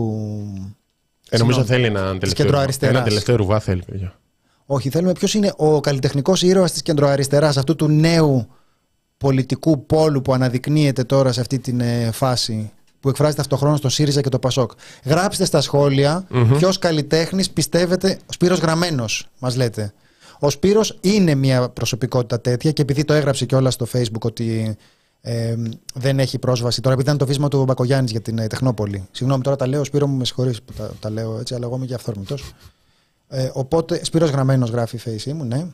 Ε, 1.30 1.38
νομίζω 1.38 1.60
Συγγνώμη. 1.60 1.84
θέλει 1.84 1.99
έναν 1.99 2.19
τελευταίο, 2.19 2.45
κεντροαριστεράς. 2.45 2.95
ένα 2.95 3.04
τελευταίο 3.04 3.36
ρουβά. 3.36 3.60
Θέλει, 3.60 3.84
παιδιά. 3.86 4.19
Όχι, 4.65 4.89
θέλουμε 4.89 5.12
ποιος 5.12 5.34
είναι 5.34 5.54
ο 5.56 5.80
καλλιτεχνικός 5.80 6.41
ήρωας 6.41 6.71
της 6.71 6.82
κεντροαριστεράς, 6.82 7.58
αυτού 7.58 7.75
του 7.75 7.88
νέου 7.88 8.47
πολιτικού 9.17 9.86
πόλου 9.86 10.21
που 10.21 10.34
αναδεικνύεται 10.34 11.04
τώρα 11.04 11.32
σε 11.32 11.41
αυτή 11.41 11.60
την 11.60 11.80
ε, 11.80 12.12
φάση 12.12 12.71
που 13.05 13.11
εκφράζεται 13.11 13.41
αυτοχρόνως 13.41 13.79
στο 13.79 13.89
ΣΥΡΙΖΑ 13.89 14.21
και 14.21 14.29
το 14.29 14.39
ΠΑΣΟΚ. 14.39 14.71
Γράψτε 15.03 15.45
στα 15.45 15.61
σχόλια 15.61 16.25
Μμμ. 16.29 16.57
ποιος 16.57 16.79
καλλιτέχνης 16.79 17.49
πιστεύετε, 17.49 18.19
ο 18.21 18.33
Σπύρος 18.33 18.59
Γραμμένος 18.59 19.27
μας 19.39 19.55
λέτε. 19.55 19.93
Ο 20.39 20.49
Σπύρος 20.49 20.97
είναι 21.01 21.35
μια 21.35 21.69
προσωπικότητα 21.69 22.41
τέτοια 22.41 22.71
και 22.71 22.81
επειδή 22.81 23.03
το 23.03 23.13
έγραψε 23.13 23.45
και 23.45 23.55
όλα 23.55 23.71
στο 23.71 23.87
facebook 23.93 24.21
ότι 24.21 24.77
ε, 25.21 25.55
δεν 25.93 26.19
έχει 26.19 26.39
πρόσβαση. 26.39 26.81
Τώρα 26.81 26.93
επειδή 26.93 27.07
ήταν 27.07 27.19
το 27.19 27.25
βίσμα 27.25 27.47
του 27.47 27.63
Μπακογιάννης 27.63 28.11
για 28.11 28.21
την 28.21 28.37
ε, 28.37 28.47
Τεχνόπολη. 28.47 29.07
Συγγνώμη 29.11 29.43
τώρα 29.43 29.55
τα 29.55 29.67
λέω, 29.67 29.83
Σπύρο 29.83 30.07
μου 30.07 30.17
με 30.17 30.25
συγχωρείς 30.25 30.61
που 30.61 30.73
τα, 30.73 30.91
τα 30.99 31.09
λέω 31.09 31.39
έτσι, 31.39 31.53
αλλά 31.53 31.65
εγώ 31.65 31.75
είμαι 31.75 31.85
και 31.85 31.93
αυθόρμητος. 31.93 32.53
Ε, 33.27 33.49
οπότε, 33.53 33.99
Σπύρος 34.03 34.29
Γραμμένος 34.29 34.69
γράφει 34.69 34.95
η 34.95 35.01
face 35.05 35.33
μου, 35.33 35.43
ναι. 35.43 35.67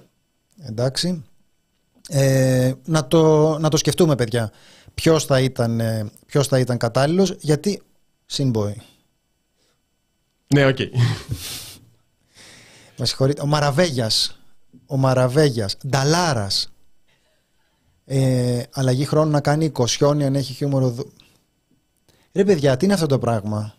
Εντάξει. 0.68 1.24
Ε, 2.10 2.72
να, 2.86 3.08
το, 3.08 3.58
να 3.60 3.70
το 3.70 3.78
σκεφτούμε, 3.78 4.16
παιδιά. 4.16 4.52
Ποιος 5.02 5.26
θα 5.26 5.40
ήταν, 5.40 5.80
ε, 5.80 6.12
ποιος 6.26 6.48
θα 6.48 6.60
ήταν 6.60 6.78
κατάλληλος, 6.78 7.36
γιατί 7.40 7.82
Συνμποϊ. 8.26 8.82
Ναι, 10.48 10.66
οκ. 10.66 10.78
Με 12.98 13.06
συγχωρείτε. 13.06 13.42
Ο 13.42 13.46
Μαραβέγιας. 13.46 14.40
Ο 14.86 14.98
Μαραβέγιας. 14.98 15.78
Νταλάρας. 15.88 16.72
Ε, 18.06 18.64
αλλαγή 18.72 19.06
χρόνου 19.06 19.32
να 19.32 19.42
κάνει 19.42 19.70
κοσιόνι 19.70 20.26
αν 20.26 20.36
έχει 20.36 20.54
χιούμορο. 20.54 20.90
δου- 20.90 21.14
Ρε 22.34 22.46
παιδιά, 22.46 22.78
τι 22.78 22.86
είναι 22.86 22.94
αυτό 22.94 23.06
το 23.06 23.20
πράγμα; 23.20 23.74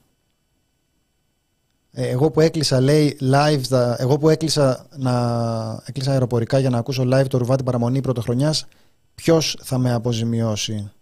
Ε, 1.91 2.09
εγώ 2.09 2.31
που 2.31 2.41
έκλεισα, 2.41 2.81
λέει, 2.81 3.19
live, 3.21 3.61
τα- 3.69 3.97
εγώ 3.99 4.19
που 4.19 4.29
έκλεισα, 4.29 4.87
να, 4.97 5.83
έκλεισα 5.87 6.11
αεροπορικά 6.13 6.59
για 6.59 6.71
να 6.71 6.79
ακούσω 6.79 7.03
live 7.07 7.27
το 7.29 7.39
ρουβά 7.39 7.57
την 7.57 7.65
παραμονή 7.65 8.01
πρωτοχρονιάς, 8.01 8.67
ποιος 9.15 9.57
θα 9.63 9.79
με 9.79 9.93
αποζημιώσει; 9.93 10.93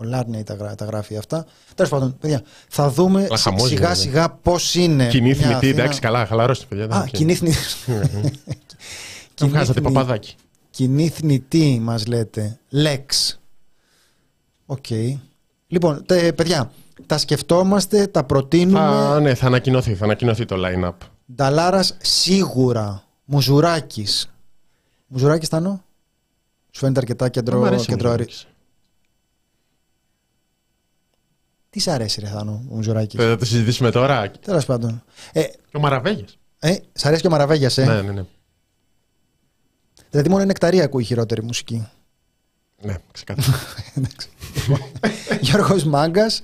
Ο 0.00 0.04
Λάρνεϊ 0.04 0.42
τα, 0.42 0.54
γρά- 0.54 0.74
τα 0.74 0.84
γράφει 0.84 1.16
αυτά. 1.16 1.46
Τέλος 1.74 1.90
πάντων, 1.90 2.16
παιδιά, 2.20 2.42
θα 2.68 2.90
δούμε 2.90 3.24
Αλλά 3.24 3.36
χαμός 3.36 3.62
σιγά 3.68 3.80
γίνεται. 3.80 3.94
σιγά 3.94 4.30
πώς 4.30 4.74
είναι. 4.74 5.08
Κοινή 5.08 5.26
μια 5.26 5.34
θνητή, 5.34 5.54
Αθήνα- 5.54 5.82
εντάξει, 5.82 6.00
καλά, 6.00 6.26
χαλαρώστε, 6.26 6.64
παιδιά. 6.68 6.86
δεν 6.86 6.96
Α, 6.96 7.00
είναι 7.00 7.10
κοινή 7.10 7.34
θνητή. 7.34 7.58
Δεν 9.34 9.48
βγάζατε 9.48 9.80
παπαδάκι. 9.80 10.34
Κοινή 10.70 11.08
θνητή 11.08 11.78
μας 11.82 12.06
λέτε; 12.06 12.58
Λέξ. 12.68 13.40
Οκ. 14.66 14.84
Λοιπόν, 15.66 16.04
τε, 16.06 16.32
παιδιά, 16.32 16.70
τα 17.06 17.18
σκεφτόμαστε, 17.18 18.06
τα 18.06 18.24
προτείνουμε. 18.24 18.78
Θα, 18.78 19.20
ναι, 19.20 19.34
θα 19.34 19.46
ανακοινωθεί, 19.46 19.94
θα 19.94 20.04
ανακοινωθεί 20.04 20.44
το 20.44 20.56
line-up. 20.58 20.92
Νταλάρας 21.34 21.96
σίγουρα. 22.00 23.04
Μουζουράκης. 23.24 24.30
Μουζουράκης 25.06 25.48
Τάνο. 25.48 25.84
Σου 26.70 26.80
φαίνεται 26.80 27.00
αρκετά 27.00 27.24
Δεν 27.24 27.32
κεντρο, 27.32 27.58
μ' 27.60 27.64
αρέσει 27.64 27.82
ο 27.82 27.84
κεντρο 27.86 28.08
Μουζουράκης. 28.08 28.46
Τι 31.70 31.80
σ' 31.80 31.88
αρέσει 31.88 32.20
ρε 32.20 32.26
Θάνο 32.26 32.64
ο 32.70 32.74
Μουζουράκης; 32.74 33.20
Θα 33.24 33.36
το 33.36 33.44
συζητήσουμε 33.44 33.90
τώρα. 33.90 34.30
Τέλος 34.30 34.64
πάντων. 34.64 35.02
Ε, 35.32 35.42
Και 35.42 35.76
ο 35.76 35.80
Μαραβέγιας. 35.80 36.38
ε, 36.58 36.76
σ' 36.92 37.04
αρέσει 37.04 37.20
και 37.20 37.26
ο 37.26 37.30
Μαραβέγιας, 37.30 37.78
ε; 37.78 37.84
Ναι, 37.84 38.02
ναι, 38.02 38.12
ναι. 38.12 38.24
Δηλαδή 40.10 40.28
μόνο 40.28 40.42
η 40.42 40.46
Νεκταρία 40.46 40.84
ακούει 40.84 41.04
χειρότερη 41.04 41.42
μουσική. 41.42 41.88
Ναι, 42.82 42.94
ξεκάθαρα. 43.12 43.58
Εντάξει. 43.96 44.28
Γιώργος 45.40 45.84
Μάγκας. 45.84 46.42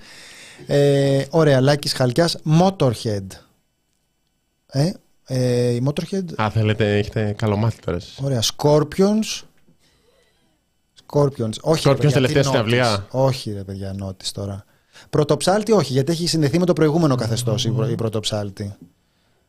Ε, 0.67 1.25
ωραία, 1.31 1.61
Λάκης 1.61 1.93
Χαλκιάς. 1.93 2.37
Motorhead. 2.61 3.27
Ε, 4.67 4.93
ε, 5.27 5.69
η 5.71 5.83
Motorhead. 5.87 6.25
Α, 6.43 6.51
θέλετε, 6.51 6.99
έχετε 6.99 7.33
καλομάθει 7.33 7.81
τώρα 7.81 7.97
εσείς. 7.97 8.19
Ωραία, 8.23 8.43
Scorpions. 8.57 9.43
Scorpions. 11.07 11.61
Όχι, 11.61 11.83
Scorpions 11.87 11.91
ρε 11.91 11.95
παιδιά, 11.95 12.11
τελευταία 12.12 12.43
τι 12.43 12.49
συναυλία. 12.49 12.91
νότης. 12.91 13.05
Όχι, 13.11 13.53
ρε 13.53 13.65
παιδιά, 13.65 13.93
νότης 13.93 14.33
τώρα. 14.33 14.65
Πρωτοψάλτη 15.11 15.72
όχι, 15.72 15.92
γιατί 15.92 16.12
έχει 16.12 16.26
συνδεθεί 16.26 16.59
με 16.59 16.66
το 16.66 16.72
προηγούμενο 16.72 17.14
καθεστώς 17.14 17.64
η, 17.64 17.70
πρω- 17.70 17.90
η 17.90 17.94
πρωτοψάλτη. 17.94 18.74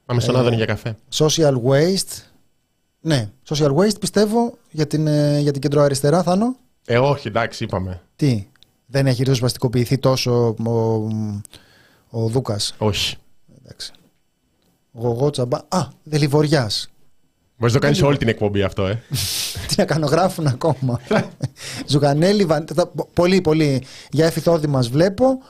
Πάμε 0.05 0.21
στον 0.21 0.35
Ε, 0.35 0.39
Άδωνη 0.39 0.55
για 0.55 0.65
καφέ. 0.65 0.95
Social 1.13 1.53
Waste. 1.63 2.21
Ναι, 3.01 3.29
Social 3.49 3.75
Waste 3.75 3.99
πιστεύω 3.99 4.57
για 4.71 4.87
την, 4.87 5.07
ε, 5.07 5.39
για 5.39 5.51
την 5.51 5.61
κεντροαριστερά, 5.61 6.23
Θάνο. 6.23 6.55
Ε, 6.85 6.97
όχι, 6.97 7.27
εντάξει, 7.27 7.63
είπαμε. 7.63 8.01
Τι, 8.15 8.47
δεν 8.85 9.07
έχει 9.07 9.23
ριζοσπαστικοποιηθεί 9.23 9.97
τόσο 9.97 10.55
ο, 10.65 10.71
ο 12.09 12.27
Δούκας. 12.27 12.75
Όχι. 12.77 13.15
Εντάξει. 13.63 13.91
Γογό 14.91 15.29
τσαμπά. 15.29 15.57
Α, 15.67 15.87
Δελιβοριάς. 16.03 16.89
Μπορείς 17.57 17.73
να 17.73 17.79
το 17.79 17.85
κάνεις 17.85 18.01
όλη 18.01 18.17
την 18.17 18.27
εκπομπή 18.27 18.63
αυτό, 18.63 18.85
ε. 18.85 19.01
Τι 19.67 19.75
να 19.77 19.85
κάνω, 19.85 20.05
γράφουν 20.07 20.47
ακόμα. 20.47 20.99
Ζουγανέλη, 21.85 22.45
Βαν... 22.45 22.65
θα- 22.73 22.91
πολύ, 23.13 23.41
πολύ. 23.41 23.83
Για 24.11 24.25
εφηθόδη 24.25 24.67
μας 24.67 24.89
βλέπω. 24.89 25.41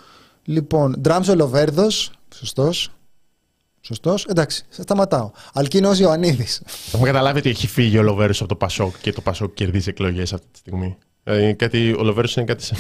Λοιπόν, 0.44 0.96
Ντράμσο 1.00 1.36
Λοβέρδος. 1.36 2.12
Σωστός. 2.36 2.90
Σωστός. 3.82 4.26
Εντάξει, 4.26 4.66
σε 4.70 4.82
σταματάω. 4.82 5.32
Αλκίνος 5.54 6.00
Ιωαννίδης. 6.00 6.62
Έχουμε 6.88 7.08
καταλάβει 7.08 7.40
ότι 7.40 7.50
έχει 7.50 7.68
φύγει 7.68 7.98
ο 7.98 8.02
Λοβέρο 8.02 8.34
από 8.40 8.48
το 8.48 8.56
Πασόκ 8.56 8.96
και 9.02 9.12
το 9.12 9.22
Πασόκ 9.22 9.54
κερδίζει 9.54 9.90
εκλογές 9.90 10.34
αυτή 10.34 10.48
τη 10.52 10.58
στιγμή. 10.58 10.98
Δηλαδή, 11.24 11.56
κάτι, 11.56 11.94
ο 12.00 12.04
Λοβέρο 12.04 12.28
είναι 12.36 12.46
κάτι 12.46 12.64
σαν. 12.64 12.78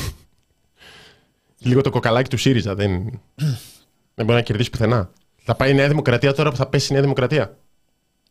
Λίγο 1.59 1.81
το 1.81 1.89
κοκαλάκι 1.89 2.29
του 2.29 2.37
ΣΥΡΙΖΑ. 2.37 2.75
Δεν, 2.75 2.91
δεν 4.15 4.25
μπορεί 4.25 4.33
να 4.37 4.41
κερδίσει 4.41 4.69
πουθενά. 4.69 5.09
Θα 5.43 5.55
πάει 5.55 5.71
η 5.71 5.73
Νέα 5.73 5.87
Δημοκρατία 5.87 6.33
τώρα 6.33 6.49
που 6.49 6.55
θα 6.55 6.67
πέσει 6.67 6.87
η 6.89 6.93
Νέα 6.93 7.01
Δημοκρατία. 7.01 7.57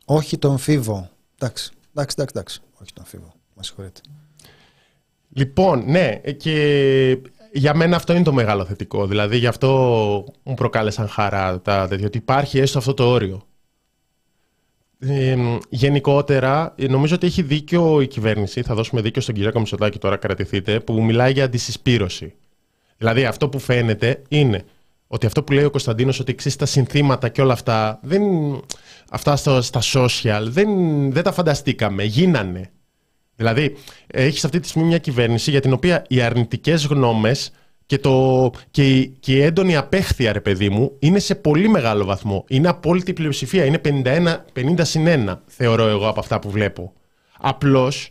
Όχι 0.09 0.39
τον 0.39 0.59
Φίβο. 0.59 1.11
Εντάξει, 1.39 1.71
εντάξει, 1.91 2.17
εντάξει. 2.19 2.35
εντάξει. 2.37 2.61
Όχι 2.83 2.93
τον 2.93 3.05
Φίβο. 3.05 3.33
Μα 3.55 3.63
συγχωρείτε. 3.63 4.01
Λοιπόν, 5.33 5.85
ναι, 5.87 6.21
και 6.37 7.19
για 7.53 7.75
μένα 7.75 7.97
αυτό 7.97 8.13
είναι 8.13 8.25
το 8.25 8.33
μεγάλο 8.33 8.65
θετικό. 8.65 9.07
Δηλαδή, 9.07 9.37
γι' 9.37 9.47
αυτό 9.47 9.69
μου 10.43 10.55
προκάλεσαν 10.55 11.09
χαρά 11.09 11.61
τα 11.61 11.89
τέτοια, 11.89 12.07
ότι 12.07 12.19
υπάρχει 12.19 12.59
έστω 12.59 12.79
αυτό 12.79 12.95
το 12.95 13.09
όριο. 13.09 13.43
Ε, 14.99 15.37
γενικότερα, 15.69 16.75
ε, 16.77 16.87
νομίζω 16.87 17.15
ότι 17.15 17.27
έχει 17.27 17.43
δίκιο 17.43 18.01
η 18.01 18.07
κυβέρνηση. 18.07 18.63
Θα 18.63 18.75
δώσουμε 18.75 19.01
δίκιο 19.01 19.23
στον 19.23 19.35
Κυριάκο 19.35 19.59
Μητσοτάκη 19.59 19.99
τώρα, 19.99 20.17
κρατηθείτε, 20.17 20.81
που 20.81 21.03
μιλάει 21.03 21.33
για 21.33 21.45
αντισυσπήρωση. 21.45 22.35
Δηλαδή, 22.97 23.25
αυτό 23.25 23.49
που 23.49 23.59
φαίνεται 23.59 24.23
είναι 24.29 24.65
ότι 25.07 25.27
αυτό 25.27 25.43
που 25.43 25.53
λέει 25.53 25.65
ο 25.65 25.71
Κωνσταντίνος, 25.71 26.21
ότι 26.21 26.33
εξής 26.33 26.57
τα 26.57 26.67
συνθήματα 26.67 27.29
και 27.29 27.43
όλα 27.43 27.53
αυτά, 27.53 27.99
δεν, 28.03 28.23
αυτά 29.11 29.37
στο- 29.37 29.63
στα 29.63 29.81
social, 29.95 30.43
δεν, 30.49 30.69
δεν 31.13 31.23
τα 31.23 31.33
φανταστήκαμε. 31.33 32.05
Γίνανε. 32.05 32.71
Δηλαδή, 33.37 33.77
έχεις 34.07 34.45
αυτή 34.45 34.61
τη 34.61 34.69
στιγμή 34.69 34.89
μια 34.89 34.99
κυβέρνηση 34.99 35.51
για 35.51 35.61
την 35.61 35.73
οποία 35.73 36.05
οι 36.09 36.21
αρνητικές 36.21 36.87
γνώμες 36.87 37.51
και, 37.87 37.99
το, 37.99 38.51
και, 38.71 38.91
η, 38.97 39.09
και 39.21 39.33
η 39.33 39.41
έντονη 39.43 39.77
απέχθεια, 39.77 40.33
ρε 40.33 40.41
παιδί 40.41 40.69
μου, 40.69 40.93
είναι 40.99 41.19
σε 41.19 41.35
πολύ 41.35 41.69
μεγάλο 41.69 42.05
βαθμό. 42.05 42.45
Είναι 42.49 42.69
απόλυτη 42.69 43.13
πλειοψηφία. 43.13 43.65
Είναι 43.65 43.81
51, 43.85 44.37
50 44.53 44.75
συν 44.83 45.07
1, 45.29 45.37
θεωρώ 45.47 45.87
εγώ 45.87 46.09
από 46.09 46.21
αυτά 46.21 46.39
που 46.39 46.51
βλέπω. 46.51 46.93
Απλώς 47.41 48.11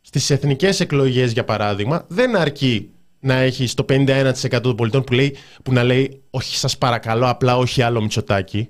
στις 0.00 0.30
εθνικές 0.30 0.80
εκλογές, 0.80 1.32
για 1.32 1.44
παράδειγμα, 1.44 2.04
δεν 2.08 2.36
αρκεί 2.36 2.90
να 3.20 3.34
έχει 3.34 3.68
το 3.74 3.84
51% 3.88 4.60
των 4.62 4.76
πολιτών 4.76 5.04
που, 5.04 5.12
λέει, 5.12 5.36
που 5.62 5.72
να 5.72 5.82
λέει 5.82 6.22
Όχι, 6.30 6.56
σας 6.56 6.78
παρακαλώ, 6.78 7.28
απλά 7.28 7.56
όχι 7.56 7.82
άλλο 7.82 8.00
Μητσοτάκι. 8.00 8.68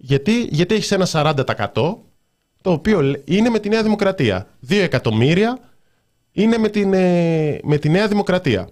Γιατί, 0.00 0.42
γιατί 0.50 0.74
έχεις 0.74 0.90
ένα 0.90 1.06
40% 1.12 2.04
το 2.62 2.70
οποίο 2.72 3.00
λέ- 3.02 3.20
είναι 3.24 3.48
με 3.48 3.58
τη 3.58 3.68
Νέα 3.68 3.82
Δημοκρατία. 3.82 4.46
Δύο 4.60 4.82
εκατομμύρια 4.82 5.58
είναι 6.32 6.58
με, 6.58 6.68
την, 6.68 6.92
ε, 6.92 7.58
με 7.62 7.78
τη 7.78 7.88
Νέα 7.88 8.08
Δημοκρατία. 8.08 8.68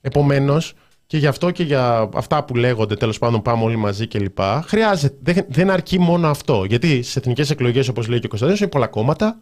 Επομένως, 0.00 0.74
και 1.06 1.16
γι' 1.18 1.26
αυτό 1.26 1.50
και 1.50 1.62
για 1.62 2.08
αυτά 2.14 2.44
που 2.44 2.56
λέγονται, 2.56 2.94
τέλος 2.96 3.18
πάντων 3.18 3.42
πάμε 3.42 3.64
όλοι 3.64 3.76
μαζί 3.76 4.06
κλπ. 4.06 4.38
Χρειάζεται, 4.66 5.32
δεν, 5.32 5.44
δεν 5.48 5.70
αρκεί 5.70 5.98
μόνο 5.98 6.28
αυτό. 6.28 6.64
Γιατί 6.64 7.02
στι 7.02 7.18
εθνικές 7.18 7.50
εκλογές, 7.50 7.88
όπως 7.88 8.08
λέει 8.08 8.18
και 8.18 8.26
ο 8.26 8.28
Κωνσταντίνος, 8.28 8.62
είναι 8.62 8.70
πολλά 8.70 8.86
κόμματα 8.86 9.38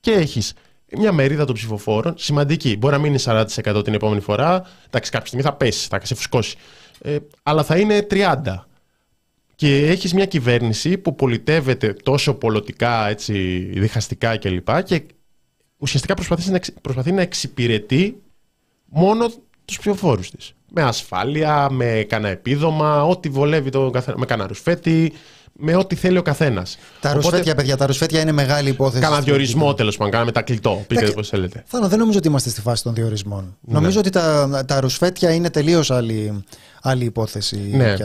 και 0.00 0.10
έχεις 0.12 0.52
μια 0.98 1.12
μερίδα 1.12 1.44
των 1.44 1.54
ψηφοφόρων 1.54 2.14
σημαντική. 2.16 2.76
Μπορεί 2.76 2.94
να 2.94 3.00
μην 3.00 3.10
είναι 3.10 3.20
40% 3.24 3.84
την 3.84 3.94
επόμενη 3.94 4.20
φορά. 4.20 4.62
Εντάξει, 4.86 5.10
κάποια 5.10 5.26
στιγμή 5.26 5.44
θα 5.44 5.52
πέσει, 5.52 5.88
θα 5.88 6.00
σε 6.02 6.14
φουσκώσει. 6.14 6.56
Ε, 7.00 7.16
αλλά 7.42 7.62
θα 7.64 7.76
είναι 7.78 8.06
30%. 8.10 8.24
Και 9.56 9.86
έχεις 9.86 10.14
μια 10.14 10.26
κυβέρνηση 10.26 10.98
που 10.98 11.14
πολιτεύεται 11.14 11.92
τόσο 11.92 12.34
πολιτικά, 12.34 13.08
έτσι, 13.08 13.58
διχαστικά 13.74 14.36
κλπ. 14.36 14.82
Και 14.82 15.02
ουσιαστικά 15.76 16.14
προσπαθείς 16.14 16.46
να, 16.46 16.60
προσπαθεί 16.82 17.12
να 17.12 17.22
εξυπηρετεί 17.22 18.22
μόνο 18.84 19.26
τους 19.64 19.78
ψηφοφόρους 19.78 20.30
της. 20.30 20.52
Με 20.72 20.82
ασφάλεια, 20.82 21.70
με 21.70 22.06
κανένα 22.08 22.32
επίδομα, 22.32 23.04
ό,τι 23.04 23.28
βολεύει 23.28 23.70
το 23.70 23.90
καθένα, 23.90 24.18
με 24.18 24.26
κανένα 24.26 24.48
ρουσφέτη, 24.48 25.12
με 25.52 25.76
ό,τι 25.76 25.94
θέλει 25.94 26.18
ο 26.18 26.22
καθένας. 26.22 26.78
Τα 27.00 27.10
Οπότε, 27.10 27.26
ρουσφέτια, 27.26 27.54
παιδιά, 27.54 27.76
τα 27.76 27.86
ρουσφέτια 27.86 28.20
είναι 28.20 28.32
μεγάλη 28.32 28.68
υπόθεση. 28.68 29.02
Κάνα 29.02 29.20
διορισμό 29.20 29.74
τέλος 29.74 29.96
πάντων, 29.96 30.12
κάναμε 30.12 30.32
τα 30.32 30.42
κλειτό. 30.42 30.84
Πείτε 30.86 31.10
πώ 31.10 31.22
θέλετε. 31.22 31.64
Θάνο, 31.66 31.88
δεν 31.88 31.98
νομίζω 31.98 32.18
ότι 32.18 32.28
είμαστε 32.28 32.50
στη 32.50 32.60
φάση 32.60 32.82
των 32.82 32.94
διορισμών. 32.94 33.56
Ναι. 33.60 33.74
Νομίζω 33.74 33.98
ότι 33.98 34.10
τα, 34.10 34.64
τα 34.66 34.80
ρουσφέτια 34.80 35.34
είναι 35.34 35.50
τελείως 35.50 35.90
άλλη, 35.90 36.44
άλλη 36.82 37.04
υπόθεση. 37.04 37.56
Ναι. 37.56 37.96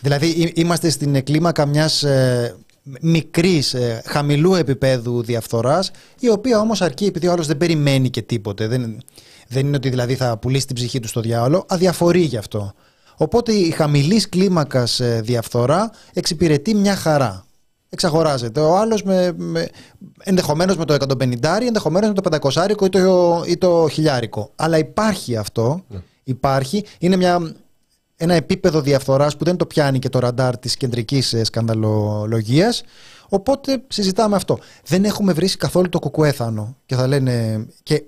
Δηλαδή, 0.00 0.52
είμαστε 0.54 0.90
στην 0.90 1.24
κλίμακα 1.24 1.66
μιας 1.66 2.02
ε, 2.02 2.56
μικρής, 3.00 3.74
ε, 3.74 4.02
χαμηλού 4.06 4.54
επίπεδου 4.54 5.22
διαφθοράς, 5.22 5.90
η 6.20 6.30
οποία 6.30 6.60
όμως 6.60 6.82
αρκεί 6.82 7.04
επειδή 7.04 7.26
ο 7.26 7.32
άλλος 7.32 7.46
δεν 7.46 7.56
περιμένει 7.56 8.10
και 8.10 8.22
τίποτε. 8.22 8.66
Δεν, 8.66 9.02
δεν 9.48 9.66
είναι 9.66 9.76
ότι 9.76 9.88
δηλαδή 9.88 10.14
θα 10.14 10.38
πουλήσει 10.38 10.66
την 10.66 10.74
ψυχή 10.74 11.00
του 11.00 11.08
στο 11.08 11.20
διάολο, 11.20 11.64
αδιαφορεί 11.68 12.20
γι' 12.20 12.36
αυτό. 12.36 12.72
Οπότε 13.16 13.52
η 13.52 13.70
χαμηλής 13.70 14.28
κλίμακας 14.28 15.00
ε, 15.00 15.20
διαφθορά 15.24 15.90
εξυπηρετεί 16.12 16.74
μια 16.74 16.96
χαρά. 16.96 17.44
Εξαγοράζεται. 17.88 18.60
Ο 18.60 18.76
άλλος 18.76 19.02
με, 19.02 19.32
με, 19.36 19.68
ενδεχομένως 20.24 20.76
με 20.76 20.84
το 20.84 20.94
150, 20.94 21.36
ενδεχομένως 21.66 22.08
με 22.08 22.20
το 22.20 22.38
500 22.52 22.70
ή 22.70 22.88
το, 22.88 23.44
ή 23.46 23.58
το 23.58 23.88
χιλιάρικο. 23.90 24.50
Αλλά 24.56 24.78
υπάρχει 24.78 25.36
αυτό. 25.36 25.84
Ναι. 25.88 25.98
Υπάρχει. 26.24 26.84
Είναι 26.98 27.16
μια, 27.16 27.54
ένα 28.22 28.34
επίπεδο 28.34 28.80
διαφθοράς 28.80 29.36
που 29.36 29.44
δεν 29.44 29.56
το 29.56 29.66
πιάνει 29.66 29.98
και 29.98 30.08
το 30.08 30.18
ραντάρ 30.18 30.58
της 30.58 30.76
κεντρικής 30.76 31.32
ε, 31.32 31.44
σκανδαλολογίας. 31.44 32.82
Οπότε 33.28 33.82
συζητάμε 33.88 34.36
αυτό. 34.36 34.58
Δεν 34.86 35.04
έχουμε 35.04 35.32
βρει 35.32 35.48
καθόλου 35.56 35.88
το 35.88 35.98
κουκουέθανο. 35.98 36.76
Και 36.86 36.94
θα 36.94 37.06
λένε. 37.06 37.66
Και 37.82 38.02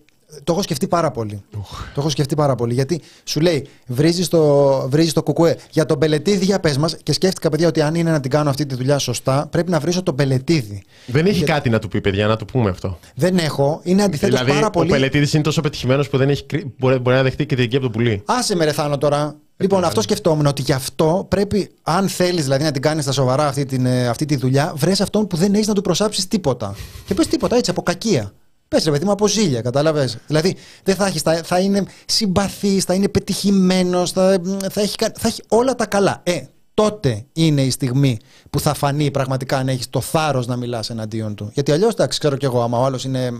το 0.44 0.52
έχω 0.52 0.62
σκεφτεί 0.62 0.88
πάρα 0.88 1.10
πολύ. 1.10 1.42
Το 1.50 1.96
έχω 1.96 2.08
σκεφτεί 2.08 2.34
πάρα 2.34 2.54
πολύ. 2.54 2.74
Γιατί 2.74 3.00
σου 3.24 3.40
λέει, 3.40 3.66
βρίζεις 3.86 4.28
το, 4.28 4.66
βρίζεις 4.88 5.12
το 5.12 5.22
κουκουέ. 5.22 5.56
Για 5.70 5.86
τον 5.86 5.98
Πελετίδη, 5.98 6.44
για 6.44 6.60
πες 6.60 6.78
μας, 6.78 6.96
και 7.02 7.12
σκέφτηκα, 7.12 7.48
παιδιά, 7.48 7.68
ότι 7.68 7.80
αν 7.80 7.94
είναι 7.94 8.10
να 8.10 8.20
την 8.20 8.30
κάνω 8.30 8.50
αυτή 8.50 8.66
τη 8.66 8.74
δουλειά 8.74 8.98
σωστά, 8.98 9.46
πρέπει 9.50 9.70
να 9.70 9.78
βρίσω 9.78 10.02
τον 10.02 10.14
Πελετίδη. 10.14 10.82
Δεν 11.06 11.26
έχει 11.26 11.44
κάτι 11.44 11.70
να 11.70 11.78
του 11.78 11.88
πει, 11.88 12.00
παιδιά, 12.00 12.26
να 12.26 12.36
του 12.36 12.44
πούμε 12.44 12.70
αυτό. 12.70 12.98
Δεν 13.14 13.38
έχω. 13.38 13.80
Είναι 13.82 14.02
αντιθέτως 14.02 14.38
δηλαδή, 14.38 14.58
πάρα 14.58 14.70
πολύ. 14.70 14.90
Ο 14.90 14.92
Πελετίδης 14.92 15.32
είναι 15.32 15.42
τόσο 15.42 15.60
πετυχημένος 15.60 16.08
που 16.08 16.16
δεν 16.16 16.28
έχει, 16.28 16.46
μπορεί, 16.78 16.98
μπορεί 16.98 17.16
να 17.16 17.22
δεχτεί 17.22 17.46
και 17.46 17.56
την 17.56 17.68
από 17.72 17.80
το 17.80 17.90
πουλί. 17.90 18.22
Άσε 18.26 18.56
με 18.56 18.64
ρεθάνω 18.64 18.98
τώρα. 18.98 19.36
Λοιπόν, 19.56 19.84
αυτό 19.84 20.00
σκεφτόμουν 20.00 20.46
ότι 20.46 20.62
γι' 20.62 20.72
αυτό 20.72 21.26
πρέπει, 21.28 21.70
αν 21.82 22.08
θέλεις 22.08 22.42
δηλαδή 22.42 22.64
να 22.64 22.70
την 22.70 22.82
κάνεις 22.82 23.04
στα 23.04 23.12
σοβαρά 23.12 23.46
αυτή, 23.46 23.64
την, 23.64 23.86
ε, 23.86 24.08
αυτή 24.08 24.24
τη 24.24 24.36
δουλειά, 24.36 24.72
βρες 24.76 25.00
αυτόν 25.00 25.26
που 25.26 25.36
δεν 25.36 25.54
έχεις 25.54 25.66
να 25.66 25.74
του 25.74 25.82
προσάψεις 25.82 26.28
τίποτα. 26.28 26.74
Και 27.06 27.14
πες 27.14 27.26
τίποτα 27.26 27.56
έτσι, 27.56 27.70
από 27.70 27.82
κακία. 27.82 28.32
Πες 28.68 28.84
ρε 28.84 28.90
παιδί 28.90 29.04
μου 29.04 29.10
από 29.10 29.28
ζήλια, 29.28 29.60
κατάλαβες. 29.60 30.18
Δηλαδή 30.26 30.56
δεν 30.82 30.94
θα, 30.94 31.06
έχεις, 31.06 31.22
θα, 31.22 31.42
θα 31.44 31.58
είναι 31.58 31.84
συμπαθής, 32.06 32.84
θα 32.84 32.94
είναι 32.94 33.08
πετυχημένος, 33.08 34.10
θα, 34.10 34.40
θα, 34.70 34.80
έχει, 34.80 34.94
θα 34.98 35.28
έχει 35.28 35.42
όλα 35.48 35.74
τα 35.74 35.86
καλά. 35.86 36.20
Ε, 36.22 36.40
τότε 36.74 37.24
είναι 37.32 37.62
η 37.62 37.70
στιγμή 37.70 38.18
που 38.50 38.60
θα 38.60 38.74
φανεί 38.74 39.10
πραγματικά 39.10 39.56
αν 39.56 39.68
έχεις 39.68 39.90
το 39.90 40.00
θάρρος 40.00 40.46
να 40.46 40.56
μιλάς 40.56 40.90
εναντίον 40.90 41.34
του. 41.34 41.50
Γιατί 41.54 41.72
αλλιώς, 41.72 41.92
εντάξει, 41.92 42.18
ξέρω 42.18 42.36
κι 42.36 42.44
εγώ, 42.44 42.62
άμα 42.62 42.78
ο 42.78 42.84
άλλος 42.84 43.04
είναι 43.04 43.38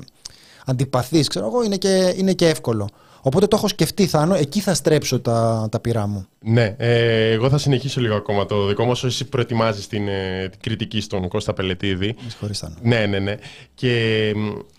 αντιπαθής, 0.66 1.28
ξέρω 1.28 1.46
εγώ, 1.46 1.62
είναι 1.62 1.76
και, 1.76 2.14
είναι 2.16 2.32
και 2.32 2.48
εύκολο. 2.48 2.88
Οπότε 3.24 3.46
το 3.46 3.56
έχω 3.56 3.68
σκεφτεί, 3.68 4.06
Θάνο, 4.06 4.34
εκεί 4.34 4.60
θα 4.60 4.74
στρέψω 4.74 5.20
τα, 5.20 5.68
τα 5.70 5.80
πειρά 5.80 6.06
μου. 6.06 6.26
Ναι, 6.44 6.74
ε, 6.78 7.30
εγώ 7.30 7.48
θα 7.48 7.58
συνεχίσω 7.58 8.00
λίγο 8.00 8.14
ακόμα 8.14 8.46
το 8.46 8.66
δικό 8.66 8.84
μου, 8.84 8.90
όσο 8.90 9.06
εσύ 9.06 9.24
προετοιμάζεις 9.24 9.86
την, 9.86 10.08
ε, 10.08 10.48
την 10.50 10.60
κριτική 10.60 11.00
στον 11.00 11.28
Κώστα 11.28 11.52
Πελετίδη. 11.52 12.14
Με 12.40 12.50
Ναι, 12.82 13.06
ναι, 13.06 13.18
ναι. 13.18 13.34
Και 13.74 14.26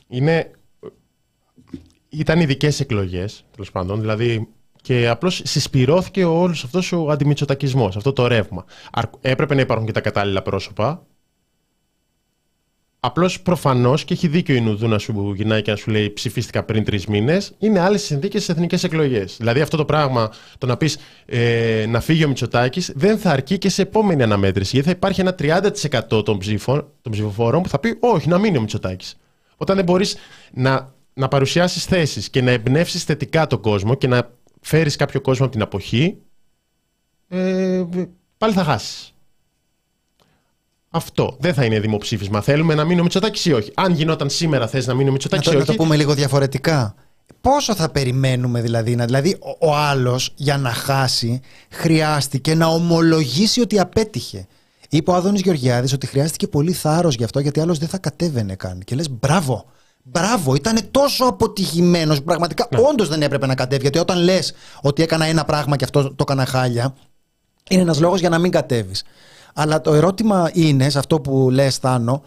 είναι, 0.08 0.52
ήταν 2.10 2.39
ειδικές 2.39 2.80
εκλογές, 2.80 3.46
τέλος 3.52 3.72
πάντων. 3.72 4.00
Δηλαδή, 4.00 4.48
και 4.82 5.08
απλώς 5.08 5.41
συσπηρώθηκε 5.44 6.26
όλος 6.26 6.64
αυτός 6.64 6.91
ο 6.91 7.10
αντιμητσοτακισμός, 7.10 7.96
αυτό 7.96 8.14
το 8.14 8.28
ρεύμα. 8.28 8.66
Έπρεπε 9.22 9.56
να 9.56 9.62
υπάρχουν 9.62 9.86
και 9.86 9.91
τα 9.91 10.02
κατάλληλα 10.02 10.41
πρόσωπα. 10.41 11.06
Απλώς 13.06 13.41
προφανώς 13.41 14.06
και 14.06 14.14
έχει 14.14 14.28
δίκιο 14.28 14.56
η 14.56 14.62
Νουδού 14.62 14.88
να 14.88 14.97
σου 14.97 15.34
γυρνάει 15.36 15.62
και 15.62 15.72
να 15.72 15.78
σου 15.78 15.91
λέει 15.91 16.10
ψηφίστηκα 16.10 16.64
πριν 16.64 16.84
τρεις 16.84 17.06
μήνες. 17.06 17.54
Είναι 17.60 17.80
άλλες 17.80 18.04
συνθήκες 18.04 18.43
στις 18.43 18.56
εθνικές 18.56 18.84
εκλογές. 18.84 19.36
Δηλαδή 19.38 19.62
αυτό 19.62 19.78
το 19.78 19.86
πράγμα, 19.86 20.32
το 20.58 20.66
να 20.66 20.78
πεις 20.78 20.97
ε, 21.26 21.86
να 21.88 21.99
φύγει 21.99 22.26
ο 22.26 22.28
Μητσοτάκης, 22.28 22.91
δεν 22.95 23.18
θα 23.18 23.32
αρκεί 23.32 23.58
και 23.58 23.70
σε 23.70 23.82
επόμενη 23.82 24.24
αναμέτρηση. 24.24 24.70
Γιατί 24.74 24.89
θα 24.89 24.95
υπάρχει 24.95 25.22
ένα 25.22 25.36
30% 26.12 26.26
των, 26.26 26.38
ψήφων, 26.38 26.88
των 27.01 27.12
ψηφοφόρων 27.12 27.62
που 27.62 27.70
θα 27.70 27.80
πει 27.80 27.97
Όχι, 27.99 28.30
να 28.30 28.38
μείνει 28.38 28.58
ο 28.58 28.62
Μητσοτάκης. 28.62 29.18
Όταν 29.58 29.76
δεν 29.76 29.86
μπορείς 29.86 30.16
να, 30.54 30.93
να 31.14 31.28
παρουσιάσεις 31.28 31.86
θέσεις 31.86 32.30
και 32.30 32.41
να 32.41 32.51
εμπνεύσεις 32.51 33.04
θετικά 33.04 33.47
τον 33.47 33.62
κόσμο 33.62 33.95
και 33.95 34.08
να 34.08 34.30
φέρεις 34.62 34.95
κάποιο 34.95 35.22
κόσμο 35.22 35.45
από 35.45 35.54
την 35.54 35.64
αποχή, 35.64 36.18
ε, 37.28 37.84
πάλι 38.38 38.54
θα 38.54 38.64
χάσεις. 38.64 39.12
Αυτό 40.96 41.36
δεν 41.39 41.54
θα 41.54 41.66
είναι 41.66 41.80
δημοψήφισμα. 41.80 42.41
Θέλουμε 42.41 42.74
να 42.74 42.84
μείνει 42.84 43.00
ο 43.00 43.04
Μητσοτάκη 43.04 43.50
ή 43.50 43.54
όχι; 43.54 43.72
Αν 43.76 43.94
γινόταν 43.94 44.30
σήμερα 44.30 44.68
θες 44.68 44.88
να 44.88 44.94
μείνει 44.94 45.10
ο 45.10 45.12
Μητσοτάκη 45.12 45.48
ή 45.48 45.50
όχι. 45.50 45.58
Να 45.58 45.66
το 45.66 45.74
πούμε 45.74 45.96
λίγο 45.96 46.14
διαφορετικά. 46.14 46.96
Πόσο 47.41 47.76
θα 47.76 47.89
περιμένουμε 47.89 48.62
δηλαδή, 48.62 48.96
να, 48.96 49.06
δηλαδή 49.06 49.38
ο, 49.60 49.68
ο 49.68 49.76
άλλος 49.76 50.34
για 50.36 50.58
να 50.58 50.70
χάσει 50.70 51.41
χρειάστηκε 51.70 52.56
να 52.56 52.66
ομολογήσει 52.66 53.62
ότι 53.62 53.80
απέτυχε. 53.80 54.48
Είπε 54.89 55.12
ο 55.12 55.14
Άδωνης 55.14 55.41
Γεωργιάδης 55.41 55.94
ότι 55.94 56.08
χρειάστηκε 56.08 56.48
πολύ 56.48 56.72
θάρρος 56.72 57.16
γι' 57.16 57.24
αυτό, 57.24 57.39
γιατί 57.39 57.60
άλλος 57.60 57.78
δεν 57.78 57.88
θα 57.88 57.98
κατέβαινε 57.98 58.56
καν. 58.56 58.82
Και 58.86 58.96
λες, 58.96 59.10
μπράβο, 59.10 59.66
μπράβο, 60.04 60.56
ήταν 60.56 60.80
τόσο 60.91 61.26
αποτυχημένος. 61.26 62.22
Πραγματικά, 62.22 62.68
ναι. 62.72 62.82
όντως 62.89 63.08
δεν 63.08 63.22
έπρεπε 63.22 63.46
να 63.46 63.56
κατέβει. 63.56 63.82
Γιατί 63.82 63.98
όταν 63.98 64.18
λες 64.18 64.54
ότι 64.82 65.04
έκανα 65.04 65.26
ένα 65.26 65.46
πράγμα 65.46 65.76
και 65.76 65.84
αυτό 65.84 66.04
το 66.04 66.16
έκανα 66.22 66.46
χάλια, 66.46 66.96
είναι 67.70 67.82
ένας 67.82 68.00
λόγος 68.00 68.20
για 68.20 68.30
να 68.30 68.38
μην 68.38 68.52
κατέβεις. 68.52 69.04
Αλλά 69.54 69.82
το 69.82 69.93
ερώτημα 69.93 70.49
είναι, 70.54 70.89
σε 70.89 70.99
αυτό 70.99 71.20
που 71.20 71.49
λες, 71.49 71.78
Θάνο, 71.78 72.24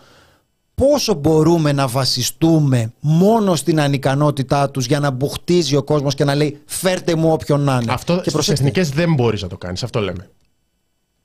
πόσο 0.74 1.14
μπορούμε 1.14 1.72
να 1.72 1.86
βασιστούμε 1.86 2.92
μόνο 3.00 3.54
στην 3.54 3.80
ανικανότητά 3.80 4.70
τους 4.70 4.86
για 4.86 5.00
να 5.00 5.10
μπουχτίζει 5.10 5.76
ο 5.76 5.82
κόσμος 5.82 6.14
και 6.14 6.24
να 6.24 6.34
λέει 6.34 6.60
φέρτε 6.64 7.14
μου 7.14 7.32
όποιον 7.32 7.60
να 7.60 7.78
είναι. 7.82 7.92
Αυτό 7.92 8.22
στις 8.26 8.48
εθνικές 8.48 8.90
δεν 8.90 9.14
μπορείς 9.14 9.42
να 9.42 9.48
το 9.48 9.58
κάνεις. 9.58 9.82
Αυτό 9.82 10.00
λέμε. 10.00 10.30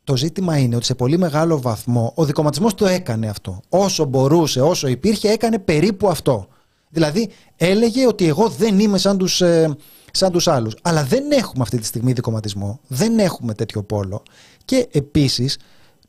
Το 0.04 0.18
ζήτημα 0.18 0.58
είναι 0.58 0.76
ότι 0.76 0.86
σε 0.86 0.96
πολύ 0.96 1.18
μεγάλο 1.18 1.62
βαθμό 1.62 2.12
ο 2.16 2.26
δικοματισμός 2.26 2.74
το 2.74 2.86
έκανε 2.86 3.28
αυτό. 3.28 3.62
Όσο 3.70 4.06
μπορούσε, 4.06 4.62
όσο 4.62 4.88
υπήρχε, 4.88 5.30
έκανε 5.30 5.60
περίπου 5.60 6.10
αυτό. 6.10 6.48
Δηλαδή 6.90 7.30
έλεγε 7.58 8.08
ότι 8.08 8.28
εγώ 8.28 8.50
δεν 8.50 8.80
είμαι 8.80 8.98
σαν 8.98 9.18
τους, 9.18 9.42
ε, 9.42 9.76
σαν 10.12 10.32
τους 10.32 10.48
άλλους. 10.48 10.76
Αλλά 10.82 11.04
δεν 11.04 11.32
έχουμε 11.32 11.64
αυτή 11.64 11.78
τη 11.78 11.86
στιγμή 11.86 12.14
δικοματισμό, 12.14 12.80
δεν 12.88 13.20
έχουμε 13.20 13.54
τέτοιο 13.54 13.84
πόλο. 13.84 14.24
Και 14.66 14.88
επίσης, 14.92 15.58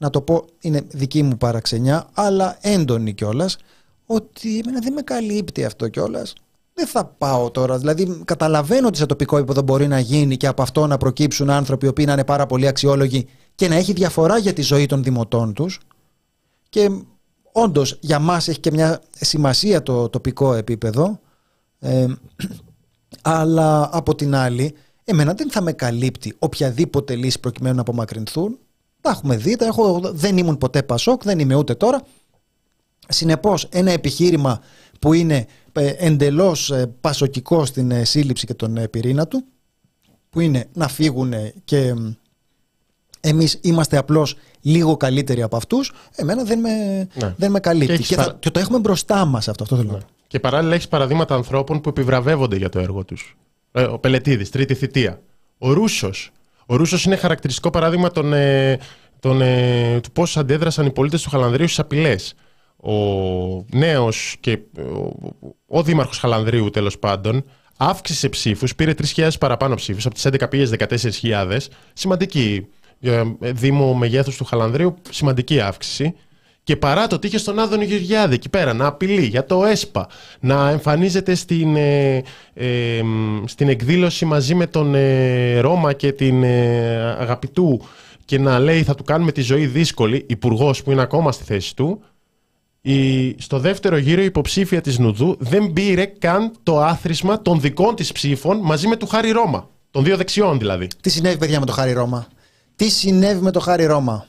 να 0.03 0.11
το 0.11 0.21
πω, 0.21 0.45
είναι 0.61 0.83
δική 0.89 1.23
μου 1.23 1.37
παραξενιά, 1.37 2.09
αλλά 2.13 2.59
έντονη 2.61 3.13
κιόλας, 3.13 3.57
ότι 4.07 4.59
εμένα 4.59 4.79
δεν 4.81 4.93
με 4.93 5.03
καλύπτει 5.03 5.65
αυτό 5.65 5.89
κιόλας. 5.89 6.33
Δεν 6.75 6.87
θα 6.87 7.05
πάω 7.05 7.51
τώρα. 7.51 7.79
Δηλαδή, 7.79 8.23
καταλαβαίνω 8.25 8.87
ότι 8.87 8.97
σε 8.97 9.07
τοπικό 9.07 9.37
επίπεδο 9.37 9.63
μπορεί 9.63 9.89
να 9.89 9.99
γίνει 9.99 10.37
και 10.37 10.47
από 10.47 10.63
αυτό 10.63 10.87
να 10.87 10.97
προκύψουν 10.97 11.51
άνθρωποι 11.51 11.87
οι 11.87 11.89
οποίοι 11.89 12.05
να 12.09 12.13
είναι 12.13 12.25
πάρα 12.25 12.47
πολύ 12.47 12.67
αξιόλογοι 12.67 13.27
και 13.55 13.69
να 13.69 13.75
έχει 13.75 13.93
διαφορά 13.93 14.39
για 14.39 14.53
τη 14.53 14.63
ζωή 14.63 14.87
των 14.87 15.03
δημοτών 15.03 15.53
τους 15.53 15.81
και 16.69 16.91
όντως 17.53 17.99
για 18.01 18.19
μας 18.19 18.49
έχει 18.49 18.61
και 18.61 18.71
μια 18.71 19.03
σημασία 19.21 19.83
το 19.83 20.09
τοπικό 20.09 20.55
επίπεδο 20.55 21.21
ε, 21.79 22.07
αλλά 23.23 23.89
από 23.93 24.15
την 24.15 24.35
άλλη 24.35 24.75
εμένα 25.05 25.35
δεν 25.35 25.51
θα 25.51 25.61
με 25.63 25.73
καλύπτει 25.73 26.35
οποιαδήποτε 26.39 27.15
λύση 27.15 27.41
προκειμένου 27.41 27.75
να 27.75 27.81
απομακρυνθούν 27.81 28.59
τα 29.03 29.11
έχουμε 29.11 29.37
δει, 29.37 29.57
τα 29.57 29.65
έχω, 29.65 30.01
δεν 30.05 30.37
ήμουν 30.37 30.59
ποτέ 30.59 30.83
Πασόκ, 30.83 31.23
δεν 31.23 31.39
είμαι 31.39 31.55
ούτε 31.55 31.75
τώρα 31.75 32.03
συνεπώς 33.09 33.65
ένα 33.71 33.91
επιχείρημα 33.91 34.61
που 35.01 35.13
είναι 35.13 35.47
ε, 35.73 35.93
εντελώς 35.99 36.71
ε, 36.71 36.87
πασοκικό 37.01 37.65
στην 37.65 37.91
ε, 37.91 38.05
σύλληψη 38.05 38.47
και 38.47 38.55
τον 38.55 38.79
πυρήνα 38.91 39.27
του 39.27 39.45
που 40.31 40.41
είναι 40.41 40.69
να 40.73 40.89
φύγουν 40.89 41.33
και 41.65 41.95
Εμείς 43.25 43.59
είμαστε 43.63 43.97
απλώς 43.97 44.37
λίγο 44.61 44.97
καλύτεροι 44.97 45.43
από 45.43 45.57
αυτούς, 45.57 45.93
εμένα 46.15 46.45
δεν 46.45 46.59
με, 46.59 46.71
ναι. 47.15 47.35
δεν 47.37 47.51
με 47.51 47.61
καλύπτει. 47.61 47.97
Και, 47.97 48.03
και, 48.03 48.15
θα, 48.15 48.37
και, 48.39 48.51
το 48.51 48.59
έχουμε 48.59 48.79
μπροστά 48.79 49.25
μας 49.25 49.49
αυτό, 49.49 49.63
αυτό 49.63 49.77
θέλω. 49.77 49.93
Ναι. 49.93 49.99
Και 50.27 50.41
παράλληλα 50.41 50.75
έχεις 50.75 50.89
παραδείγματα 50.89 51.35
ανθρώπων 51.35 51.81
που 51.81 51.89
επιβραβεύονται 51.89 52.57
για 52.57 52.69
το 52.69 52.79
έργο 52.79 53.05
τους. 53.05 53.37
Ε, 53.73 53.83
ο 53.83 53.99
Πελετήδη, 53.99 54.49
τρίτη 54.49 54.75
θητεία. 54.75 55.21
Ο 55.59 55.73
Ρούσος. 55.73 56.31
Ο 56.73 56.77
Ρούσος 56.77 57.05
είναι 57.05 57.17
χαρακτηριστικό 57.17 57.71
παράδειγμα 57.71 58.11
των, 58.11 58.33
ε, 58.33 58.79
των, 59.21 59.41
ε, 59.41 60.01
του 60.03 60.11
πώς 60.13 60.37
αντέδρασαν 60.37 60.87
οι 60.87 60.91
πολίτες 60.91 61.23
του 61.23 61.31
Χαλανδρίου 61.31 61.67
στις 61.67 61.79
απειλές. 61.79 62.35
ο 62.85 62.95
νέος 63.73 64.37
και 64.41 64.59
ο, 64.79 65.79
ο 65.79 65.83
δήμαρχος 65.83 66.19
Χαλανδρίου 66.19 66.71
τέλος 66.71 66.99
πάντων 66.99 67.45
αύξησε 67.77 68.29
ψήφους, 68.29 68.75
πήρε 68.75 68.95
3.000 68.95 69.39
παραπάνω 69.41 69.75
ψήφους, 69.75 70.07
από 70.07 70.15
τις 70.15 70.25
11 70.27 70.49
πήγε 70.51 70.67
14.000, 70.67 71.59
σημαντική 71.93 72.67
για 72.99 73.37
δήμο 73.41 73.95
μεγέθους 73.95 74.37
του 74.37 74.45
Χαλανδρίου, 74.45 74.95
σημαντική 75.11 75.61
αύξηση. 75.61 76.15
Και 76.65 76.77
παρά 76.77 77.07
το 77.07 77.15
ότι 77.15 77.27
είχε 77.27 77.39
στον 77.39 77.59
Άδωνη 77.59 77.85
Γεωργιάδη 77.85 78.35
εκεί 78.35 78.49
πέρα 78.49 78.73
να 78.73 78.87
απειλεί 78.87 79.25
για 79.25 79.47
το 79.47 79.65
ΕΣΠΑ, 79.65 80.09
να 80.41 80.69
εμφανίζεται 80.69 81.35
στην, 81.35 81.77
ε, 81.77 82.23
ε, 82.55 83.03
στην 83.45 83.69
εκδήλωση 83.69 84.25
μαζί 84.25 84.55
με 84.55 84.67
τον 84.67 84.95
ε, 84.95 85.59
Ρώμα 85.61 85.93
και 85.93 86.13
την 86.13 86.45
Αγαπητού 87.19 87.81
και 88.25 88.39
να 88.39 88.59
λέει 88.59 88.83
θα 88.83 88.95
του 88.95 89.05
κάνουμε 89.05 89.33
τη 89.33 89.41
ζωή 89.41 89.67
δύσκολη, 89.67 90.25
υπουργός 90.29 90.83
που 90.83 90.91
είναι 90.91 91.03
ακόμα 91.03 91.33
στη 91.33 91.45
θέση 91.45 91.77
του, 91.77 92.03
η, 92.81 93.31
στο 93.41 93.59
δεύτερο 93.59 93.97
γύρο 93.97 94.21
η 94.21 94.25
υποψήφια 94.25 94.81
της 94.81 94.99
Νουδού 94.99 95.37
δεν 95.39 95.73
πήρε 95.73 96.05
καν 96.05 96.53
το 96.63 96.81
άθροισμα 96.81 97.43
των 97.43 97.61
δικών 97.61 97.95
της 97.95 98.13
ψήφων 98.13 98.59
μαζί 98.63 98.89
με 98.89 98.97
του 98.97 99.07
Χάρη 99.07 99.31
Ρώμα. 99.31 99.69
Των 99.91 100.05
δύο 100.05 100.17
δεξιών 100.17 100.59
δηλαδή. 100.59 100.89
Τι 101.01 101.11
συνέβη 101.11 101.39
παιδιά 101.39 101.61
με 101.61 101.67
το 101.67 101.73
Χάρη 101.73 101.93
Ρώμα; 101.93 102.27
Τι 102.77 102.89
συνέβη 102.89 103.43
με 103.43 103.51
το 103.51 103.61
Χάρη 103.61 103.85
Ρώμα; 103.85 104.27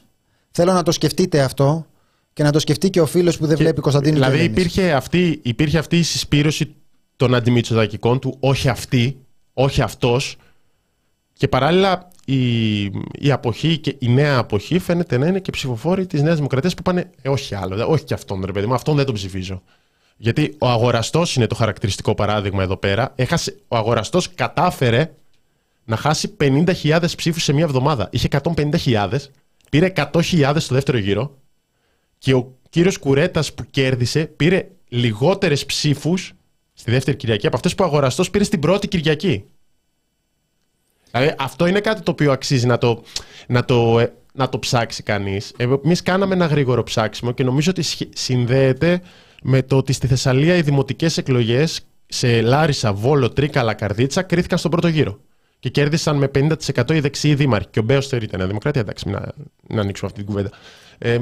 Θέλω 0.51 0.73
να 0.73 0.83
το 0.83 0.91
σκεφτείτε 0.91 1.41
αυτό 1.41 1.85
και 2.33 2.43
να 2.43 2.51
το 2.51 2.59
σκεφτεί 2.59 2.89
και 2.89 3.01
ο 3.01 3.05
φίλος 3.05 3.37
που 3.37 3.45
δεν 3.45 3.57
βλέπει 3.57 3.81
Κωνσταντίνο 3.81 4.13
Δηλαδή 4.13 4.43
υπήρχε 4.43 4.93
αυτή, 4.93 5.39
υπήρχε 5.43 5.77
αυτή 5.77 5.97
η 5.97 6.03
συσπήρωση 6.03 6.75
των 7.15 7.35
αντιμητσοδακικών 7.35 8.19
του, 8.19 8.37
όχι 8.39 8.69
αυτή, 8.69 9.17
όχι 9.53 9.81
αυτός 9.81 10.35
και 11.33 11.47
παράλληλα 11.47 12.07
η, 12.25 12.81
η 13.11 13.31
αποχή 13.31 13.77
και 13.77 13.95
η 13.99 14.07
νέα 14.09 14.37
αποχή 14.37 14.79
φαίνεται 14.79 15.17
να 15.17 15.27
είναι 15.27 15.39
και 15.39 15.51
ψηφοφόροι 15.51 16.05
της 16.05 16.21
Νέας 16.21 16.35
Δημοκρατίας 16.35 16.73
που 16.73 16.81
πάνε, 16.81 17.09
ε, 17.21 17.29
όχι 17.29 17.55
άλλο, 17.55 17.87
όχι 17.87 18.03
και 18.03 18.13
αυτόν 18.13 18.41
ρε 18.45 18.51
παιδί 18.51 18.65
μου, 18.65 18.73
αυτόν 18.73 18.95
δεν 18.95 19.05
τον 19.05 19.13
ψηφίζω. 19.13 19.61
Γιατί 20.17 20.55
ο 20.59 20.69
αγοραστός 20.69 21.35
είναι 21.35 21.47
το 21.47 21.55
χαρακτηριστικό 21.55 22.15
παράδειγμα 22.15 22.63
εδώ 22.63 22.77
πέρα. 22.77 23.11
Έχασε, 23.15 23.57
ο 23.67 23.77
αγοραστός 23.77 24.33
κατάφερε 24.33 25.13
να 25.85 25.95
χάσει 25.95 26.35
50.000 26.39 27.03
ψήφους 27.15 27.43
σε 27.43 27.53
μία 27.53 27.63
εβδομάδα. 27.63 28.07
Είχε 28.11 28.27
150.000, 28.43 29.09
πήρε 29.69 29.93
100.000 29.95 30.55
στο 30.57 30.73
δεύτερο 30.73 30.97
γύρο 30.97 31.37
και 32.23 32.33
ο 32.33 32.57
κύριος 32.69 32.97
Κουρέτας 32.97 33.53
που 33.53 33.65
κέρδισε 33.69 34.25
πήρε 34.25 34.67
λιγότερες 34.87 35.65
ψήφους 35.65 36.33
στη 36.73 36.91
δεύτερη 36.91 37.17
Κυριακή 37.17 37.47
από 37.47 37.55
αυτές 37.55 37.75
που 37.75 37.83
ο 37.83 37.87
αγοραστός 37.87 38.29
πήρε 38.29 38.43
στην 38.43 38.59
πρώτη 38.59 38.87
Κυριακή. 38.87 39.45
Δηλαδή 41.11 41.35
αυτό 41.37 41.65
είναι 41.65 41.79
κάτι 41.79 42.01
το 42.01 42.11
οποίο 42.11 42.31
αξίζει 42.31 42.65
να 42.65 42.77
το, 42.77 43.03
να 43.47 43.65
το, 43.65 43.99
ε, 43.99 44.13
να 44.33 44.49
το 44.49 44.59
ψάξει 44.59 45.03
κανείς. 45.03 45.53
Εμείς 45.57 46.01
κάναμε 46.01 46.33
ένα 46.33 46.45
γρήγορο 46.45 46.83
ψάξιμο 46.83 47.31
και 47.31 47.43
νομίζω 47.43 47.71
ότι 47.71 47.83
συνδέεται 48.15 49.01
με 49.43 49.61
το 49.61 49.77
ότι 49.77 49.93
στη 49.93 50.07
Θεσσαλία 50.07 50.55
οι 50.55 50.61
δημοτικές 50.61 51.17
εκλογές 51.17 51.81
σε 52.05 52.41
Λάρισα, 52.41 52.93
Βόλο, 52.93 53.29
Τρίκαλα, 53.29 53.73
Καρδίτσα 53.73 54.21
κρίθηκαν 54.21 54.57
στον 54.57 54.71
πρώτο 54.71 54.87
γύρο. 54.87 55.19
Και 55.63 55.69
κέρδισαν 55.69 56.17
με 56.17 56.31
50% 56.33 56.91
οι 56.93 56.99
δεξιοί 56.99 57.35
δήμαρχοι. 57.35 57.67
Και 57.71 57.79
ο 57.79 57.81
Μπέος 57.81 58.07
θεωρείται 58.07 58.37
Νέα 58.37 58.47
Δημοκρατία. 58.47 58.81
Εντάξει, 58.81 59.09
μην, 59.09 59.17
να 59.67 59.81
ανοίξουμε 59.81 60.09
αυτή 60.11 60.23
την 60.23 60.33
κουβέντα. 60.33 60.49
Ε, 60.97 61.17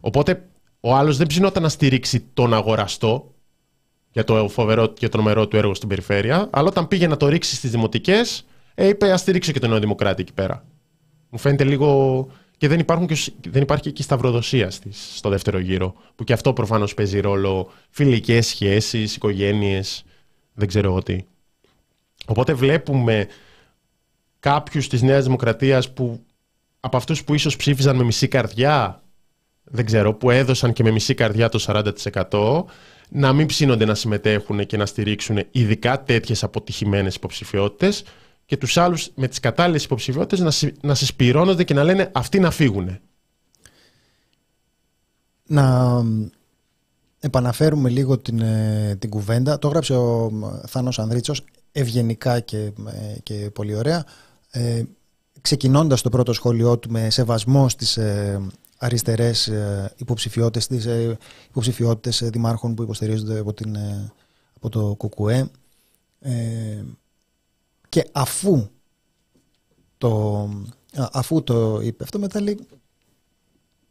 οπότε 0.00 0.48
ο 0.80 0.94
άλλος 0.94 1.16
δεν 1.16 1.26
ψινόταν 1.26 1.62
να 1.62 1.68
στηρίξει 1.68 2.24
τον 2.34 2.54
αγοραστό 2.54 3.34
για 4.10 4.24
το 4.24 4.48
φοβερό 4.48 4.86
και 4.86 5.08
το 5.08 5.16
νομερό 5.16 5.48
του 5.48 5.56
έργο 5.56 5.74
στην 5.74 5.88
περιφέρεια, 5.88 6.48
αλλά 6.52 6.68
όταν 6.68 6.88
πήγε 6.88 7.06
να 7.06 7.16
το 7.16 7.28
ρίξει 7.28 7.54
στις 7.54 7.70
δημοτικές, 7.70 8.46
ε, 8.74 8.88
είπε 8.88 9.12
ας 9.12 9.20
στηρίξω 9.20 9.52
και 9.52 9.60
τον 9.60 9.70
Νέο 9.70 9.78
Δημοκράτη 9.78 10.22
εκεί 10.22 10.32
πέρα. 10.32 10.64
Μου 11.30 11.38
φαίνεται 11.38 11.64
λίγο. 11.64 12.28
Και 12.56 12.68
δεν, 12.68 12.78
υπάρχουν 12.78 13.06
και, 13.06 13.32
δεν 13.48 13.62
υπάρχει 13.62 13.92
και 13.92 14.02
σταυροδοσία 14.02 14.70
στις, 14.70 15.12
στο 15.14 15.28
δεύτερο 15.28 15.58
γύρο. 15.58 15.94
Που 16.14 16.24
και 16.24 16.32
αυτό 16.32 16.52
προφανώς 16.52 16.94
παίζει 16.94 17.20
ρόλο. 17.20 17.70
Φιλικές 17.90 18.46
σχέσεις, 18.46 19.16
οικογένειες, 19.16 20.04
δεν 20.54 20.68
ξέρω 20.68 20.88
εγώ 20.88 21.02
τι. 21.02 21.24
Οπότε 22.26 22.54
βλέπουμε 22.54 23.26
κάποιους 24.46 24.88
της 24.88 25.02
Νέας 25.02 25.24
Δημοκρατίας 25.24 25.92
που 25.92 26.20
από 26.80 26.96
αυτούς 26.96 27.24
που 27.24 27.34
ίσως 27.34 27.56
ψήφιζαν 27.56 27.96
με 27.96 28.04
μισή 28.04 28.28
καρδιά, 28.28 29.02
δεν 29.64 29.84
ξέρω, 29.84 30.14
που 30.14 30.30
έδωσαν 30.30 30.72
και 30.72 30.82
με 30.82 30.90
μισή 30.90 31.14
καρδιά 31.14 31.48
το 31.48 31.58
40%, 32.30 32.64
να 33.08 33.32
μην 33.32 33.46
ψήνονται 33.46 33.84
να 33.84 33.94
συμμετέχουν 33.94 34.66
και 34.66 34.76
να 34.76 34.86
στηρίξουν 34.86 35.38
ειδικά 35.50 36.02
τέτοιες 36.02 36.42
αποτυχημένες 36.42 37.14
υποψηφιότητες 37.14 38.04
και 38.44 38.56
τους 38.56 38.76
άλλους 38.76 39.10
με 39.14 39.28
τις 39.28 39.40
κατάλληλες 39.40 39.84
υποψηφιότητες 39.84 40.62
να, 40.62 40.72
να 40.80 40.94
συσπηρώνονται 40.94 41.64
και 41.64 41.74
να 41.74 41.84
λένε 41.84 42.10
αυτοί 42.14 42.40
να 42.40 42.50
φύγουν. 42.50 42.98
Να 45.46 46.02
επαναφέρουμε 47.18 47.88
λίγο 47.88 48.18
την, 48.18 48.40
ε, 48.40 48.96
την 48.98 49.10
κουβέντα. 49.10 49.58
Το 49.58 49.68
έγραψε 49.68 49.94
ο 49.94 50.30
Θάνος 50.66 50.98
Ανδρίτσος 50.98 51.44
ευγενικά 51.72 52.40
και, 52.40 52.58
ε, 52.58 53.18
και 53.22 53.50
πολύ 53.54 53.74
ωραία. 53.74 54.04
Ε, 54.56 54.82
ξεκινώντας 55.40 56.02
το 56.02 56.08
πρώτο 56.08 56.32
σχόλιο 56.32 56.78
του 56.78 56.90
με 56.90 57.10
σεβασμό 57.10 57.68
στις 57.68 57.96
ε, 57.96 58.46
αριστερές 58.78 59.48
ε, 59.48 59.92
υποψηφιότητες, 59.96 60.64
στις 60.64 60.86
ε, 60.86 61.18
υποψηφιότητες 61.48 62.30
δημάρχων 62.30 62.74
που 62.74 62.82
υποστηρίζονται 62.82 63.38
από, 63.38 63.54
την, 63.54 63.76
από 64.56 64.68
το 64.68 64.96
ΚΚΕ. 64.96 65.50
Και 67.88 68.08
αφού 68.12 68.68
το, 69.98 70.48
αφού 71.12 71.42
το 71.42 71.80
είπε 71.80 72.04
αυτό 72.04 72.18
μετά 72.18 72.40
λέει 72.40 72.58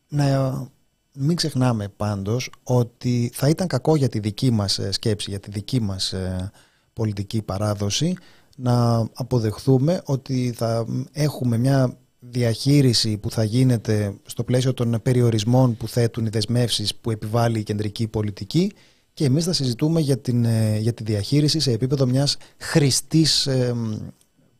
να 0.07 0.69
μην 1.15 1.35
ξεχνάμε 1.35 1.87
πάντως 1.87 2.49
ότι 2.63 3.31
θα 3.33 3.49
ήταν 3.49 3.67
κακό 3.67 3.95
για 3.95 4.09
τη 4.09 4.19
δική 4.19 4.51
μας 4.51 4.79
ε, 4.79 4.91
σκέψη, 4.91 5.29
για 5.29 5.39
τη 5.39 5.51
δική 5.51 5.81
μας 5.81 6.13
ε, 6.13 6.51
πολιτική 6.93 7.41
παράδοση 7.41 8.17
να 8.55 9.07
αποδεχθούμε 9.13 10.01
ότι 10.05 10.53
θα 10.55 10.85
έχουμε 11.11 11.57
μια 11.57 11.97
διαχείριση 12.19 13.17
που 13.17 13.31
θα 13.31 13.43
γίνεται 13.43 14.13
στο 14.25 14.43
πλαίσιο 14.43 14.73
των 14.73 14.99
περιορισμών 15.03 15.77
που 15.77 15.87
θέτουν 15.87 16.25
οι 16.25 16.29
δεσμεύσεις 16.29 16.95
που 16.95 17.11
επιβάλλει 17.11 17.59
η 17.59 17.63
κεντρική 17.63 18.07
πολιτική 18.07 18.71
και 19.13 19.25
εμείς 19.25 19.45
θα 19.45 19.53
συζητούμε 19.53 19.99
για, 19.99 20.17
την, 20.17 20.45
ε, 20.45 20.77
για 20.77 20.93
τη 20.93 21.03
διαχείριση 21.03 21.59
σε 21.59 21.71
επίπεδο 21.71 22.05
μιας 22.05 22.37
χρηστής 22.57 23.47
ε, 23.47 23.75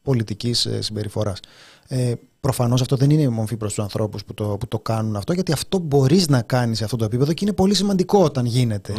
πολιτικής 0.01 0.65
ε, 0.65 0.81
συμπεριφοράς. 0.81 1.39
Ε, 1.87 2.13
Προφανώς 2.45 2.81
αυτό 2.81 2.95
δεν 2.95 3.09
είναι 3.09 3.21
η 3.21 3.27
μορφή 3.27 3.57
προς 3.57 3.73
τους 3.73 3.83
ανθρώπους 3.83 4.25
που 4.25 4.33
το, 4.33 4.57
που 4.59 4.67
το 4.67 4.79
κάνουν 4.79 5.15
αυτό, 5.15 5.33
γιατί 5.33 5.51
αυτό 5.51 5.77
μπορείς 5.79 6.27
να 6.27 6.41
κάνεις 6.41 6.77
σε 6.77 6.83
αυτό 6.83 6.95
το 6.97 7.05
επίπεδο 7.05 7.33
και 7.33 7.45
είναι 7.45 7.53
πολύ 7.53 7.73
σημαντικό 7.73 8.23
όταν 8.23 8.45
γίνεται. 8.45 8.93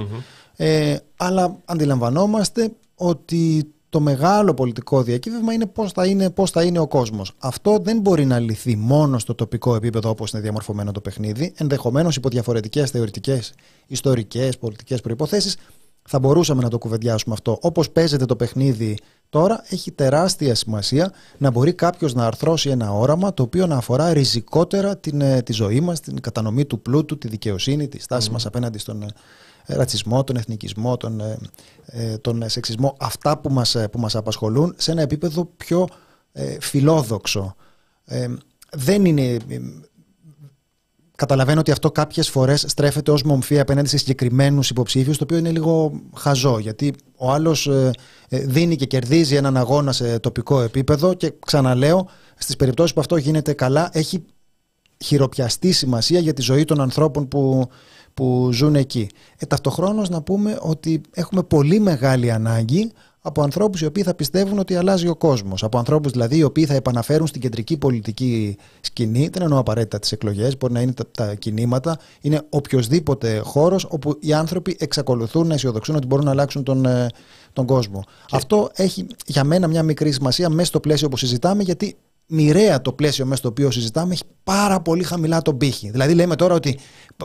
Ε, 0.57 0.97
αλλά 1.16 1.57
αντιλαμβανόμαστε 1.64 2.72
ότι 2.94 3.72
το 3.97 4.03
μεγάλο 4.03 4.55
πολιτικό 4.55 5.03
διακύβευμα 5.03 5.53
είναι 5.53 5.66
πώς 5.66 5.92
θα 5.92 6.07
είναι, 6.07 6.30
πώς 6.30 6.51
θα 6.51 6.62
είναι 6.62 6.78
ο 6.78 6.86
κόσμος. 6.86 7.32
Αυτό 7.38 7.78
δεν 7.82 8.01
μπορεί 8.01 8.24
να 8.24 8.38
λυθεί 8.38 8.76
μόνο 8.76 9.18
στο 9.18 9.34
τοπικό 9.34 9.74
επίπεδο 9.74 10.11
όπως 10.11 10.30
είναι 10.30 10.42
διαμορφωμένο 10.42 10.92
το 10.92 11.01
παιχνίδι, 11.01 11.53
ενδεχομένως 11.57 12.16
υπό 12.16 12.28
διαφορετικές 12.28 12.90
θεωρητικές, 12.90 13.55
ιστορικές, 13.86 14.59
πολιτικές 14.59 15.01
προϋποθέσεις, 15.01 15.57
θα 16.09 16.18
μπορούσαμε 16.18 16.62
να 16.62 16.68
το 16.68 16.78
κουβεντιάσουμε 16.78 17.34
αυτό. 17.34 17.59
Όπως 17.62 17.90
παίζεται 17.90 18.24
το 18.24 18.36
παιχνίδι 18.36 18.99
τώρα, 19.28 19.64
έχει 19.68 19.92
τεράστια 19.92 20.55
σημασία 20.55 21.12
να 21.38 21.51
μπορεί 21.51 21.72
κάποιος 21.72 22.14
να 22.14 22.26
αρθρώσει 22.26 22.70
ένα 22.70 22.92
όραμα 22.92 23.34
το 23.34 23.42
οποίο 23.42 23.66
να 23.66 23.76
αφορά 23.76 24.12
ριζικότερα 24.12 24.97
την, 24.97 25.20
ε, 25.20 25.42
τη 25.42 25.53
ζωή 25.53 25.80
μας, 25.80 26.01
την 26.01 26.20
κατανομή 26.20 26.64
του 26.64 26.80
πλούτου, 26.80 27.18
τη 27.18 27.28
δικαιοσύνη, 27.28 27.88
τη 27.88 28.01
στάση 28.01 28.28
mm. 28.30 28.32
μας 28.32 28.47
απέναντι 28.47 28.78
στον 28.78 29.03
ε, 29.03 29.07
ρατσισμό, 29.67 30.25
τον 30.25 30.37
εθνικισμό, 30.37 30.97
τον, 30.97 31.21
ε, 31.21 31.39
ε, 31.87 32.19
τον 32.19 32.49
σεξισμό, 32.49 32.97
αυτά 32.99 33.39
που 33.39 33.51
μας, 33.53 33.77
που 33.93 33.99
μας 33.99 34.17
απασχολούν 34.17 34.75
σε 34.77 34.91
ένα 34.91 35.03
επίπεδο 35.03 35.45
πιο 35.57 35.89
ε, 36.33 36.57
φιλόδοξο. 36.61 37.55
δεν 38.71 39.05
είναι... 39.05 39.37
Καταλαβαίνω 41.17 41.61
ότι 41.61 41.71
αυτό 41.71 41.91
κάποιες 41.91 42.29
φορές 42.29 42.64
στρέφεται 42.69 43.11
ως 43.11 43.23
μομφή 43.23 43.61
απέναντι 43.61 43.89
σε 43.89 43.97
συγκεκριμένους 43.97 44.71
υποψήφιους, 44.71 45.19
το 45.19 45.25
οποίο 45.25 45.37
είναι 45.37 45.51
λίγο 45.51 46.01
χαζό, 46.14 46.59
γιατί 46.59 46.95
ο 47.17 47.33
άλλος 47.33 47.69
δίνει 48.29 48.77
και 48.77 48.87
κερδίζει 48.87 49.35
έναν 49.35 49.57
αγώνα 49.57 49.93
σε 49.93 50.19
τοπικό 50.19 50.61
επίπεδο 50.61 51.14
και 51.14 51.33
ξαναλέω, 51.47 52.09
στις 52.37 52.57
περιπτώσεις 52.57 52.93
που 52.93 53.01
αυτό 53.01 53.17
γίνεται 53.17 53.53
καλά, 53.53 53.89
έχει 53.93 54.25
χειροπιαστή 55.05 55.73
σημασία 55.73 56.21
για 56.21 56.33
τη 56.33 56.43
ζωή 56.43 56.64
των 56.64 56.81
ανθρώπων 56.81 57.29
που, 57.29 57.69
που 58.17 58.49
ζουν 58.53 58.75
εκεί. 58.75 59.09
Ε, 59.39 59.47
ταυτοχρόνως 59.47 60.09
να 60.09 60.23
πούμε 60.23 60.59
ότι 60.61 61.01
έχουμε 61.14 61.43
πολύ 61.43 61.81
μεγάλη 61.81 62.31
ανάγκη 62.31 62.93
από 63.21 63.43
ανθρώπους 63.43 63.81
οι 63.81 63.87
οποίοι 63.87 64.03
θα 64.03 64.14
πιστεύουν 64.14 64.59
ότι 64.59 64.75
αλλάζει 64.77 65.09
ο 65.09 65.17
κόσμος. 65.17 65.62
Από 65.62 65.79
ανθρώπους 65.79 66.12
δηλαδή 66.12 66.37
οι 66.37 66.43
οποίοι 66.43 66.67
θα 66.67 66.75
επαναφέρουν 66.75 67.27
στην 67.27 67.41
κεντρική 67.41 67.77
πολιτική 67.77 68.57
σκηνή, 68.81 69.29
δεν 69.33 69.43
εννοώ 69.43 69.59
απαραίτητα 69.59 69.99
τις 69.99 70.12
εκλογές, 70.12 70.57
μπορεί 70.57 70.73
να 70.73 70.81
είναι 70.81 70.93
τα, 70.93 71.05
τα 71.11 71.35
κινήματα, 71.35 71.99
είναι 72.21 72.43
οποιοδήποτε 72.49 73.39
χώρος 73.39 73.87
όπου 73.91 74.19
οι 74.21 74.33
άνθρωποι 74.33 74.77
εξακολουθούν 74.79 75.47
να 75.47 75.55
αισιοδοξούν 75.55 75.97
ότι 75.97 76.07
μπορούν 76.07 76.25
να 76.25 76.31
αλλάξουν 76.31 76.62
τον, 76.62 76.85
ε, 76.85 77.07
τον 77.53 77.67
κόσμο. 77.67 78.05
Αυτό 78.31 78.71
έχει 78.75 79.07
για 79.27 79.45
μένα 79.45 79.67
μια 79.67 79.83
μικρή 79.83 80.12
σημασία 80.12 80.49
μέσα 80.49 80.67
στο 80.67 80.81
πλαίσιο 80.81 81.09
που 81.09 81.17
συζητάμε 81.17 81.62
γιατί 81.62 81.97
μοιραία 82.27 82.81
το 82.81 82.93
πλαίσιο 82.93 83.24
μέσα 83.24 83.37
στο 83.37 83.49
οποίο 83.49 83.70
συζητάμε 83.70 84.12
έχει 84.12 84.22
πάρα 84.45 84.81
πολύ 84.81 85.03
χαμηλά 85.03 85.43
τον 85.43 85.57
πύχη. 85.57 85.91
Δηλαδή 85.91 86.14
λέμε 86.14 86.37
τώρα 86.37 86.55
ότι 86.55 86.79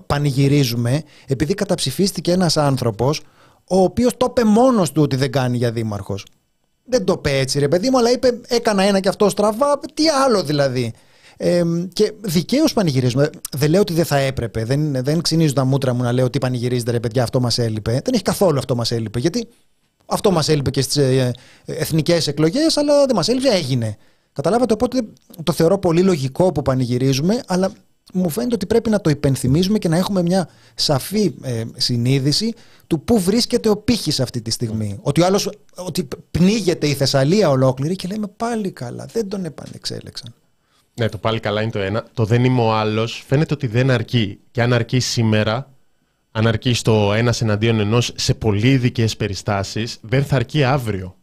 πανηγυρίζουμε 0.05 1.03
επειδή 1.27 1.53
καταψηφίστηκε 1.53 2.31
ένας 2.31 2.57
άνθρωπος 2.57 3.21
ο 3.67 3.77
οποίος 3.83 4.17
το 4.17 4.27
είπε 4.29 4.43
μόνος 4.43 4.91
του 4.91 5.01
ότι 5.01 5.15
δεν 5.15 5.31
κάνει 5.31 5.57
για 5.57 5.71
δήμαρχος. 5.71 6.25
Δεν 6.85 7.03
το 7.03 7.13
είπε 7.17 7.39
έτσι 7.39 7.59
ρε 7.59 7.67
παιδί 7.67 7.89
μου, 7.89 7.97
αλλά 7.97 8.11
είπε 8.11 8.39
έκανα 8.47 8.83
ένα 8.83 8.99
και 8.99 9.09
αυτό 9.09 9.29
στραβά, 9.29 9.79
τι 9.93 10.09
άλλο 10.09 10.43
δηλαδή. 10.43 10.93
Ε, 11.37 11.63
και 11.93 12.13
δικαίως 12.21 12.73
πανηγυρίζουμε. 12.73 13.29
Δεν 13.51 13.69
λέω 13.69 13.81
ότι 13.81 13.93
δεν 13.93 14.05
θα 14.05 14.17
έπρεπε. 14.17 14.65
Δεν, 14.65 15.03
δεν 15.03 15.21
ξυνίζω 15.21 15.53
τα 15.53 15.65
μούτρα 15.65 15.93
μου 15.93 16.03
να 16.03 16.11
λέω 16.11 16.25
ότι 16.25 16.39
πανηγυρίζετε 16.39 16.91
ρε 16.91 16.99
παιδιά, 16.99 17.23
αυτό 17.23 17.39
μας 17.39 17.57
έλειπε. 17.57 17.91
Δεν 17.91 18.13
έχει 18.13 18.23
καθόλου 18.23 18.57
αυτό 18.57 18.75
μας 18.75 18.91
έλειπε. 18.91 19.19
Γιατί 19.19 19.47
αυτό 20.05 20.31
μας 20.31 20.49
έλειπε 20.49 20.69
και 20.69 20.81
στις 20.81 20.97
ε, 20.97 21.31
εθνικές 21.65 22.27
εκλογές, 22.27 22.77
αλλά 22.77 23.05
δεν 23.05 23.15
μας 23.15 23.27
έλειπε, 23.27 23.49
έγινε. 23.49 23.97
Καταλάβατε, 24.33 24.73
οπότε 24.73 25.01
το 25.43 25.51
θεωρώ 25.51 25.77
πολύ 25.77 26.01
λογικό 26.01 26.51
που 26.51 26.61
πανηγυρίζουμε, 26.61 27.43
αλλά 27.47 27.71
μου 28.13 28.29
φαίνεται 28.29 28.55
ότι 28.55 28.65
πρέπει 28.65 28.89
να 28.89 29.01
το 29.01 29.09
υπενθυμίζουμε 29.09 29.77
και 29.77 29.87
να 29.87 29.97
έχουμε 29.97 30.21
μια 30.21 30.49
σαφή 30.75 31.33
ε, 31.41 31.63
συνείδηση 31.75 32.53
του 32.87 33.01
πού 33.01 33.19
βρίσκεται 33.19 33.69
ο 33.69 33.77
πύχης 33.77 34.19
αυτή 34.19 34.41
τη 34.41 34.51
στιγμή. 34.51 34.99
Ότι 35.01 35.21
ο 35.21 35.25
άλλος, 35.25 35.49
ότι 35.75 36.07
πνίγεται 36.31 36.87
η 36.87 36.93
Θεσσαλία 36.93 37.49
ολόκληρη 37.49 37.95
και 37.95 38.07
λέμε 38.07 38.27
πάλι 38.37 38.71
καλά, 38.71 39.05
δεν 39.11 39.27
τον 39.27 39.45
επανεξέλεξαν. 39.45 40.33
Ναι, 40.93 41.09
το 41.09 41.17
πάλι 41.17 41.39
καλά 41.39 41.61
είναι 41.61 41.71
το 41.71 41.79
ένα. 41.79 42.05
Το 42.13 42.25
δεν 42.25 42.43
είμαι 42.43 42.61
ο 42.61 42.73
άλλος 42.73 43.23
φαίνεται 43.27 43.53
ότι 43.53 43.67
δεν 43.67 43.89
αρκεί. 43.89 44.39
Και 44.51 44.61
αν 44.61 44.73
αρκεί 44.73 44.99
σήμερα, 44.99 45.73
αν 46.31 46.47
αρκεί 46.47 46.73
στο 46.73 47.13
ένας 47.13 47.41
εναντίον 47.41 47.79
ενός 47.79 48.13
σε 48.15 48.33
πολύ 48.33 48.69
ειδικές 48.69 49.17
περιστάσεις, 49.17 49.97
δεν 50.01 50.25
θα 50.25 50.35
αρκεί 50.35 50.63
αύριο. 50.63 51.15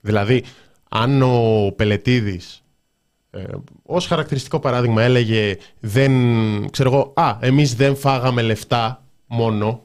Δηλαδή, 0.00 0.44
αν 0.88 1.22
ο 1.22 1.72
Πελετίδης, 1.76 2.62
ε, 3.30 3.44
ως 3.82 4.06
χαρακτηριστικό 4.06 4.60
παράδειγμα, 4.60 5.02
έλεγε 5.02 5.56
δεν, 5.80 6.12
ξέρω 6.70 6.92
εγώ, 6.92 7.12
α, 7.16 7.36
εμείς 7.40 7.74
δεν 7.74 7.96
φάγαμε 7.96 8.42
λεφτά 8.42 9.02
μόνο, 9.26 9.82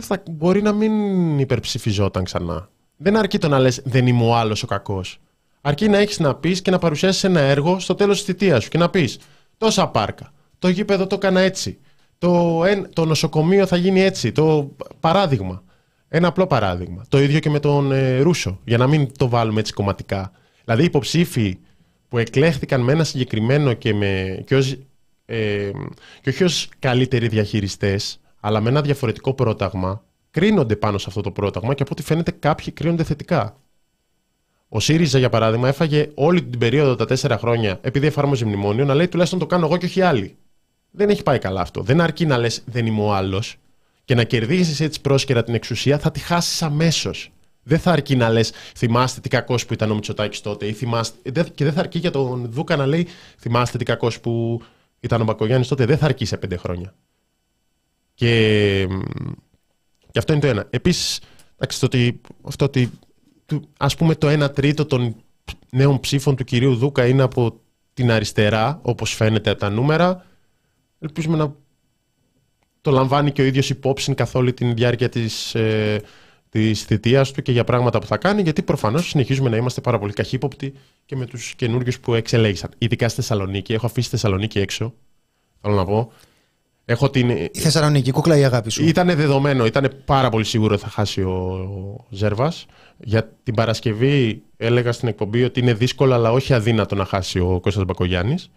θα, 0.00 0.22
μπορεί 0.30 0.62
να 0.62 0.72
μην 0.72 1.38
υπερψηφιζόταν 1.38 2.24
ξανά. 2.24 2.68
Δεν 2.96 3.16
αρκεί 3.16 3.38
το 3.38 3.48
να 3.48 3.58
λες 3.58 3.80
δεν 3.84 4.06
είμαι 4.06 4.24
ο 4.24 4.34
άλλος 4.36 4.62
ο 4.62 4.66
κακός. 4.66 5.20
Αρκεί 5.60 5.88
να 5.88 5.98
έχεις 5.98 6.18
να 6.18 6.34
πεις 6.34 6.62
και 6.62 6.70
να 6.70 6.78
παρουσιάσεις 6.78 7.24
ένα 7.24 7.40
έργο 7.40 7.78
στο 7.78 7.94
τέλος 7.94 8.16
της 8.16 8.24
θητείας 8.24 8.62
σου 8.62 8.68
και 8.68 8.78
να 8.78 8.90
πεις 8.90 9.18
τόσα 9.58 9.88
πάρκα, 9.88 10.32
το 10.58 10.68
γήπεδο 10.68 11.06
το 11.06 11.14
έκανα 11.14 11.40
έτσι, 11.40 11.78
το, 12.18 12.62
το 12.92 13.04
νοσοκομείο 13.04 13.66
θα 13.66 13.76
γίνει 13.76 14.00
έτσι, 14.00 14.32
το 14.32 14.70
παράδειγμα. 15.00 15.62
Ένα 16.14 16.28
απλό 16.28 16.46
παράδειγμα. 16.46 17.04
Το 17.08 17.20
ίδιο 17.20 17.38
και 17.38 17.50
με 17.50 17.58
τον 17.58 17.92
ε, 17.92 18.20
Ρούσο, 18.20 18.60
για 18.64 18.78
να 18.78 18.86
μην 18.86 19.16
το 19.16 19.28
βάλουμε 19.28 19.60
έτσι 19.60 19.72
κομματικά. 19.72 20.32
Δηλαδή, 20.64 20.84
υποψήφοι 20.84 21.58
που 22.08 22.18
εκλέχθηκαν 22.18 22.80
με 22.80 22.92
ένα 22.92 23.04
συγκεκριμένο 23.04 23.72
και, 23.72 23.94
με, 23.94 24.42
και, 24.46 24.56
ως, 24.56 24.78
ε, 25.24 25.70
και 26.20 26.28
όχι 26.28 26.44
ως 26.44 26.68
καλύτεροι 26.78 27.28
διαχειριστές, 27.28 28.20
αλλά 28.40 28.60
με 28.60 28.68
ένα 28.68 28.82
διαφορετικό 28.82 29.34
πρόταγμα, 29.34 30.04
κρίνονται 30.30 30.76
πάνω 30.76 30.98
σε 30.98 31.04
αυτό 31.08 31.20
το 31.20 31.30
πρόταγμα 31.30 31.74
και 31.74 31.82
από 31.82 31.92
ό,τι 31.92 32.02
φαίνεται 32.02 32.30
κάποιοι 32.30 32.72
κρίνονται 32.72 33.04
θετικά. 33.04 33.56
Ο 34.68 34.80
ΣΥΡΙΖΑ, 34.80 35.18
για 35.18 35.28
παράδειγμα, 35.28 35.68
έφαγε 35.68 36.10
όλη 36.14 36.42
την 36.42 36.58
περίοδο 36.58 36.94
τα 36.96 37.04
τέσσερα 37.06 37.38
χρόνια, 37.38 37.78
επειδή 37.82 38.06
εφάρμοζε 38.06 38.44
μνημόνιο, 38.44 38.84
να 38.84 38.94
λέει 38.94 39.08
τουλάχιστον 39.08 39.38
το 39.38 39.46
κάνω 39.46 39.66
εγώ 39.66 39.76
και 39.76 39.86
όχι 39.86 40.00
άλλοι. 40.00 40.36
Δεν 40.90 41.08
έχει 41.08 41.22
πάει 41.22 41.38
καλά 41.38 41.60
αυτό. 41.60 41.82
Δεν 41.82 42.00
αρκεί 42.00 42.26
να 42.26 42.38
λες 42.38 42.62
δεν 42.66 42.86
είμαι 42.86 43.02
ο 43.02 43.14
άλλος 43.14 43.56
και 44.04 44.14
να 44.14 44.24
κερδίσει 44.24 44.84
έτσι 44.84 45.00
πρόσκαιρα 45.00 45.44
την 45.44 45.54
εξουσία, 45.54 45.98
θα 45.98 46.10
τη 46.10 46.20
χάσεις 46.20 46.62
αμέσως. 46.62 47.32
Δεν 47.62 47.78
θα 47.78 47.90
αρκεί 47.92 48.16
να 48.16 48.28
λες, 48.28 48.52
θυμάστε 48.76 49.20
τι 49.20 49.28
κακός 49.28 49.66
που 49.66 49.72
ήταν 49.72 49.90
ο 49.90 49.94
Μητσοτάκης 49.94 50.40
τότε, 50.40 50.66
ή 50.66 50.72
θυμάστε... 50.72 51.42
και 51.54 51.64
δεν 51.64 51.72
θα 51.72 51.80
αρκεί 51.80 51.98
για 51.98 52.10
τον 52.10 52.46
Δούκα 52.50 52.76
να 52.76 52.86
λέει, 52.86 53.06
θυμάστε 53.38 53.78
τι 53.78 53.84
κακός 53.84 54.20
που 54.20 54.62
ήταν 55.00 55.20
ο 55.20 55.24
Μπακογιάννης 55.24 55.68
τότε. 55.68 55.84
Δεν 55.84 55.98
θα 55.98 56.04
αρκεί 56.04 56.24
σε 56.24 56.36
πέντε 56.36 56.56
χρόνια. 56.56 56.94
Και, 58.14 58.86
και 60.10 60.18
αυτό 60.18 60.32
είναι 60.32 60.42
το 60.42 60.48
ένα. 60.48 60.66
Επίσης, 60.70 61.20
ότι, 61.82 62.20
αυτό 62.42 62.64
ότι 62.64 62.90
ας 63.76 63.96
πούμε 63.96 64.14
το 64.14 64.44
1 64.44 64.54
τρίτο 64.54 64.86
των 64.86 65.16
νέων 65.70 66.00
ψήφων 66.00 66.36
του 66.36 66.44
κυρίου 66.44 66.76
Δούκα 66.76 67.06
είναι 67.06 67.22
από 67.22 67.60
την 67.94 68.10
αριστερά, 68.10 68.78
όπως 68.82 69.14
φαίνεται 69.14 69.50
από 69.50 69.58
τα 69.58 69.70
νούμερα. 69.70 70.26
Ελπίζουμε 70.98 71.36
να 71.36 71.54
το 72.82 72.90
λαμβάνει 72.90 73.30
και 73.32 73.42
ο 73.42 73.44
ίδιος 73.44 73.70
υπόψη 73.70 74.14
καθ' 74.14 74.34
όλη 74.34 74.52
την 74.52 74.74
διάρκεια 74.74 75.08
της, 75.08 75.54
ε, 75.54 76.02
της 76.48 76.82
θητείας 76.82 77.30
του 77.30 77.42
και 77.42 77.52
για 77.52 77.64
πράγματα 77.64 77.98
που 77.98 78.06
θα 78.06 78.16
κάνει, 78.16 78.42
γιατί 78.42 78.62
προφανώς 78.62 79.08
συνεχίζουμε 79.08 79.48
να 79.48 79.56
είμαστε 79.56 79.80
πάρα 79.80 79.98
πολύ 79.98 80.12
καχύποπτοι 80.12 80.72
και 81.06 81.16
με 81.16 81.26
τους 81.26 81.54
καινούριου 81.56 81.92
που 82.00 82.14
εξελέγησαν. 82.14 82.70
Ειδικά 82.78 83.08
στη 83.08 83.20
Θεσσαλονίκη, 83.20 83.72
έχω 83.72 83.86
αφήσει 83.86 84.10
τη 84.10 84.16
Θεσσαλονίκη 84.16 84.58
έξω, 84.58 84.94
θέλω 85.60 85.74
να 85.74 85.84
πω. 85.84 86.12
Έχω 86.84 87.10
την... 87.10 87.30
Η 87.30 87.50
Θεσσαλονίκη, 87.52 88.10
κούκλα 88.10 88.36
η 88.36 88.44
αγάπη 88.44 88.70
σου. 88.70 88.84
Ήταν 88.84 89.16
δεδομένο, 89.16 89.66
ήταν 89.66 90.02
πάρα 90.04 90.28
πολύ 90.28 90.44
σίγουρο 90.44 90.74
ότι 90.74 90.82
θα 90.82 90.88
χάσει 90.88 91.22
ο, 91.22 91.30
ο 91.30 92.06
Ζέρβας. 92.10 92.66
Για 92.98 93.32
την 93.42 93.54
Παρασκευή 93.54 94.42
έλεγα 94.56 94.92
στην 94.92 95.08
εκπομπή 95.08 95.44
ότι 95.44 95.60
είναι 95.60 95.74
δύσκολο 95.74 96.14
αλλά 96.14 96.32
όχι 96.32 96.54
αδύνατο 96.54 96.94
να 96.94 97.04
χάσει 97.04 97.38
ο 97.38 97.60
Κώστας 97.62 97.84
Μπακογιάννης. 97.84 98.50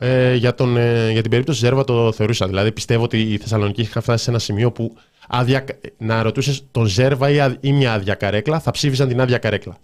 Ε, 0.00 0.34
για, 0.34 0.54
τον, 0.54 0.76
ε, 0.76 1.10
για 1.10 1.20
την 1.22 1.30
περίπτωση 1.30 1.58
Ζέρβα 1.58 1.84
το 1.84 2.12
θεωρούσα. 2.12 2.46
Δηλαδή 2.46 2.72
πιστεύω 2.72 3.04
ότι 3.04 3.20
η 3.20 3.36
Θεσσαλονίκη 3.36 3.80
είχα 3.80 4.00
φτάσει 4.00 4.24
σε 4.24 4.30
ένα 4.30 4.38
σημείο 4.38 4.72
που 4.72 4.96
άδεια, 5.28 5.64
να 5.98 6.22
ρωτούσες 6.22 6.64
τον 6.70 6.86
Ζέρβα 6.86 7.30
ή, 7.30 7.56
ή 7.60 7.72
μια 7.72 7.92
άδεια 7.92 8.14
καρέκλα, 8.14 8.60
θα 8.60 8.70
ψήφιζαν 8.70 9.08
την 9.08 9.20
άδεια 9.20 9.38
καρέκλα. 9.38 9.76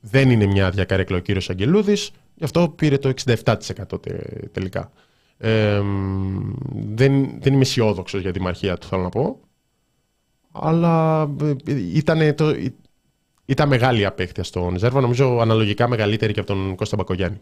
Δεν 0.00 0.30
είναι 0.30 0.46
μια 0.46 0.66
άδεια 0.66 0.84
καρέκλα 0.84 1.16
ο 1.16 1.20
κύριος 1.20 1.50
Αγγελούδης, 1.50 2.10
γι' 2.34 2.44
αυτό 2.44 2.68
πήρε 2.68 2.98
το 2.98 3.12
67% 3.26 3.54
τελικά. 4.52 4.92
Ε, 5.38 5.80
δεν, 6.72 7.40
δεν 7.40 7.52
είμαι 7.52 7.62
αισιόδοξος 7.62 8.20
για 8.20 8.32
τη 8.32 8.40
μαρχία 8.40 8.76
του, 8.76 8.86
θέλω 8.86 9.02
να 9.02 9.08
πω. 9.08 9.40
Αλλά 10.52 11.22
ε, 11.42 11.54
ήταν, 11.94 12.34
το, 12.34 12.54
ήταν 13.44 13.68
μεγάλη 13.68 14.04
απέχθεια 14.04 14.44
στον 14.44 14.78
Ζέρβα, 14.78 15.00
νομίζω 15.00 15.38
αναλογικά 15.40 15.88
μεγαλύτερη 15.88 16.32
και 16.32 16.40
από 16.40 16.48
τον 16.48 16.74
Κώστα 16.74 16.96
Μπακογιάννη. 16.96 17.38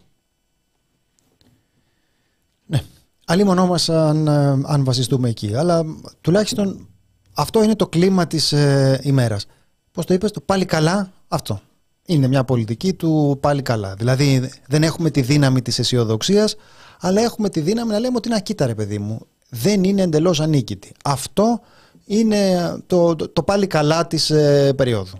Αλλήμονό 3.30 3.66
μα 3.66 3.94
αν, 3.94 4.26
ε, 4.26 4.62
αν 4.64 4.84
βασιστούμε 4.84 5.28
εκεί. 5.28 5.54
Αλλά 5.54 5.84
τουλάχιστον 6.20 6.88
αυτό 7.34 7.62
είναι 7.62 7.76
το 7.76 7.86
κλίμα 7.86 8.26
της 8.26 8.52
ε, 8.52 9.00
ημέρας. 9.02 9.46
Πώς 9.92 10.06
το 10.06 10.14
είπες, 10.14 10.30
το 10.30 10.40
πάλι 10.40 10.64
καλά, 10.64 11.12
αυτό. 11.28 11.60
Είναι 12.06 12.26
μια 12.26 12.44
πολιτική 12.44 12.92
του 12.92 13.38
πάλι 13.40 13.62
καλά. 13.62 13.94
Δηλαδή 13.94 14.50
δεν 14.68 14.82
έχουμε 14.82 15.10
τη 15.10 15.20
δύναμη 15.20 15.62
της 15.62 15.78
αισιοδοξίας, 15.78 16.56
αλλά 17.00 17.20
έχουμε 17.20 17.48
τη 17.48 17.60
δύναμη 17.60 17.90
να 17.90 17.98
λέμε 17.98 18.16
ότι 18.16 18.28
να 18.28 18.40
κοίτα 18.40 18.66
ρε 18.66 18.74
παιδί 18.74 18.98
μου, 18.98 19.26
δεν 19.48 19.84
είναι 19.84 20.02
εντελώς 20.02 20.40
ανίκητη. 20.40 20.92
Αυτό 21.04 21.60
είναι 22.04 22.72
το, 22.86 23.16
το, 23.16 23.42
πάλι 23.42 23.66
καλά 23.66 24.06
της 24.06 24.30
ε, 24.30 24.72
περίοδου. 24.76 25.18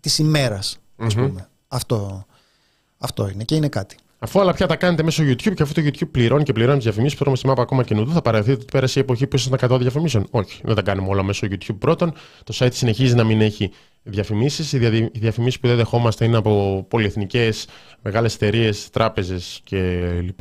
Της 0.00 0.18
ημέρας, 0.18 0.78
ας 0.96 1.14
πούμε. 1.14 1.48
Αυτό, 1.68 2.26
αυτό 2.98 3.28
είναι 3.28 3.44
και 3.44 3.54
είναι 3.54 3.68
κάτι. 3.68 3.96
Αφού 4.20 4.40
όλα 4.40 4.52
πια 4.52 4.66
τα 4.66 4.76
κάνετε 4.76 5.02
μέσω 5.02 5.22
YouTube 5.22 5.54
και 5.54 5.62
αφού 5.62 5.72
το 5.72 5.82
YouTube 5.84 6.08
πληρώνει 6.10 6.42
και 6.42 6.52
πληρώνει 6.52 6.76
τις 6.76 6.84
διαφημίσεις, 6.84 7.18
που 7.18 7.36
στη 7.36 7.46
μάπα 7.46 7.62
ακόμα 7.62 7.84
και 7.84 7.94
νουδού, 7.94 8.12
θα 8.12 8.22
παραδείτε 8.22 8.52
ότι 8.52 8.64
πέρασε 8.72 8.98
η 8.98 9.02
εποχή 9.02 9.26
που 9.26 9.36
ήσασταν 9.36 9.58
κατά 9.58 9.78
διαφημίσεων. 9.78 10.26
Όχι, 10.30 10.60
δεν 10.64 10.74
τα 10.74 10.82
κάνουμε 10.82 11.08
όλα 11.08 11.22
μέσω 11.22 11.46
YouTube 11.50 11.76
πρώτον. 11.78 12.12
Το 12.44 12.54
site 12.58 12.72
συνεχίζει 12.72 13.14
να 13.14 13.24
μην 13.24 13.40
έχει 13.40 13.70
διαφημίσεις. 14.02 14.72
Οι 14.72 15.08
διαφημίσεις 15.12 15.60
που 15.60 15.66
δεν 15.66 15.76
δεχόμαστε 15.76 16.24
είναι 16.24 16.36
από 16.36 16.86
πολυεθνικές, 16.88 17.66
μεγάλες 18.02 18.34
εταιρείες, 18.34 18.90
τράπεζες 18.90 19.62
κλπ. 19.64 20.40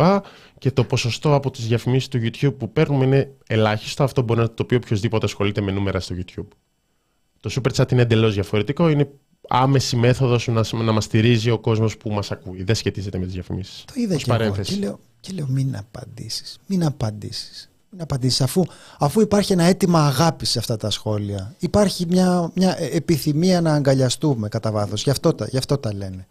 Και 0.57 0.71
το 0.71 0.83
ποσοστό 0.83 1.33
από 1.33 1.51
τις 1.51 1.67
διαφημίσεις 1.67 2.07
του 2.07 2.19
YouTube 2.23 2.55
που 2.57 2.71
παίρνουμε 2.71 3.05
είναι 3.05 3.31
ελάχιστο. 3.47 4.03
Αυτό 4.03 4.21
μπορεί 4.21 4.39
να 4.39 4.53
το 4.53 4.65
πει 4.65 4.75
οποιοδήποτε 4.75 5.25
ασχολείται 5.25 5.61
με 5.61 5.71
νούμερα 5.71 5.99
στο 5.99 6.15
YouTube. 6.17 6.47
Το 7.39 7.51
Super 7.55 7.71
Chat 7.75 7.91
είναι 7.91 8.01
εντελώς 8.01 8.33
διαφορετικό. 8.33 8.89
Είναι 8.89 9.09
άμεση 9.47 9.95
μέθοδος 9.95 10.47
να, 10.47 10.83
να 10.83 10.91
μας 10.91 11.03
στηρίζει 11.03 11.49
ο 11.49 11.59
κόσμος 11.59 11.97
που 11.97 12.09
μας 12.09 12.31
ακούει. 12.31 12.63
Δεν 12.63 12.75
σχετίζεται 12.75 13.17
με 13.17 13.25
τις 13.25 13.33
διαφημίσεις. 13.33 13.83
Το 13.85 13.93
είδα 13.95 14.15
και 14.15 14.31
εγώ 14.31 14.55
και 14.61 14.75
λέω, 14.75 14.99
και 15.19 15.33
λέω 15.33 15.47
μην 15.49 15.75
απαντήσεις, 15.77 16.57
μην 16.65 16.85
απαντήσεις. 16.85 17.69
Μην 17.89 18.01
απαντήσεις 18.01 18.41
αφού, 18.41 18.63
αφού 18.99 19.21
υπάρχει 19.21 19.53
ένα 19.53 19.63
αίτημα 19.63 20.05
αγάπης 20.05 20.49
σε 20.49 20.59
αυτά 20.59 20.77
τα 20.77 20.89
σχόλια. 20.89 21.55
Υπάρχει 21.59 22.05
μια, 22.09 22.51
μια 22.53 22.77
επιθυμία 22.79 23.61
να 23.61 23.73
αγκαλιαστούμε 23.73 24.47
κατά 24.47 24.71
βάθος. 24.71 25.03
Γι, 25.03 25.09
αυτό 25.09 25.33
τα, 25.33 25.47
γι' 25.49 25.57
αυτό 25.57 25.77
τα 25.77 25.93
λένε. 25.93 26.27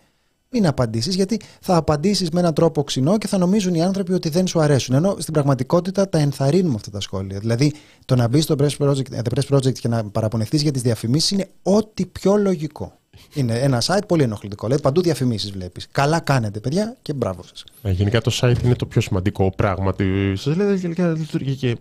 Μην 0.51 0.67
απαντήσεις, 0.67 1.15
γιατί 1.15 1.41
θα 1.61 1.77
απαντήσεις 1.77 2.31
με 2.31 2.41
έναν 2.41 2.55
τρόπο 2.55 2.85
ξινό 2.85 3.19
και 3.19 3.27
θα 3.27 3.39
νομίζουν 3.39 3.75
οι 3.75 3.83
άνθρωποι 3.83 4.13
ότι 4.13 4.29
δεν 4.29 4.47
σου 4.47 4.61
αρέσουν. 4.61 4.95
Ενώ 4.95 5.17
στην 5.19 5.33
πραγματικότητα 5.33 6.09
τα 6.09 6.19
ενθαρρύνουμε 6.19 6.75
αυτά 6.75 6.91
τα 6.91 7.01
σχόλια. 7.01 7.39
Δηλαδή, 7.39 7.73
το 8.05 8.17
να 8.17 8.29
μπει 8.29 8.41
στο 8.41 8.55
Press 8.59 8.77
Project, 8.79 9.23
The 9.23 9.39
Press 9.39 9.57
Project 9.57 9.79
και 9.79 9.89
να 9.89 10.05
παραπονεθείς 10.05 10.63
για 10.63 10.71
τις 10.71 10.83
διαφημίσεις 10.83 11.31
είναι 11.31 11.49
ό,τι 11.63 12.07
πιο 12.07 12.37
λογικό. 12.37 12.99
Είναι 13.37 13.59
ένα 13.59 13.83
site 13.87 14.07
πολύ 14.07 14.23
ενοχλητικό. 14.23 14.69
Λέει 14.69 14.79
παντού 14.83 15.03
διαφημίσεις 15.03 15.51
βλέπεις. 15.51 15.87
Καλά 15.93 16.21
κάνετε, 16.21 16.61
παιδιά, 16.61 16.97
και 17.03 17.13
μπράβο 17.13 17.43
σας. 17.43 17.65
Ε, 17.83 17.91
γενικά 17.91 18.21
το 18.21 18.39
site 18.41 18.63
είναι 18.65 18.75
το 18.75 18.87
πιο 18.87 19.01
σημαντικό 19.01 19.53
πράγμα. 19.57 19.95
Σας 20.35 20.57
λέει 20.57 20.77
γενικά 20.77 21.11
λειτουργεί 21.11 21.55
και 21.55 21.77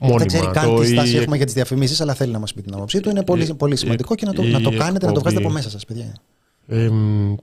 Μόνιμα, 0.00 0.18
δεν 0.18 0.26
ξέρει 0.26 0.46
καν 0.46 0.76
τι 0.76 0.86
στάση 0.86 1.16
έχουμε 1.16 1.36
για 1.36 1.44
τις 1.44 1.54
διαφημίσεις, 1.54 2.00
αλλά 2.00 2.14
θέλει 2.14 2.32
να 2.32 2.38
μας 2.38 2.54
πει 2.54 2.62
την 2.62 2.74
άποψή 2.74 3.00
του. 3.00 3.10
Είναι 3.10 3.24
πολύ, 3.24 3.54
πολύ 3.54 3.76
σημαντικό 3.76 4.14
και 4.14 4.26
να 4.26 4.32
το, 4.32 4.42
να 4.42 4.60
το 4.60 4.70
κάνετε, 4.70 5.06
να 5.06 5.12
το 5.12 5.20
βγάζετε 5.20 5.42
από 5.42 5.52
μέσα 5.52 5.70
σας, 5.70 5.84
παιδιά. 5.84 6.14
Ε, 6.66 6.90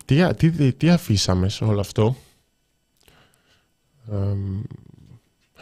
τι, 0.05 0.21
α- 0.21 0.35
τι, 0.35 0.73
τι 0.73 0.89
αφήσαμε 0.89 1.49
σε 1.49 1.63
όλο 1.63 1.79
αυτό; 1.79 2.15
Ε, 4.11 4.15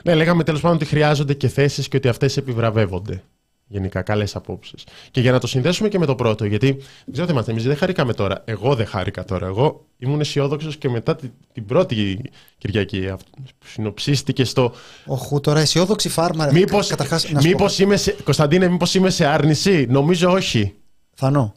ναι, 0.04 0.16
λέγαμε 0.16 0.44
τέλος 0.44 0.62
πάντων 0.62 0.76
ότι 0.76 0.86
χρειάζονται 0.86 1.34
και 1.34 1.48
θέσεις 1.48 1.88
και 1.88 1.98
ότι 1.98 2.08
αυτές 2.08 2.38
επιβραβεύονται. 2.38 3.24
Γενικά, 3.68 4.02
καλές 4.02 4.36
απόψεις. 4.36 4.84
Και 5.12 5.22
για 5.22 5.32
να 5.32 5.40
το 5.40 5.48
συνδέσουμε 5.48 5.90
και 5.90 6.00
με 6.00 6.06
το 6.06 6.16
πρώτο, 6.16 6.46
γιατί 6.46 6.72
δεν 6.72 7.12
ξέρω 7.12 7.26
τι 7.28 7.32
είμαστε, 7.34 7.52
εμείς 7.52 7.64
δεν 7.64 7.78
χαρήκαμε 7.78 8.14
τώρα. 8.14 8.42
Εγώ 8.46 8.76
δεν 8.76 8.86
χάρηκα 8.86 9.24
τώρα. 9.26 9.46
Εγώ 9.48 9.86
ήμουν 9.98 10.20
αισιόδοξος 10.20 10.78
και 10.78 10.90
μετά 10.90 11.16
την, 11.16 11.32
την 11.54 11.66
πρώτη 11.66 12.22
Κυριακή 12.58 13.08
αυτ- 13.10 13.28
που 13.60 13.66
συνοψίστηκε 13.68 14.44
στο 14.44 14.72
Οχου, 15.06 15.40
τώρα 15.40 15.60
αισιόδοξη 15.60 16.10
φάρμα. 16.10 16.46
ρε. 16.46 16.52
Μήπως, 16.52 16.88
Καταρχάς, 16.88 17.32
να 17.32 17.42
σου 17.42 17.48
μήπως 17.48 17.76
πω- 17.76 17.84
είμαι 17.86 17.96
σε, 17.98 18.12
Κωνσταντίνε, 18.24 18.68
μήπως 18.68 18.94
είμαι 18.96 19.10
σε 19.10 19.26
άρνηση; 19.26 19.86
Νομίζω 19.90 20.32
όχι. 20.32 20.74
Θανό. 21.14 21.54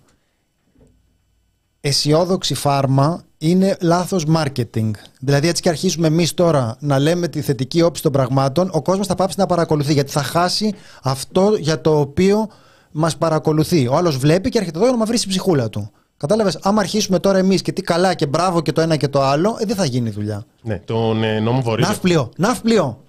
Αισιόδοξη 1.81 2.55
φάρμα 2.55 3.23
είναι 3.39 3.77
λάθος 3.81 4.25
marketing. 4.37 4.91
Δηλαδή 5.21 5.49
έτσι 5.49 5.63
και 5.63 5.69
αρχίσουμε 5.69 6.07
εμείς 6.07 6.35
τώρα 6.35 6.77
να 6.81 6.99
λέμε 6.99 7.29
τη 7.29 7.41
θετική 7.41 7.83
όψη 7.83 8.03
των 8.03 8.13
πραγμάτων, 8.13 8.71
ο 8.73 8.83
κόσμος 8.83 9.07
θα 9.07 9.15
πάψει 9.15 9.39
να 9.39 9.47
παρακολουθεί 9.47 9.93
γιατί 9.93 10.11
θα 10.11 10.23
χάσει 10.23 10.75
αυτό 11.03 11.55
για 11.59 11.81
το 11.81 12.01
οποίο 12.01 12.49
μας 12.93 13.17
παρακολουθεί. 13.17 13.89
Ο 13.89 13.97
άλλος 13.97 14.17
βλέπει 14.17 14.49
και 14.49 14.59
έρχεται 14.59 14.77
εδώ 14.77 14.87
για 14.87 14.95
να 14.97 15.01
μαυρίσει 15.01 15.25
η 15.27 15.29
ψυχούλα 15.29 15.69
του. 15.69 15.91
Κατάλαβες, 16.17 16.59
άμα 16.63 16.81
αρχίσουμε 16.81 17.19
τώρα 17.19 17.39
εμείς 17.39 17.63
και 17.63 17.73
τι 17.73 17.83
καλά 17.83 18.15
και 18.15 18.27
μπράβο 18.27 18.61
και 18.63 18.73
το 18.73 18.81
ένα 18.81 18.97
και 18.97 19.09
το 19.09 19.23
άλλο, 19.23 19.57
ε, 19.61 19.65
δεν 19.65 19.77
θα 19.77 19.85
γίνει 19.85 20.11
δουλειά. 20.11 20.45
Ναι, 20.63 20.79
τον 20.79 21.23
ε, 21.23 21.41
νόμο 21.41 21.61
Βορύδη. 21.61 21.89
Ναύπλιο, 21.89 22.31
ναύπλιο. 22.37 23.03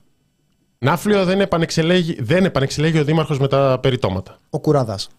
Ναύλιο 0.80 1.26
δεν 1.26 1.42
επανεξελέγει, 1.42 2.18
δεν 2.22 2.46
επανεξελέγει 2.46 3.00
ο 3.00 3.04
Δήμαρχος 3.04 3.40
με 3.40 3.48
τα 3.48 3.80
περιτώματα. 3.82 4.40
ο 4.50 4.60
Κουράδας. 4.60 5.10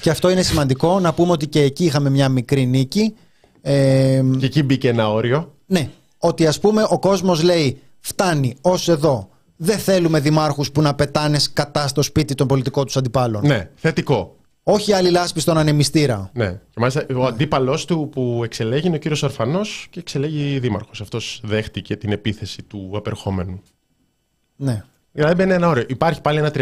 Και 0.00 0.10
αυτό 0.10 0.30
είναι 0.30 0.42
σημαντικό 0.42 1.00
να 1.00 1.12
πούμε 1.14 1.32
ότι 1.32 1.46
και 1.46 1.60
εκεί 1.62 1.84
είχαμε 1.84 2.10
μια 2.10 2.28
μικρή 2.28 2.66
νίκη. 2.66 3.14
Ε, 3.62 4.22
Και 4.38 4.46
εκεί 4.46 4.62
μπήκε 4.62 4.88
ένα 4.88 5.10
όριο. 5.12 5.54
ναι, 5.66 5.90
ότι 6.18 6.46
ας 6.46 6.60
πούμε 6.60 6.86
ο 6.88 6.98
κόσμος 6.98 7.42
λέει 7.42 7.80
φτάνει 8.00 8.56
ως 8.60 8.88
εδώ. 8.88 9.28
Δεν 9.56 9.78
θέλουμε 9.78 10.20
δημάρχους 10.20 10.70
που 10.72 10.82
να 10.82 10.94
πετάνε 10.94 11.38
κατά 11.52 11.88
στο 11.88 12.02
σπίτι 12.02 12.34
των 12.34 12.46
πολιτικών 12.46 12.84
τους 12.84 12.96
αντιπάλων. 12.96 13.46
Ναι, 13.46 13.70
θετικό. 13.74 14.34
Όχι 14.62 14.92
άλλη 14.92 15.10
λάσπη 15.10 15.40
στον 15.40 15.58
ανεμιστήρα. 15.58 16.30
Ναι. 16.34 16.50
Και 16.50 16.80
μάλιστα 16.80 17.06
ο 17.16 17.24
αντίπαλός 17.26 17.84
του 17.84 18.08
που 18.12 18.40
εξελέγει 18.44 18.86
είναι 18.86 18.96
ο 18.96 18.98
κύριος 18.98 19.24
Αρφανός 19.24 19.86
και 19.90 19.98
εξελέγει 20.00 20.58
δήμαρχος. 20.58 21.00
Αυτός 21.00 21.40
δέχτηκε 21.44 21.96
την 21.96 22.12
επίθεση 22.12 22.62
του 22.62 22.90
απερχόμενου. 22.94 23.62
Ναι. 24.56 24.84
Δηλαδή 25.12 25.34
μπαίνει 25.34 25.52
ένα 25.52 25.68
όριο. 25.68 25.84
Υπάρχει 25.88 26.20
πάλι 26.20 26.38
ένα 26.38 26.52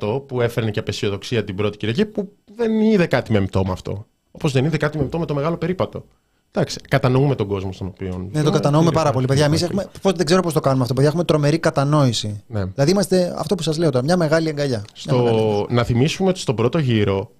35-40% 0.00 0.22
που 0.26 0.40
έφερνε 0.40 0.70
και 0.70 0.78
απεσιοδοξία 0.78 1.44
την 1.44 1.54
πρώτη 1.56 1.76
Κυριακή 1.76 2.04
που 2.06 2.32
δεν 2.54 2.80
είδε 2.80 3.06
κάτι 3.06 3.32
μεμτό 3.32 3.64
με 3.64 3.72
αυτό. 3.72 4.06
Όπως 4.30 4.52
δεν 4.52 4.64
είδε 4.64 4.76
κάτι 4.76 4.98
μεμτό 4.98 5.18
με 5.18 5.26
το 5.26 5.34
μεγάλο 5.34 5.56
περίπατο. 5.56 6.04
Εντάξει, 6.52 6.78
κατανοούμε 6.88 7.34
τον 7.34 7.46
κόσμο 7.46 7.72
στον 7.72 7.86
οποίο. 7.86 8.28
Ναι, 8.32 8.42
το 8.42 8.50
κατανοούμε 8.50 8.90
πάρα 8.90 9.10
πολύ. 9.12 9.26
Παιδιά, 9.26 9.44
εμείς 9.44 9.60
Υπάρχει. 9.60 9.78
έχουμε. 9.80 9.98
πώς- 10.02 10.12
Δεν 10.12 10.26
ξέρω 10.26 10.42
πώς 10.42 10.52
το 10.52 10.60
κάνουμε 10.60 10.82
αυτό. 10.82 10.94
Παιδιά, 10.94 11.08
έχουμε 11.08 11.24
τρομερή 11.24 11.58
κατανόηση. 11.58 12.42
Ναι. 12.46 12.64
Δηλαδή 12.64 12.90
είμαστε 12.90 13.34
αυτό 13.38 13.54
που 13.54 13.62
σας 13.62 13.78
λέω 13.78 13.90
τώρα. 13.90 14.04
Μια 14.04 14.16
μεγάλη 14.16 14.48
αγκαλιά. 14.48 14.82
Μια 15.06 15.14
μεγάλη 15.14 15.28
αγκαλιά. 15.38 15.64
Στο... 15.66 15.74
Να 15.74 15.84
θυμίσουμε 15.84 16.28
ότι 16.28 16.38
στον 16.38 16.54
πρώτο 16.54 16.78
γύρο 16.78 17.30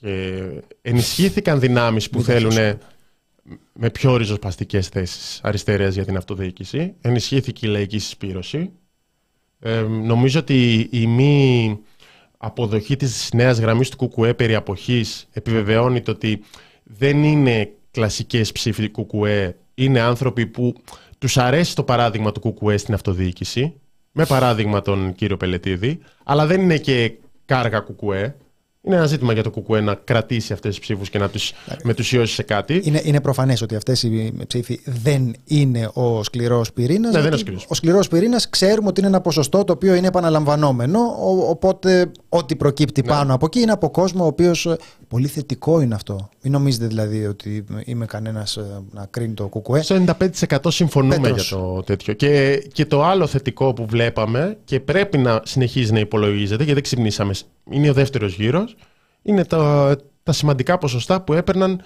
και 0.00 0.42
ενισχύθηκαν 0.82 1.60
δυνάμεις 1.60 2.10
που 2.10 2.22
θέλουν 2.22 2.54
με 3.72 3.90
πιο 3.90 4.16
ριζοσπαστικές 4.16 4.88
θέσεις 4.88 5.40
αριστερές 5.42 5.94
για 5.94 6.04
την 6.04 6.16
αυτοδιοίκηση. 6.16 6.94
Ενισχύθηκε 7.00 7.66
η 7.66 7.70
λαϊκή 7.70 7.98
συσπήρωση. 7.98 8.70
Ε, 9.64 9.80
νομίζω 9.80 10.40
ότι 10.40 10.88
η 10.90 11.06
μη 11.06 11.78
αποδοχή 12.36 12.96
της 12.96 13.30
νέας 13.34 13.58
γραμμής 13.58 13.88
του 13.88 14.08
ΚΚΕ 14.08 14.34
περί 14.34 14.54
αποχής 14.54 15.28
επιβεβαιώνει 15.32 16.00
το 16.00 16.10
ότι 16.10 16.42
δεν 16.82 17.22
είναι 17.24 17.72
κλασικές 17.90 18.52
ψήφοι 18.52 18.90
του 18.90 19.06
ΚΚΕ, 19.06 19.56
είναι 19.74 20.00
άνθρωποι 20.00 20.46
που 20.46 20.74
τους 21.18 21.36
αρέσει 21.36 21.74
το 21.74 21.82
παράδειγμα 21.82 22.32
του 22.32 22.40
ΚΚΕ 22.40 22.76
στην 22.76 22.94
αυτοδιοίκηση, 22.94 23.74
με 24.12 24.26
παράδειγμα 24.26 24.82
τον 24.82 25.14
κύριο 25.14 25.36
Πελετίδη, 25.36 25.98
αλλά 26.24 26.46
δεν 26.46 26.60
είναι 26.60 26.78
και 26.78 27.12
κάργα 27.44 27.78
ΚΚΕ. 27.80 28.36
Είναι 28.84 28.96
ένα 28.96 29.06
ζήτημα 29.06 29.32
για 29.32 29.42
το 29.42 29.50
ΚΚΕ 29.50 29.80
να 29.80 29.94
κρατήσει 29.94 30.52
αυτές 30.52 30.70
τις 30.70 30.80
ψήφους 30.80 31.10
και 31.10 31.18
να 31.18 31.28
τους 31.28 31.52
μετουσιώσει 31.84 32.34
σε 32.34 32.42
κάτι. 32.42 32.80
Είναι, 32.84 33.00
είναι 33.04 33.20
προφανές 33.20 33.62
ότι 33.62 33.74
αυτές 33.76 34.02
οι 34.02 34.32
ψήφοι 34.46 34.80
δεν 34.84 35.34
είναι 35.44 35.90
ο 35.92 36.22
σκληρός 36.22 36.72
πυρήνας. 36.72 37.12
Ναι, 37.12 37.18
δεν 37.18 37.26
είναι 37.26 37.34
ο 37.34 37.38
σκληρός. 37.38 37.66
Ο 37.68 37.74
σκληρός 37.74 38.08
πυρήνας 38.08 38.48
ξέρουμε 38.48 38.88
ότι 38.88 39.00
είναι 39.00 39.08
ένα 39.08 39.20
ποσοστό 39.20 39.64
το 39.64 39.72
οποίο 39.72 39.94
είναι 39.94 40.06
επαναλαμβανόμενο. 40.06 40.98
ο- 41.00 41.48
οπότε 41.50 42.10
ό,τι 42.28 42.56
προκύπτει 42.56 43.02
Ναι. 43.02 43.08
πάνω 43.08 43.34
από 43.34 43.46
εκεί 43.46 43.60
είναι 43.60 43.72
από 43.72 43.90
κόσμο 43.90 44.24
ο 44.24 44.26
οποίος. 44.26 44.74
Πολύ 45.08 45.26
θετικό 45.26 45.80
είναι 45.80 45.94
αυτό. 45.94 46.28
Μην 46.42 46.52
νομίζετε 46.52 46.86
δηλαδή 46.86 47.26
ότι 47.26 47.64
είμαι 47.84 48.06
κανένας 48.06 48.58
να 48.90 49.06
κρίνει 49.10 49.34
το 49.34 49.46
κουκουέ. 49.48 49.82
Στο 49.82 49.94
95% 49.94 50.70
συμφωνούμε 50.70 51.18
Πέτρος. 51.18 51.48
για 51.48 51.56
το 51.58 51.82
τέτοιο. 51.86 52.12
Και, 52.14 52.62
και 52.72 52.86
το 52.86 53.04
άλλο 53.04 53.26
θετικό 53.26 53.72
που 53.72 53.86
βλέπαμε 53.86 54.56
και 54.64 54.80
πρέπει 54.80 55.18
να 55.18 55.40
συνεχίζει 55.44 55.92
να 55.92 55.98
υπολογίζεται, 55.98 56.56
γιατί 56.56 56.72
δεν 56.72 56.82
ξυπνήσαμε, 56.82 57.32
είναι 57.70 57.90
ο 57.90 57.92
δεύτερος 57.92 58.34
γύρος, 58.34 58.74
είναι 59.22 59.44
τα, 59.44 59.96
τα 60.22 60.32
σημαντικά 60.32 60.78
ποσοστά 60.78 61.20
που 61.20 61.32
έπαιρναν 61.32 61.82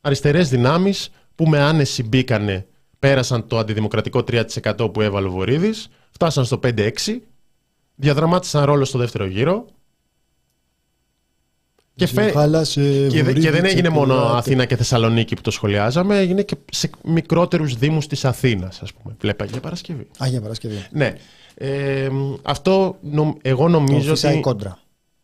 αριστερές 0.00 0.48
δυνάμεις 0.48 1.10
που 1.34 1.48
με 1.48 1.58
άνεση 1.60 2.02
μπήκανε, 2.02 2.66
πέρασαν 2.98 3.46
το 3.46 3.58
αντιδημοκρατικό 3.58 4.24
3% 4.30 4.92
που 4.92 5.00
έβαλε 5.00 5.26
ο 5.26 5.30
Βορύδης, 5.30 5.88
φτάσαν 6.10 6.44
στο 6.44 6.60
5-6, 6.64 6.90
διαδραμάτισαν 7.94 8.64
ρόλο 8.64 8.84
στο 8.84 8.98
δεύτερο 8.98 9.26
γύρο 9.26 9.66
και, 11.94 12.06
φε... 12.06 12.30
Και, 13.08 13.22
δε- 13.22 13.32
και 13.32 13.50
δεν 13.50 13.64
έγινε 13.64 13.88
μόνο 13.88 14.14
Αθήνα 14.14 14.64
και 14.64 14.76
Θεσσαλονίκη 14.76 15.34
που 15.34 15.40
το 15.40 15.50
σχολιάζαμε, 15.50 16.18
έγινε 16.18 16.42
και 16.42 16.56
σε 16.72 16.90
μικρότερους 17.04 17.74
Δήμους 17.76 18.06
της 18.06 18.24
Αθήνας, 18.24 18.82
ας 18.82 18.92
πούμε. 18.92 19.16
Βλέπα 19.20 19.44
για 19.44 19.60
Παρασκευή. 19.60 20.06
Αγία 20.18 20.40
Παρασκευή. 20.40 20.86
Ναι. 20.90 21.12
Ε, 21.54 22.08
αυτό 22.42 22.98
νομ- 23.00 23.36
εγώ 23.42 23.62
Το 23.62 23.68
νομίζω 23.68 24.10
φυσάει 24.14 24.32
ότι. 24.32 24.40
κόντρα. 24.40 24.78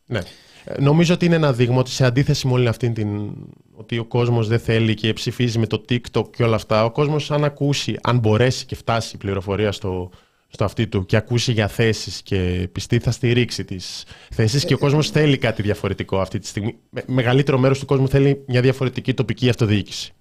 Ναι. 0.09 0.19
Ε, 0.65 0.81
Νομίζω 0.81 1.15
ότι 1.15 1.25
είναι 1.27 1.35
ένα 1.35 1.53
δείγμα 1.53 1.79
ότι 1.79 1.91
σε 1.91 2.05
αντίθεση 2.05 2.47
με 2.47 2.53
όλη 2.53 2.69
αυτή 2.69 2.91
την. 2.93 3.33
ότι 3.75 3.99
ο 3.99 4.05
κόσμος 4.05 4.49
δεν 4.49 4.59
θέλει 4.59 4.95
και 4.95 5.13
ψηφίζει 5.13 5.59
με 5.59 5.67
το 5.67 5.85
TikTok 5.89 6.31
και 6.37 6.43
όλα 6.43 6.55
αυτά. 6.55 6.85
Ο 6.85 6.91
κόσμος, 6.91 7.31
αν 7.31 7.45
ακούσει, 7.45 7.99
αν 8.03 8.19
μπορέσει 8.19 8.67
και 8.67 8.75
φτάσει 8.75 9.15
η 9.15 9.19
πληροφορία 9.19 9.73
στο, 9.73 10.11
στο 10.49 10.65
αυτή 10.65 10.87
του 10.87 11.07
και 11.07 11.17
ακούσει 11.17 11.53
για 11.53 11.69
θέσεις 11.69 12.23
και 12.23 12.69
πιστεί, 12.73 12.99
θα 12.99 13.11
στηρίξει 13.11 13.65
τις 13.65 14.05
θέσεις. 14.31 14.65
και 14.65 14.75
ο 14.75 14.79
κόσμος 14.79 15.11
θέλει 15.11 15.39
κάτι 15.39 15.63
διαφορετικό 15.63 16.21
αυτή 16.21 16.39
τη 16.39 16.47
στιγμή. 16.47 16.77
Με- 16.91 17.05
μεγαλύτερο 17.07 17.59
μέρος 17.59 17.79
του 17.79 17.87
κόσμου 17.87 18.09
θέλει 18.09 18.45
μια 18.47 18.61
διαφορετική 18.61 19.15
τοπική 19.15 19.49
αυτοδιοίκηση. 19.49 20.13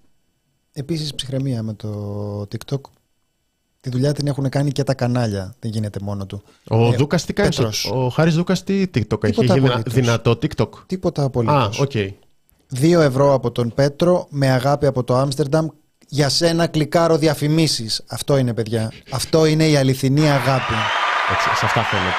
Επίσης, 0.72 1.14
ψυχραιμία 1.14 1.62
με 1.62 1.74
το 1.74 2.40
TikTok. 2.40 2.80
Τη 3.88 3.94
δουλειά 3.94 4.12
την 4.12 4.26
έχουν 4.26 4.48
κάνει 4.48 4.70
και 4.72 4.82
τα 4.82 4.94
κανάλια. 4.94 5.54
Δεν 5.60 5.70
γίνεται 5.70 5.98
μόνο 6.02 6.26
του. 6.26 6.42
Ο 6.68 6.86
Ε, 6.92 6.96
Δούκας 6.96 7.24
τι 7.24 7.32
κάνει; 7.32 7.48
Πέτρος. 7.48 7.90
Ο 7.94 8.08
Χάρης 8.08 8.34
Δούκας 8.34 8.64
τι 8.64 8.82
TikTok 8.94 9.24
έχει. 9.24 9.40
Έχει 9.40 9.52
δυνα- 9.52 9.66
απολύτως. 9.68 9.92
δυνατό 9.94 10.30
TikTok; 10.30 10.68
Τίποτα 10.86 11.22
απολύτως. 11.22 11.78
Α, 11.78 11.82
οκ. 11.82 11.90
2 12.80 13.00
ευρώ 13.00 13.32
από 13.34 13.50
τον 13.50 13.72
Πέτρο 13.74 14.26
με 14.30 14.50
αγάπη 14.50 14.86
από 14.86 15.04
το 15.04 15.16
Άμστερνταμ. 15.16 15.66
Για 16.08 16.28
σένα 16.28 16.66
κλικάρω 16.66 17.16
διαφημίσεις. 17.18 18.02
Αυτό 18.08 18.36
είναι 18.36 18.54
παιδιά. 18.54 18.92
Αυτό 19.10 19.46
είναι 19.46 19.68
η 19.68 19.76
αληθινή 19.76 20.30
αγάπη. 20.30 20.72
Έτσι, 21.32 21.58
σε 21.58 21.64
αυτά 21.64 21.82
φαίνεται. 21.82 22.14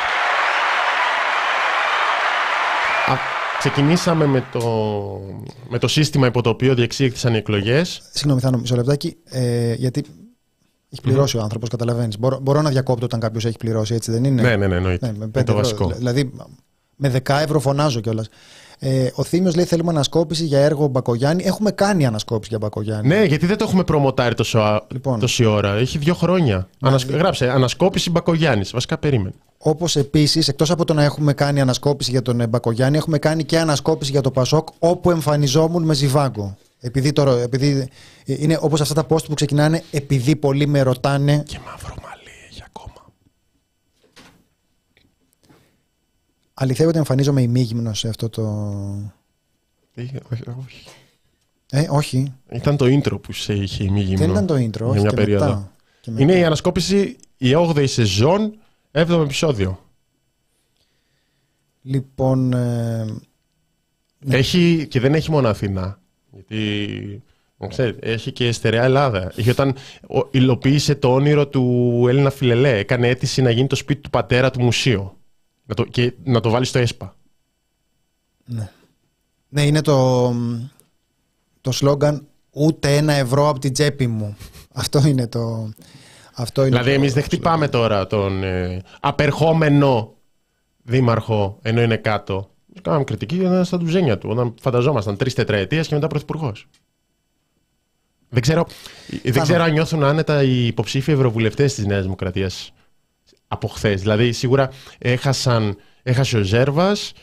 Α, 3.12 3.16
ξεκινήσαμε 3.60 4.26
με 4.26 4.44
το, 4.52 4.62
με 5.70 5.78
το 5.78 5.88
σύστημα 5.88 6.28
υπό 6.28 6.42
το 6.42 6.50
οποίο 6.50 6.76
διεξήχθησαν 6.76 7.34
οι 7.34 7.38
εκλογές. 7.38 8.02
Συγγνώμη, 8.12 8.42
Θάνο, 8.42 8.58
μισό 8.58 8.76
λεπτάκι. 8.76 9.18
Ε, 9.24 9.74
γιατί 9.74 10.06
έχει 10.92 11.02
πληρώσει 11.02 11.38
ο 11.38 11.42
άνθρωπος, 11.42 11.70
καταλαβαίνεις. 11.70 12.20
Μπορώ, 12.20 12.40
μπορώ 12.42 12.62
να 12.62 12.70
διακόπτω 12.70 13.06
όταν 13.06 13.20
κάποιος 13.20 13.46
έχει 13.46 13.58
πληρώσει, 13.58 13.94
έτσι 13.94 14.12
δεν 14.12 14.24
είναι; 14.24 14.42
Ναι, 14.42 14.56
ναι, 14.56 14.68
ναι, 14.68 14.76
εννοείται. 14.76 15.06
Ναι, 15.06 15.12
με 15.12 15.18
είναι 15.18 15.28
πέντε 15.32 15.52
το 15.52 15.60
ευρώ. 15.60 15.64
βασικό. 15.64 15.98
Δηλαδή, 15.98 16.32
με 16.96 17.10
10 17.26 17.40
ευρώ 17.42 17.60
φωνάζω 17.60 18.00
κιόλας. 18.00 18.30
Ε, 18.82 19.10
ο 19.16 19.24
Θήμιος 19.24 19.56
λέει: 19.56 19.66
Θέλουμε 19.66 19.90
ανασκόπηση 19.90 20.44
για 20.46 20.60
έργο 20.60 20.88
Μπακογιάννη. 20.88 21.44
Έχουμε 21.46 21.72
κάνει 21.72 22.06
ανασκόπηση 22.06 22.50
για 22.50 22.58
Μπακογιάννη. 22.58 23.08
Ναι, 23.08 23.24
γιατί 23.24 23.46
δεν 23.46 23.58
το 23.58 23.64
έχουμε 23.68 23.84
προμοτάρει 23.84 24.36
τόσο, 24.36 24.60
α- 24.60 24.86
Λοιπόν. 24.92 25.20
τόση 25.20 25.46
ώρα. 25.46 25.74
Έχει 25.74 25.98
δύο 25.98 26.14
χρόνια. 26.14 26.68
Ανασ... 26.82 27.06
Γράψε, 27.06 27.50
ανασκόπηση 27.50 28.10
Μπακογιάννης. 28.10 28.72
Βασικά 28.72 28.98
περίμενε. 28.98 29.34
Όπως 29.58 29.96
επίσης, 29.96 30.48
εκτός 30.48 30.72
από 30.72 30.86
το 30.86 30.94
να 30.94 31.04
έχουμε 31.04 31.34
κάνει 31.34 31.62
ανασκόπηση 31.62 32.12
για 32.12 32.22
τον 32.22 32.40
ε, 32.42 32.48
Μπακογιάννη, 32.48 32.98
έχουμε 32.98 33.18
κάνει 33.18 33.44
και 33.44 33.60
ανασκόπηση 33.60 34.12
για 34.12 34.22
το 34.22 34.32
Πασόκ 34.32 34.68
όπου 34.80 35.12
εμφανιζόμουν 35.12 35.84
με 35.84 35.94
ζιβάγκο. 35.94 36.58
Επειδή, 36.82 37.12
τώρα, 37.12 37.40
επειδή 37.42 37.90
ε, 38.26 38.36
είναι 38.40 38.58
όπως 38.62 38.82
αυτά 38.82 38.94
τα 38.94 39.06
post 39.16 39.26
που 39.26 39.34
ξεκινάνε, 39.34 39.84
επειδή 39.92 40.36
πολλοί 40.36 40.68
με 40.68 40.82
ρωτάνε. 40.82 41.44
Και 41.48 41.60
μαύρο 41.66 41.96
μαλλί 42.04 42.30
έχει 42.50 42.64
ακόμα. 42.66 43.12
Αληθεύει 46.54 46.90
ότι 46.90 46.98
εμφανίζομαι 46.98 47.42
ημίγυμνος 47.42 48.00
σε 48.00 48.08
αυτό 48.08 48.30
το. 48.30 48.44
Ε, 49.94 50.02
όχι, 50.32 50.42
όχι. 50.66 50.84
Ε, 51.72 51.88
όχι. 51.90 52.34
Ήταν 52.52 52.78
το 52.78 52.86
intro 52.86 53.22
που 53.22 53.34
σε 53.34 53.54
είχε 53.54 53.84
η 53.84 53.90
μη 53.90 54.02
γυμνό. 54.02 54.20
Δεν 54.20 54.30
ήταν 54.30 54.46
το 54.46 54.54
intro, 54.56 54.78
Για 54.78 54.86
όχι 54.88 55.00
μια 55.00 55.10
και 55.10 55.16
περίοδο. 55.16 55.46
μετά. 55.46 55.72
Και 56.02 56.12
μετά. 56.12 56.24
Είναι 56.24 56.38
η 56.40 56.44
ανασκόπηση 56.44 57.18
η 57.38 57.52
8η 57.56 57.88
σεζόν, 57.88 58.58
7ο 58.92 59.22
επεισόδιο. 59.24 59.84
Λοιπόν. 61.82 62.54
ε, 62.54 63.04
Ναι. 64.20 64.36
Έχει, 64.36 64.88
και 64.90 65.00
δεν 65.00 65.14
έχει 65.14 65.32
μόνο 65.32 65.48
Αθήνα. 65.48 65.99
Γιατί 66.50 67.24
Ξέρετε, 67.68 68.12
έχει 68.12 68.32
και 68.32 68.52
στερεά 68.52 68.84
Ελλάδα. 68.84 69.32
Είχε 69.36 69.50
όταν 69.50 69.76
υλοποίησε 70.32 70.95
το 70.95 71.14
όνειρο 71.14 71.47
του 71.47 72.06
Έλληνα 72.10 72.30
Φιλελέ. 72.30 72.78
Έκανε 72.78 73.08
αίτηση 73.08 73.41
να 73.41 73.50
γίνει 73.50 73.68
το 73.68 73.76
σπίτι 73.76 74.02
του 74.02 74.10
πατέρα 74.10 74.52
του 74.52 74.62
μουσείο. 74.62 75.18
Να 75.66 75.76
το, 75.76 75.84
και 75.84 76.14
να 76.24 76.39
το 76.39 76.50
βάλει 76.50 76.66
στο 76.66 76.80
ΕΣΠΑ. 76.80 77.16
Ναι. 78.45 78.70
Ναι, 79.50 79.62
είναι 79.62 79.82
το, 79.82 80.34
το 81.62 81.72
σλόγκαν 81.72 82.28
ούτε 82.52 82.95
ένα 82.95 83.14
ευρώ 83.14 83.50
από 83.50 83.60
την 83.60 83.74
τσέπη 83.74 84.08
μου. 84.08 84.38
αυτό 84.74 85.08
είναι 85.08 85.28
το... 85.28 85.74
Αυτό 86.34 86.62
είναι 86.62 86.70
δηλαδή, 86.70 86.91
εμείς 86.91 87.14
δεν 87.14 87.24
χτυπάμε 87.24 87.68
τώρα 87.68 88.08
τον 88.08 88.43
ε, 88.43 88.82
απερχόμενο 89.00 90.14
δήμαρχο 90.84 91.60
ενώ 91.62 91.82
είναι 91.82 91.97
κάτω. 91.97 92.50
Κάναμε 92.82 93.04
κριτική 93.04 93.36
για 93.36 93.64
στα 93.64 93.78
ντουζένια 93.78 94.18
του. 94.18 94.30
Όταν 94.32 94.54
φανταζόμασταν 94.62 95.18
τρεις 95.18 95.34
τετραετίες 95.34 95.88
και 95.88 95.94
μετά 95.94 96.08
πρωθυπουργός. 96.08 96.68
Δεν 98.30 98.42
ξέρω, 98.42 98.66
δεν 99.24 99.42
ξέρω 99.42 99.64
αν 99.64 99.72
νιώθουν 99.72 100.04
άνετα 100.04 100.44
οι 100.44 100.68
υποψήφοι 100.68 101.12
ευρωβουλευτές 101.12 101.74
της 101.74 101.86
Νέας 101.86 102.04
Δημοκρατίας 102.04 102.74
από 103.48 103.68
χθες. 103.68 104.02
Δηλαδή, 104.02 104.32
σίγουρα 104.32 104.70
έχασαν, 104.98 105.76
έχασε 106.04 106.38
ο 106.38 106.42
Ζέρβας, 106.42 107.14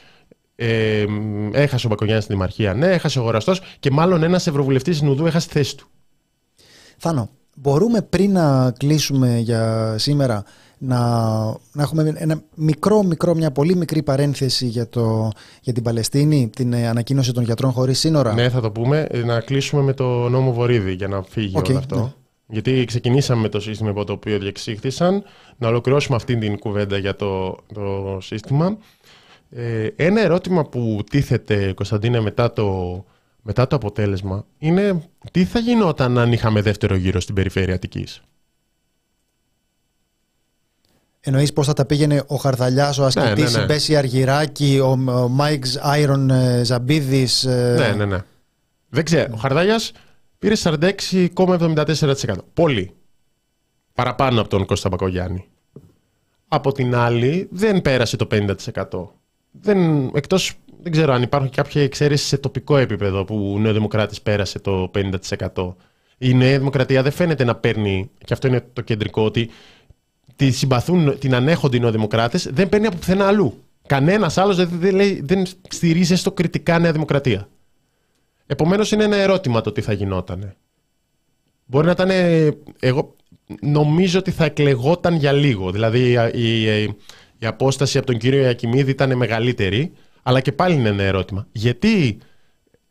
ε, 0.56 1.04
έχασε 1.52 1.86
ο 1.86 1.88
Μπακογιάννης 1.88 2.24
στην 2.24 2.36
Δημαρχία, 2.36 2.74
ναι, 2.74 2.86
έχασε 2.86 3.18
ο 3.18 3.22
Γοραστό 3.22 3.54
και 3.80 3.90
μάλλον 3.90 4.22
ένας 4.22 4.46
ευρωβουλευτής 4.46 5.02
Νουδού 5.02 5.26
έχασε 5.26 5.46
τη 5.46 5.52
θέση 5.52 5.76
του. 5.76 5.88
Θάνο, 6.98 7.30
μπορούμε 7.56 8.02
πριν 8.02 8.32
να 8.32 8.70
κλείσουμε 8.70 9.38
για 9.38 9.94
σήμερα 9.98 10.44
να, 10.78 10.98
να 11.72 11.82
έχουμε 11.82 12.12
ένα 12.16 12.42
μικρό, 12.54 13.02
μικρό, 13.02 13.34
μια 13.34 13.50
πολύ 13.50 13.76
μικρή 13.76 14.02
παρένθεση 14.02 14.66
για, 14.66 14.88
το, 14.88 15.30
για 15.60 15.72
την 15.72 15.82
Παλαιστίνη, 15.82 16.50
την 16.56 16.72
ε, 16.72 16.88
ανακοίνωση 16.88 17.32
των 17.32 17.44
γιατρών 17.44 17.72
χωρίς 17.72 17.98
σύνορα. 17.98 18.32
Ναι, 18.34 18.48
θα 18.48 18.60
το 18.60 18.70
πούμε. 18.70 19.06
Ε, 19.10 19.18
να 19.18 19.40
κλείσουμε 19.40 19.82
με 19.82 19.92
το 19.92 20.28
νόμο 20.28 20.52
Βορύδη 20.52 20.92
για 20.92 21.08
να 21.08 21.22
φύγει 21.22 21.56
όλο 21.56 21.78
αυτό. 21.78 21.96
Ναι. 21.96 22.12
Γιατί 22.48 22.84
ξεκινήσαμε 22.84 23.40
με 23.40 23.48
το 23.48 23.60
σύστημα 23.60 23.90
υπό 23.90 24.04
το 24.04 24.12
οποίο 24.12 24.38
διεξήχθησαν. 24.38 25.22
Να 25.58 25.68
ολοκληρώσουμε 25.68 26.16
αυτή 26.16 26.38
την 26.38 26.58
κουβέντα 26.58 26.98
για 26.98 27.16
το, 27.16 27.56
το 27.74 28.18
σύστημα. 28.20 28.78
Ε, 29.50 29.88
ένα 29.96 30.20
ερώτημα 30.20 30.64
που 30.64 31.04
τίθεται, 31.10 31.72
Κωνσταντίνε, 31.72 32.20
μετά 32.20 32.52
το, 32.52 33.04
μετά 33.42 33.66
το 33.66 33.76
αποτέλεσμα 33.76 34.44
είναι 34.58 35.02
τι 35.32 35.44
θα 35.44 35.58
γινόταν 35.58 36.18
αν 36.18 36.32
είχαμε 36.32 36.62
δεύτερο 36.62 36.94
γύρο 36.94 37.20
στην 37.20 37.34
περιφέρεια 37.34 37.74
Αττικής; 37.74 38.22
Εννοείς 41.28 41.52
πώς 41.52 41.66
θα 41.66 41.72
τα 41.72 41.84
πήγαινε 41.84 42.22
ο 42.26 42.36
Χαρδαλιάς, 42.36 42.98
ο 42.98 43.00
ναι, 43.00 43.06
Ασκητής, 43.06 43.52
ναι, 43.52 43.58
ναι, 43.58 43.62
η 43.62 43.66
Μπέση 43.66 43.96
Αργυράκη, 43.96 44.78
ο, 44.82 44.90
ο 44.90 45.28
Μάικς 45.28 45.76
Άιρον 45.76 46.30
ε, 46.30 46.64
Ζαμπίδης. 46.64 47.44
Ε... 47.44 47.74
Ναι, 47.78 47.88
ναι, 47.88 48.04
ναι. 48.04 48.22
Δεν 48.88 49.04
ξέρω. 49.04 49.32
Ο 49.34 49.36
Χαρδαλιάς 49.36 49.92
πήρε 50.38 50.54
46,74%. 50.62 52.34
Πολύ. 52.54 52.94
Παραπάνω 53.94 54.40
από 54.40 54.48
τον 54.48 54.66
Κώστα 54.66 54.88
Μπακογιάννη. 54.88 55.48
Από 56.48 56.72
την 56.72 56.94
άλλη, 56.94 57.48
δεν 57.50 57.82
πέρασε 57.82 58.16
το 58.16 58.26
50%. 58.30 58.52
Δεν, 59.50 60.10
εκτός, 60.14 60.54
δεν 60.82 60.92
ξέρω 60.92 61.12
αν 61.12 61.22
υπάρχουν 61.22 61.50
κάποια 61.50 61.82
εξαίρεση 61.82 62.26
σε 62.26 62.38
τοπικό 62.38 62.76
επίπεδο 62.76 63.24
που 63.24 63.52
ο 63.56 63.58
Νεοδημοκράτης 63.58 64.22
πέρασε 64.22 64.58
το 64.58 64.90
50%. 65.54 65.74
Η 66.18 66.34
Νέα 66.34 66.58
Δημοκρατία 66.58 67.02
δεν 67.02 67.12
φαίνεται 67.12 67.44
να 67.44 67.54
παίρνει, 67.54 68.10
και 68.24 68.32
αυτό 68.32 68.46
είναι 68.46 68.64
το 68.72 68.80
κεντρικό, 68.80 69.24
ότι 69.24 69.50
τη 70.36 70.50
συμπαθούν, 70.50 71.18
την 71.18 71.34
ανέχονται 71.34 71.76
οι 71.76 71.80
Νεοδημοκράτες, 71.80 72.48
δεν 72.52 72.68
παίρνει 72.68 72.86
από 72.86 72.96
πουθενά 72.96 73.26
αλλού. 73.26 73.62
Κανένας 73.86 74.38
άλλος 74.38 74.56
δεν, 74.56 74.68
δεν, 74.72 75.26
δεν 75.26 75.46
στηρίζει 75.68 76.16
στο 76.16 76.32
κριτικά 76.32 76.78
Νέα 76.78 76.92
Δημοκρατία. 76.92 77.48
Επομένως 78.46 78.92
είναι 78.92 79.04
ένα 79.04 79.16
ερώτημα 79.16 79.60
το 79.60 79.72
τι 79.72 79.80
θα 79.80 79.92
γινόταν. 79.92 80.54
Μπορεί 81.66 81.86
να 81.86 81.92
ήταν. 81.92 82.10
Εγώ 82.80 83.16
νομίζω 83.60 84.18
ότι 84.18 84.30
θα 84.30 84.44
εκλεγόταν 84.44 85.14
για 85.14 85.32
λίγο. 85.32 85.70
Δηλαδή 85.70 85.98
η, 86.32 86.42
η, 86.42 86.82
η 87.38 87.46
απόσταση 87.46 87.98
από 87.98 88.06
τον 88.06 88.18
κύριο 88.18 88.42
Ιακημίδη 88.42 88.90
ήταν 88.90 89.16
μεγαλύτερη. 89.16 89.92
Αλλά 90.22 90.40
και 90.40 90.52
πάλι 90.52 90.74
είναι 90.74 90.88
ένα 90.88 91.02
ερώτημα. 91.02 91.46
Γιατί 91.52 92.18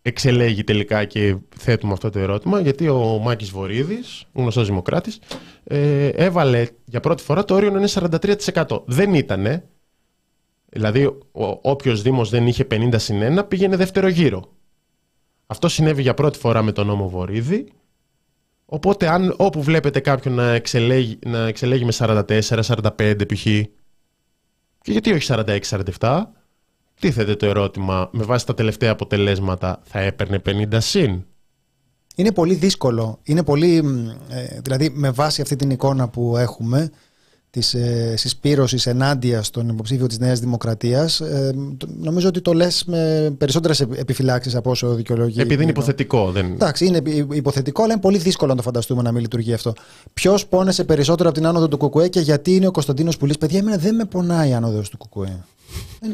εξελέγει 0.07 0.63
τελικά 0.63 1.05
και 1.05 1.37
θέτουμε 1.57 1.93
αυτό 1.93 2.09
το 2.09 2.19
ερώτημα, 2.19 2.59
γιατί 2.59 2.87
ο 2.87 3.19
Μάκης 3.23 3.49
Βορύδης, 3.49 4.25
γνωστός 4.33 4.67
δημοκράτης, 4.67 5.19
ε, 5.63 6.07
έβαλε 6.07 6.67
για 6.85 6.99
πρώτη 6.99 7.23
φορά 7.23 7.45
το 7.45 7.55
όριο 7.55 7.69
να 7.69 7.77
είναι 7.77 7.87
43%. 7.87 8.83
Δεν 8.85 9.13
ήτανε, 9.13 9.69
δηλαδή 10.69 11.17
όποιος 11.61 12.01
Δήμος 12.01 12.29
δεν 12.29 12.47
είχε 12.47 12.67
50 12.71 12.95
συν 12.95 13.39
1 13.39 13.47
πήγαινε 13.47 13.75
δεύτερο 13.75 14.07
γύρο. 14.07 14.53
Αυτό 15.45 15.67
συνέβη 15.67 16.01
για 16.01 16.13
πρώτη 16.13 16.37
φορά 16.37 16.61
με 16.61 16.71
τον 16.71 16.87
νόμο 16.87 17.09
Βορύδη, 17.09 17.71
οπότε 18.65 19.07
αν, 19.07 19.33
όπου 19.37 19.63
βλέπετε 19.63 19.99
κάποιον 19.99 20.33
να 20.33 20.53
εξελέγει, 20.53 21.19
να 21.25 21.47
εξελέγει 21.47 21.85
με 21.85 21.91
44, 21.97 22.39
45 22.39 23.27
π.χ. 23.27 23.43
και 24.81 24.91
γιατί 24.91 25.11
όχι 25.11 25.33
46-47, 25.99 26.23
Τίθεται 26.99 27.35
το 27.35 27.45
ερώτημα, 27.45 28.09
με 28.11 28.23
βάση 28.23 28.45
τα 28.45 28.53
τελευταία 28.53 28.91
αποτελέσματα 28.91 29.81
θα 29.83 29.99
έπαιρνε 29.99 30.41
50 30.45 30.77
συν; 30.77 31.23
Είναι 32.15 32.31
πολύ 32.31 32.53
δύσκολο. 32.53 33.19
Είναι 33.23 33.43
πολύ, 33.43 33.75
ε, 34.29 34.59
δηλαδή 34.61 34.89
με 34.93 35.09
βάση 35.09 35.41
αυτή 35.41 35.55
την 35.55 35.69
εικόνα 35.69 36.07
που 36.07 36.37
έχουμε 36.37 36.91
της 37.55 37.73
ε, 37.73 38.13
συσπήρωσης 38.17 38.85
ενάντια 38.85 39.43
στον 39.43 39.69
υποψήφιο 39.69 40.07
της 40.07 40.19
Νέας 40.19 40.39
Δημοκρατίας 40.39 41.19
ε, 41.19 41.53
νομίζω 42.01 42.27
ότι 42.27 42.41
το 42.41 42.53
λες 42.53 42.83
με 42.85 43.33
περισσότερες 43.37 43.79
επιφυλάξεις 43.79 44.55
από 44.55 44.69
όσο 44.69 44.93
δικαιολογεί. 44.93 45.41
Επειδή 45.41 45.61
είναι 45.61 45.71
υποθετικό. 45.71 46.31
Δεν... 46.31 46.45
Εντάξει, 46.45 46.85
είναι 46.85 47.01
υποθετικό 47.33 47.83
αλλά 47.83 47.91
είναι 47.91 48.01
πολύ 48.01 48.17
δύσκολο 48.17 48.49
να 48.51 48.57
το 48.57 48.61
φανταστούμε 48.61 49.01
να 49.01 49.11
μην 49.11 49.21
λειτουργεί 49.21 49.53
αυτό. 49.53 49.73
Ποιος 50.13 50.47
πόνεσε 50.47 50.83
περισσότερο 50.83 51.29
από 51.29 51.37
την 51.37 51.47
άνοδο 51.47 51.67
του 51.67 51.77
Κουκουέ 51.77 52.07
και 52.07 52.19
γιατί 52.19 52.55
είναι 52.55 52.67
ο 52.67 52.71
Κωνσταντίνος 52.71 53.17
Πουλής; 53.17 53.37
Παιδιά, 53.37 53.59
εμένα 53.59 53.77
δεν 53.77 53.95
με 53.95 54.05
πονάει 54.05 54.49
η 54.49 54.53
άνοδος 54.53 54.89
του 54.89 54.97
Κουκουέ. 54.97 55.43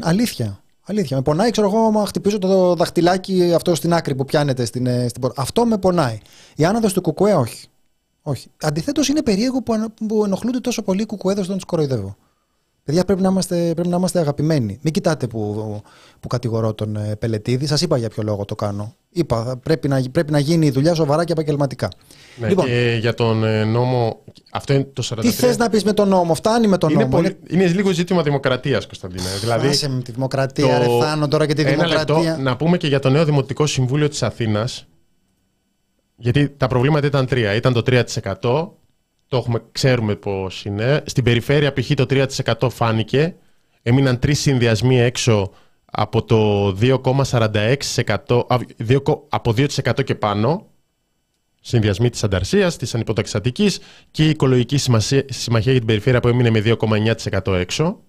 αλήθεια. 0.00 0.62
Αλήθεια. 0.84 1.16
Με 1.16 1.22
πονάει, 1.22 1.50
ξέρω 1.50 1.66
εγώ, 1.66 1.86
άμα 1.86 2.06
χτυπήσω 2.06 2.38
το 2.38 2.74
δαχτυλάκι 2.74 3.52
αυτό 3.54 3.74
στην 3.74 3.92
άκρη 3.94 4.14
που 4.14 4.24
πιάνεται 4.24 4.64
στην, 4.64 4.86
ε, 4.86 5.08
στην 5.08 5.20
πόρτα. 5.20 5.42
Αυτό 5.42 5.66
με 5.66 5.78
πονάει. 5.78 6.18
Η 6.56 6.64
άνοδος 6.64 6.92
του 6.92 7.00
κουκουέ, 7.00 7.34
όχι. 7.34 7.66
όχι. 8.22 8.48
Αντιθέτως, 8.62 9.08
είναι 9.08 9.22
περίεργο 9.22 9.62
που, 9.62 9.92
που 10.06 10.24
ενοχλούνται 10.24 10.60
τόσο 10.60 10.82
πολύ 10.82 11.02
οι 11.02 11.06
κουκουέδες 11.06 11.44
όταν 11.44 11.56
τους 11.56 11.64
κοροϊδεύω. 11.64 12.16
Παιδιά, 12.84 13.04
πρέπει 13.04 13.22
να 13.22 13.28
είμαστε, 13.28 13.70
πρέπει 13.74 13.88
να 13.88 13.96
είμαστε 13.96 14.18
αγαπημένοι. 14.18 14.78
Μην 14.82 14.92
κοιτάτε 14.92 15.26
που, 15.26 15.80
που 16.20 16.28
κατηγορώ 16.28 16.74
τον 16.74 16.96
ε, 16.96 17.16
Πελετίδη. 17.16 17.66
Σας 17.66 17.80
είπα 17.80 17.96
για 17.96 18.08
ποιο 18.08 18.22
λόγο 18.22 18.44
το 18.44 18.54
κάνω. 18.54 18.94
Είπα, 19.10 19.60
πρέπει 19.62 19.88
να, 19.88 20.02
πρέπει 20.12 20.32
να 20.32 20.38
γίνει 20.38 20.66
η 20.66 20.70
δουλειά 20.70 20.94
σοβαρά 20.94 21.24
και 21.24 21.32
επαγγελματικά. 21.32 21.88
Ναι, 22.36 22.48
λοιπόν, 22.48 22.66
και 22.66 22.96
για 23.00 23.14
τον 23.14 23.44
ε, 23.44 23.64
νόμο. 23.64 24.20
Αυτό 24.52 24.72
είναι 24.72 24.88
το 24.92 25.08
43. 25.14 25.20
Τι 25.20 25.30
θες 25.30 25.56
να 25.56 25.70
πεις 25.70 25.84
με 25.84 25.92
τον 25.92 26.08
νόμο, 26.08 26.34
φτάνει 26.34 26.66
με 26.66 26.78
τον 26.78 26.90
είναι 26.90 27.02
νόμο. 27.02 27.16
Πολύ, 27.16 27.36
είναι... 27.48 27.62
είναι 27.64 27.72
λίγο 27.72 27.90
ζήτημα 27.90 28.22
δημοκρατίας, 28.22 28.86
Κωνσταντίνα. 28.86 29.28
Δηλαδή, 29.40 29.68
Άσε 29.68 29.88
με 29.88 30.02
τη 30.02 30.12
δημοκρατία, 30.12 30.78
το... 30.78 30.78
ρε 30.78 31.06
Θάνο, 31.06 31.28
τώρα 31.28 31.46
και 31.46 31.54
τη 31.54 31.64
δημοκρατία. 31.64 32.20
Λεπτό, 32.20 32.42
να 32.42 32.56
πούμε 32.56 32.76
και 32.76 32.86
για 32.86 32.98
το 32.98 33.10
νέο 33.10 33.24
Δημοτικό 33.24 33.66
Συμβούλιο 33.66 34.08
της 34.08 34.22
Αθήνας. 34.22 34.86
Γιατί 36.16 36.48
τα 36.48 36.66
προβλήματα 36.66 37.06
ήταν 37.06 37.26
τρία. 37.26 37.54
Ήταν 37.54 37.72
το 37.72 37.82
3%, 37.86 38.68
το 39.32 39.38
έχουμε, 39.38 39.62
ξέρουμε 39.72 40.14
πώς 40.14 40.64
είναι. 40.64 41.02
Στην 41.06 41.24
περιφέρεια 41.24 41.72
π.χ. 41.72 41.90
το 41.94 42.06
3% 42.10 42.70
φάνηκε. 42.70 43.34
Έμειναν 43.82 44.18
τρεις 44.18 44.40
συνδυασμοί 44.40 45.00
έξω 45.00 45.50
από 45.84 46.22
το 46.24 46.68
2,46% 46.80 48.16
από 49.28 49.54
2% 49.56 50.04
και 50.04 50.14
πάνω. 50.14 50.66
Συνδυασμοί 51.60 52.10
της 52.10 52.24
Ανταρσίας, 52.24 52.76
της 52.76 52.94
Ανυποταξατική 52.94 53.70
και 54.10 54.24
η 54.26 54.28
Οικολογική 54.28 54.76
Συμμαχία 55.28 55.72
για 55.72 55.78
την 55.80 55.86
Περιφέρεια 55.86 56.20
που 56.20 56.28
έμεινε 56.28 56.50
με 56.50 56.62
2,9% 56.64 57.54
έξω. 57.54 58.00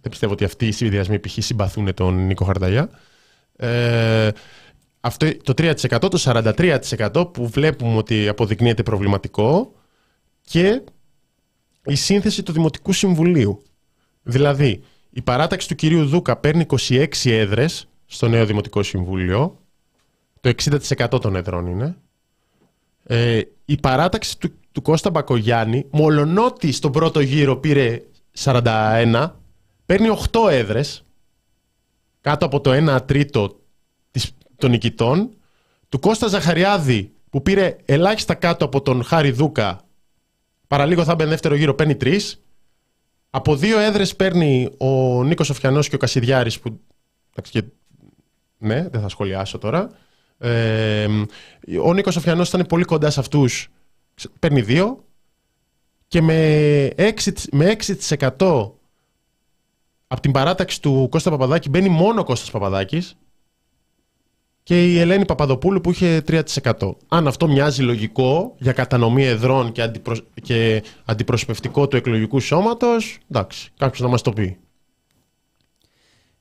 Δεν 0.00 0.10
πιστεύω 0.10 0.32
ότι 0.32 0.44
αυτοί 0.44 0.66
οι 0.66 0.72
συνδυασμοί 0.72 1.18
π.χ. 1.18 1.32
συμπαθούν 1.38 1.94
τον 1.94 2.26
Νίκο 2.26 2.44
Χαρδαλιά. 2.44 2.90
Ε, 3.56 4.28
αυτό, 5.00 5.36
το 5.42 5.52
3%, 5.56 5.72
το 6.00 6.18
43% 6.20 7.32
που 7.32 7.48
βλέπουμε 7.48 7.96
ότι 7.96 8.28
αποδεικνύεται 8.28 8.82
προβληματικό 8.82 9.72
και 10.52 10.82
η 11.84 11.94
σύνθεση 11.94 12.42
του 12.42 12.52
Δημοτικού 12.52 12.92
Συμβουλίου. 12.92 13.62
Δηλαδή, 14.22 14.82
η 15.10 15.22
παράταξη 15.22 15.68
του 15.68 15.74
κυρίου 15.74 16.06
Δούκα 16.06 16.36
παίρνει 16.36 16.66
26 16.88 17.06
έδρες 17.24 17.88
στο 18.06 18.28
νέο 18.28 18.46
Δημοτικό 18.46 18.82
Συμβούλιο. 18.82 19.58
Το 20.40 20.52
60% 20.88 21.20
των 21.20 21.36
έδρων 21.36 21.66
είναι. 21.66 21.96
Ε, 23.04 23.40
η 23.64 23.76
παράταξη 23.80 24.38
του, 24.38 24.52
του 24.72 24.82
Κώστα 24.82 25.10
Μπακογιάννη, 25.10 25.86
μολονότι 25.90 26.72
στον 26.72 26.92
πρώτο 26.92 27.20
γύρο 27.20 27.56
πήρε 27.56 28.02
41, 28.38 29.30
παίρνει 29.86 30.08
8 30.32 30.50
έδρες, 30.50 31.04
κάτω 32.20 32.46
από 32.46 32.60
το 32.60 32.94
1 32.96 33.06
τρίτο 33.06 33.60
των 34.56 34.70
νικητών. 34.70 35.30
Του 35.88 35.98
Κώστα 35.98 36.26
Ζαχαριάδη, 36.26 37.12
που 37.30 37.42
πήρε 37.42 37.76
ελάχιστα 37.84 38.34
κάτω 38.34 38.64
από 38.64 38.82
τον 38.82 39.04
Χάρη 39.04 39.30
Δούκα, 39.30 39.80
Παραλίγο 40.72 41.04
θα 41.04 41.14
μπαίνει 41.14 41.30
δεύτερο 41.30 41.54
γύρο, 41.54 41.74
παίρνει 41.74 41.96
τρεις. 41.96 42.42
Από 43.30 43.56
δύο 43.56 43.78
έδρες 43.78 44.16
παίρνει 44.16 44.70
ο 44.78 45.22
Νίκος 45.24 45.50
Οφιανό 45.50 45.80
και 45.80 45.94
ο 45.94 45.98
Κασιδιάρης. 45.98 46.60
Που... 46.60 46.80
Ναι, 48.58 48.88
δεν 48.88 49.00
θα 49.00 49.08
σχολιάσω 49.08 49.58
τώρα. 49.58 49.90
Ε, 50.38 51.06
ο 51.82 51.92
Νίκος 51.92 52.14
Σοφιανός 52.14 52.48
ήταν 52.48 52.66
πολύ 52.66 52.84
κοντά 52.84 53.10
σε 53.10 53.20
αυτούς. 53.20 53.68
Παίρνει 54.38 54.60
δύο. 54.60 55.04
Και 56.08 56.22
με 56.22 56.88
6%, 56.96 57.12
με 57.52 57.76
6% 58.08 58.72
από 60.06 60.20
την 60.20 60.32
παράταξη 60.32 60.82
του 60.82 61.08
Κώστα 61.10 61.30
Παπαδάκη 61.30 61.68
μπαίνει 61.68 61.88
μόνο 61.88 62.20
ο 62.20 62.24
Κώστας 62.24 62.50
Παπαδάκης 62.50 63.16
και 64.62 64.92
η 64.92 64.98
Ελένη 64.98 65.24
Παπαδοπούλου 65.24 65.80
που 65.80 65.90
είχε 65.90 66.22
3%. 66.28 66.42
Αν 67.08 67.26
αυτό 67.26 67.48
μοιάζει 67.48 67.82
λογικό 67.82 68.54
για 68.58 68.72
κατανομή 68.72 69.24
εδρών 69.24 69.72
και, 69.72 69.90
και 70.42 70.82
αντιπροσωπευτικό 71.04 71.88
του 71.88 71.96
εκλογικού 71.96 72.40
σώματος, 72.40 73.18
εντάξει, 73.30 73.70
κάποιος 73.76 74.00
να 74.00 74.08
μας 74.08 74.22
το 74.22 74.32
πει. 74.32 74.58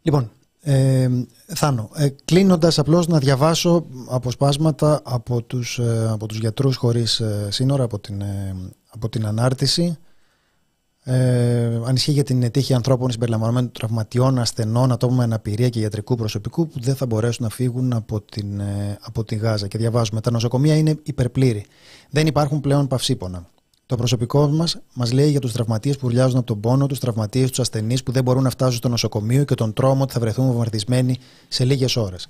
Λοιπόν, 0.01 0.32
ε, 0.61 1.09
Θάνο, 1.47 1.89
ε, 1.95 2.09
κλείνοντας 2.26 2.80
απλώς 2.80 3.07
να 3.07 3.19
διαβάσω 3.19 3.86
αποσπάσματα 4.09 5.01
από 5.03 5.41
τους, 5.41 5.80
ε, 5.80 6.09
από 6.11 6.26
τους 6.26 6.38
γιατρούς 6.38 6.76
χωρίς 6.76 7.19
ε, 7.19 7.47
σύνορα, 7.51 7.84
από 7.84 7.99
την, 7.99 8.22
ε, 8.22 8.55
από 8.89 9.09
την 9.09 9.26
ανάρτηση. 9.26 9.97
Ε, 11.03 11.81
ανισχύει 11.85 12.11
για 12.11 12.23
την 12.23 12.51
τύχη 12.51 12.73
ανθρώπων 12.73 13.11
συμπεριλαμβανομένων 13.11 13.71
τραυματιών, 13.71 14.39
ασθενών, 14.39 14.91
ατόμων 14.91 15.15
με 15.15 15.23
αναπηρία 15.23 15.69
και 15.69 15.79
ιατρικού 15.79 16.15
προσωπικού 16.15 16.67
που 16.67 16.79
δεν 16.79 16.95
θα 16.95 17.05
μπορέσουν 17.05 17.43
να 17.43 17.49
φύγουν 17.49 17.93
από 17.93 18.21
την, 18.21 18.59
ε, 18.59 18.97
από 19.01 19.23
τη 19.23 19.35
Γάζα. 19.35 19.67
Και 19.67 19.77
διαβάζουμε: 19.77 20.21
Τα 20.21 20.31
νοσοκομεία 20.31 20.75
είναι 20.75 20.99
υπερπλήρη. 21.03 21.65
Δεν 22.09 22.27
υπάρχουν 22.27 22.61
πλέον 22.61 22.87
παυσίπονα. 22.87 23.45
Το 23.85 23.97
προσωπικό 23.97 24.47
μας 24.47 24.77
μας 24.93 25.11
λέει 25.11 25.29
για 25.29 25.39
τους 25.39 25.51
τραυματίες 25.51 25.97
που 25.97 26.07
ουρλιάζουν 26.07 26.37
από 26.37 26.47
τον 26.47 26.59
πόνο, 26.59 26.85
τους 26.85 26.99
τραυματίες, 26.99 27.49
τους 27.49 27.59
ασθενείς 27.59 28.03
που 28.03 28.11
δεν 28.11 28.23
μπορούν 28.23 28.43
να 28.43 28.49
φτάσουν 28.49 28.77
στο 28.77 28.89
νοσοκομείο 28.89 29.43
και 29.43 29.55
τον 29.55 29.73
τρόμο 29.73 30.03
ότι 30.03 30.13
θα 30.13 30.19
βρεθούν 30.19 30.45
βομβαρδισμένοι 30.45 31.17
σε 31.47 31.65
λίγες 31.65 31.95
ώρες. 31.95 32.27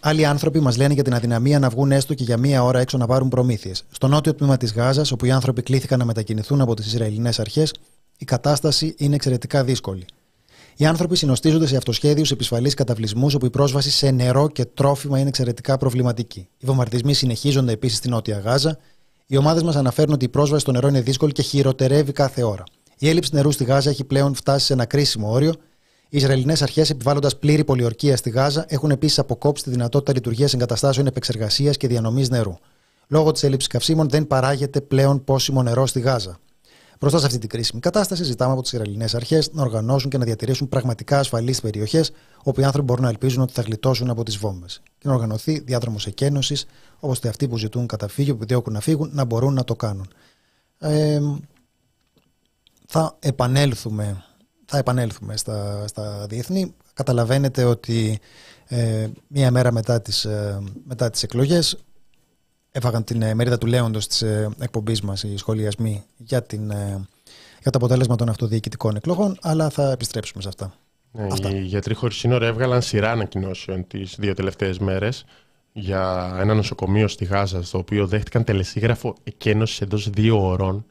Άλλοι 0.00 0.24
άνθρωποι 0.24 0.60
μας 0.60 0.76
λένε 0.76 0.94
για 0.94 1.02
την 1.02 1.14
αδυναμία 1.14 1.58
να 1.58 1.68
βγουν 1.68 1.92
έστω 1.92 2.14
και 2.14 2.24
για 2.24 2.36
μία 2.36 2.62
ώρα 2.64 2.80
έξω 2.80 2.96
να 2.96 3.06
πάρουν 3.06 3.28
προμήθειες. 3.28 3.84
Στο 3.90 4.08
νότιο 4.08 4.34
τμήμα 4.34 4.56
της 4.56 4.72
Γάζας, 4.72 5.12
όπου 5.12 5.24
οι 5.24 5.30
άνθρωποι 5.30 5.62
κλήθηκαν 5.62 5.98
να 5.98 6.04
μετακινηθούν 6.04 6.60
από 6.60 6.74
τις 6.74 6.86
Ισραηλινές 6.86 7.40
αρχές, 7.40 7.74
η 8.18 8.24
κατάσταση 8.24 8.94
είναι 8.98 9.14
εξαιρετικά 9.14 9.64
δύσκολη. 9.64 10.04
Οι 10.76 10.86
άνθρωποι 10.86 11.16
συνοστίζονται 11.16 11.66
σε 11.66 11.76
αυτοσχέδιους 11.76 12.30
επισφαλείς 12.30 12.74
καταβλισμούς, 12.74 13.34
όπου 13.34 13.46
η 13.46 13.50
πρόσβαση 13.50 13.90
σε 13.90 14.10
νερό 14.10 14.48
και 14.48 14.64
τρόφιμα 14.64 15.18
είναι 15.18 15.28
εξαιρετικά 15.28 15.76
προβληματική. 15.76 16.48
Οι 16.58 16.66
βομβαρδισμοί 16.66 17.14
συνεχίζονται 17.14 17.72
επίσης 17.72 17.98
στην 17.98 18.10
Νότια 18.10 18.38
Γάζα. 18.38 18.78
Οι 19.26 19.36
ομάδες 19.36 19.62
μας 19.62 19.76
αναφέρουν 19.76 20.14
ότι 20.14 20.24
η 20.24 20.28
πρόσβαση 20.28 20.62
στο 20.62 20.72
νερό 20.72 20.88
είναι 20.88 21.00
δύσκολη 21.00 21.32
και 21.32 21.42
χειροτερεύει 21.42 22.12
κάθε 22.12 22.42
ώρα. 22.42 22.64
Η 22.98 23.08
έλλειψη 23.08 23.30
νερού 23.34 23.50
στη 23.52 23.64
Γάζα 23.64 23.90
έχει 23.90 24.04
πλέον 24.04 24.34
φτάσει 24.34 24.66
σε 24.66 24.72
ένα 24.72 24.84
κρίσιμο 24.84 25.30
όριο 25.30 25.54
οι 26.08 26.16
Ισραηλινές 26.16 26.62
αρχές, 26.62 26.90
επιβάλλοντας 26.90 27.36
πλήρη 27.36 27.64
πολιορκία 27.64 28.16
στη 28.16 28.30
Γάζα, 28.30 28.64
έχουν 28.68 28.90
επίσης 28.90 29.18
αποκόψει 29.18 29.64
τη 29.64 29.70
δυνατότητα 29.70 30.12
λειτουργίας 30.12 30.54
εγκαταστάσεων 30.54 31.06
επεξεργασίας 31.06 31.76
και 31.76 31.88
διανομής 31.88 32.28
νερού. 32.28 32.54
Λόγω 33.08 33.32
της 33.32 33.42
έλλειψης 33.42 33.68
καυσίμων 33.68 34.08
δεν 34.08 34.26
παράγεται 34.26 34.80
πλέον 34.80 35.24
πόσιμο 35.24 35.62
νερό 35.62 35.86
στη 35.86 36.00
Γάζα. 36.00 36.38
Μπροστά 37.00 37.18
σε 37.18 37.26
αυτή 37.26 37.38
την 37.38 37.48
κρίσιμη 37.48 37.80
κατάσταση, 37.80 38.24
ζητάμε 38.24 38.52
από 38.52 38.62
τις 38.62 38.72
Ισραηλινές 38.72 39.14
αρχές 39.14 39.52
να 39.52 39.62
οργανώσουν 39.62 40.10
και 40.10 40.18
να 40.18 40.24
διατηρήσουν 40.24 40.68
πραγματικά 40.68 41.18
ασφαλείς 41.18 41.60
περιοχές 41.60 42.10
όπου 42.42 42.60
οι 42.60 42.64
άνθρωποι 42.64 42.86
μπορούν 42.86 43.02
να 43.02 43.08
ελπίζουν 43.08 43.42
ότι 43.42 43.52
θα 43.52 43.62
γλιτώσουν 43.62 44.10
από 44.10 44.22
τις 44.22 44.36
βόμβες. 44.36 44.82
Και 44.98 45.08
να 45.08 45.14
οργανωθεί 45.14 45.58
διάδρομος 45.58 46.06
εκένωσης, 46.06 46.66
ώστε 47.00 47.28
αυτοί 47.28 47.48
που 47.48 47.56
ζητούν 47.56 47.86
καταφύγιο, 47.86 48.36
που 48.36 48.44
διώκουν 48.44 48.72
να 48.72 48.80
φύγουν, 48.80 49.10
να 49.12 49.24
μπορούν 49.24 49.54
να 49.54 49.64
το 49.64 49.76
κάνουν. 49.76 50.08
Ε, 50.78 51.20
θα 52.86 53.16
επανέλθουμε 53.18 54.24
θα 54.70 54.78
επανέλθουμε 54.78 55.36
στα, 55.36 55.86
στα 55.86 56.26
διεθνή. 56.28 56.74
Καταλαβαίνετε 56.94 57.64
ότι 57.64 58.18
ε, 58.66 59.08
μία 59.26 59.50
μέρα 59.50 59.72
μετά 59.72 60.02
τις, 60.02 60.24
ε, 60.24 60.58
μετά 60.86 61.10
τις 61.10 61.22
εκλογές 61.22 61.76
έφαγαν 62.70 63.04
την 63.04 63.22
ε, 63.22 63.34
μερίδα 63.34 63.58
του 63.58 63.66
λέοντος 63.66 64.06
της 64.06 64.22
ε, 64.22 64.50
εκπομπής 64.58 65.00
μας 65.00 65.22
οι 65.22 65.36
σχολιασμοί 65.36 66.04
για, 66.16 66.42
την, 66.42 66.70
ε, 66.70 67.06
για 67.62 67.70
το 67.70 67.78
αποτέλεσμα 67.78 68.16
των 68.16 68.28
αυτοδιοικητικών 68.28 68.96
εκλογών, 68.96 69.36
αλλά 69.40 69.70
θα 69.70 69.90
επιστρέψουμε 69.90 70.42
σε 70.42 70.48
αυτά. 70.48 70.74
Ναι, 71.12 71.48
Οι 71.48 71.60
γιατροί 71.60 71.94
χωρίς 71.94 72.16
σύνορα 72.16 72.46
έβγαλαν 72.46 72.82
σειρά 72.82 73.10
ανακοινώσεων 73.10 73.86
τις 73.86 74.16
δύο 74.18 74.34
τελευταίες 74.34 74.78
μέρες 74.78 75.24
για 75.72 76.34
ένα 76.40 76.54
νοσοκομείο 76.54 77.08
στη 77.08 77.24
Γάζα, 77.24 77.62
στο 77.62 77.78
οποίο 77.78 78.06
δέχτηκαν 78.06 78.44
τελεσίγραφο 78.44 79.14
εκένωση 79.24 79.82
εντός 79.82 80.10
δύο 80.10 80.46
ωρών 80.46 80.86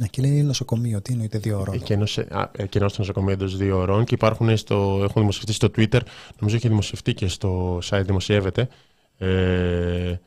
ναι, 0.00 0.06
και 0.06 0.22
λέει 0.22 0.42
νοσοκομείο. 0.42 1.00
Τι 1.00 1.12
εννοείται 1.12 1.38
δύο 1.38 1.60
ώρων. 1.60 1.82
Κενό 2.68 2.88
στο 2.88 2.98
νοσοκομείο 2.98 3.32
εντός 3.32 3.56
δύο 3.56 3.78
ώρων 3.78 4.04
και 4.04 4.14
υπάρχουν 4.14 4.56
στο, 4.56 5.00
έχουν 5.02 5.20
δημοσιευτεί 5.20 5.52
στο 5.52 5.68
Twitter, 5.76 6.00
νομίζω 6.38 6.56
έχει 6.56 6.68
δημοσιευτεί 6.68 7.14
και 7.14 7.28
στο 7.28 7.78
site 7.84 8.02
δημοσιεύεται. 8.04 8.68
Ε, 9.18 9.28
ε, 10.08 10.18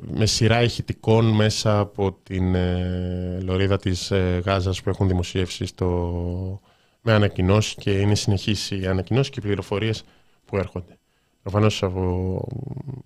με 0.00 0.26
σειρά 0.26 0.62
ηχητικών 0.62 1.24
μέσα 1.24 1.78
από 1.78 2.18
την 2.22 2.54
ε, 2.54 3.38
λωρίδα 3.42 3.76
της 3.76 4.10
ε, 4.10 4.42
Γάζας 4.44 4.82
που 4.82 4.88
έχουν 4.88 5.08
δημοσιεύσει 5.08 5.66
στο, 5.66 6.60
με 7.00 7.12
ανακοινώσεις 7.12 7.74
και 7.74 7.90
είναι 7.90 8.14
συνεχείς 8.14 8.70
οι 8.70 8.86
ανακοινώσεις 8.86 9.30
και 9.30 9.38
οι 9.38 9.42
πληροφορίες 9.42 10.04
που 10.44 10.56
έρχονται. 10.56 10.98
Προφανώς 11.42 11.84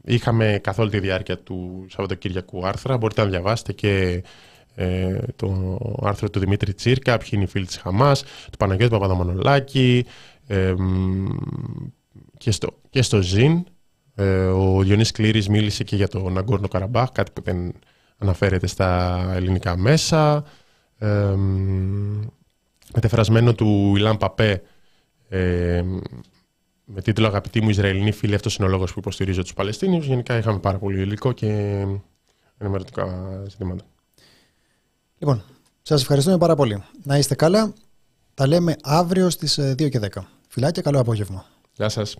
είχαμε 0.04 0.60
καθ' 0.62 0.78
όλη 0.78 0.90
τη 0.90 1.00
διάρκεια 1.00 1.38
του 1.38 1.86
Σαββατοκύριακου 1.88 2.66
άρθρα. 2.66 2.96
Μπορείτε 2.96 3.22
να 3.22 3.28
διαβάσετε 3.28 3.72
και 3.72 4.22
ε, 4.78 5.18
το 5.36 5.78
άρθρο 6.02 6.30
του 6.30 6.38
Δημήτρη 6.38 6.74
Τσίρκα, 6.74 7.18
ποιοι 7.18 7.28
είναι 7.32 7.42
οι 7.42 7.46
φίλοι 7.46 7.66
της 7.66 7.76
Χαμάς, 7.76 8.22
του 8.22 8.56
Παναγιώτη 8.58 8.90
Παπαδαμανολάκη 8.90 10.06
ε, 10.46 10.74
και, 12.38 12.50
στο, 12.50 12.68
και 12.90 13.02
στο 13.02 13.22
ΖΙΝ. 13.22 13.64
Ε, 14.14 14.46
ο 14.46 14.82
Διονύς 14.82 15.10
Κλήρης 15.10 15.48
μίλησε 15.48 15.84
και 15.84 15.96
για 15.96 16.08
το 16.08 16.28
Ναγκόρνο 16.30 16.68
Καραμπάχ, 16.68 17.12
κάτι 17.12 17.30
που 17.34 17.42
δεν 17.42 17.72
αναφέρεται 18.18 18.66
στα 18.66 19.20
ελληνικά 19.34 19.76
μέσα. 19.76 20.44
Ε, 20.98 21.34
μετεφρασμένο 22.94 23.54
του 23.54 23.92
Ιλάν 23.96 24.16
Παπέ 24.16 24.62
ε, 25.28 25.82
με 26.84 27.02
τίτλο 27.02 27.26
Αγαπητοί 27.26 27.60
μου 27.60 27.68
Ισραηλινοί 27.68 28.12
φίλοι, 28.12 28.34
αυτός 28.34 28.56
είναι 28.56 28.66
ο 28.66 28.70
λόγος 28.70 28.92
που 28.92 28.98
υποστηρίζω 28.98 29.42
τους 29.42 29.54
Παλαιστίνιους. 29.54 30.06
Γενικά 30.06 30.36
είχαμε 30.36 30.58
πάρα 30.58 30.78
πολύ 30.78 31.00
υλικό 31.00 31.32
και 31.32 31.46
ενημερωτικά 32.58 33.06
ζητήματα. 33.48 33.84
Λοιπόν, 35.18 35.42
σας 35.82 36.00
ευχαριστούμε 36.00 36.38
πάρα 36.38 36.54
πολύ. 36.54 36.82
Να 37.04 37.18
είστε 37.18 37.34
καλά. 37.34 37.72
Τα 38.34 38.46
λέμε 38.46 38.76
αύριο 38.82 39.30
στις 39.30 39.58
2 39.60 39.84
ε, 39.84 39.88
και 39.88 40.00
10. 40.14 40.20
Φιλάκια, 40.48 40.82
καλό 40.82 41.00
απόγευμα. 41.00 41.46
Γεια 41.74 41.88
σας. 41.88 42.16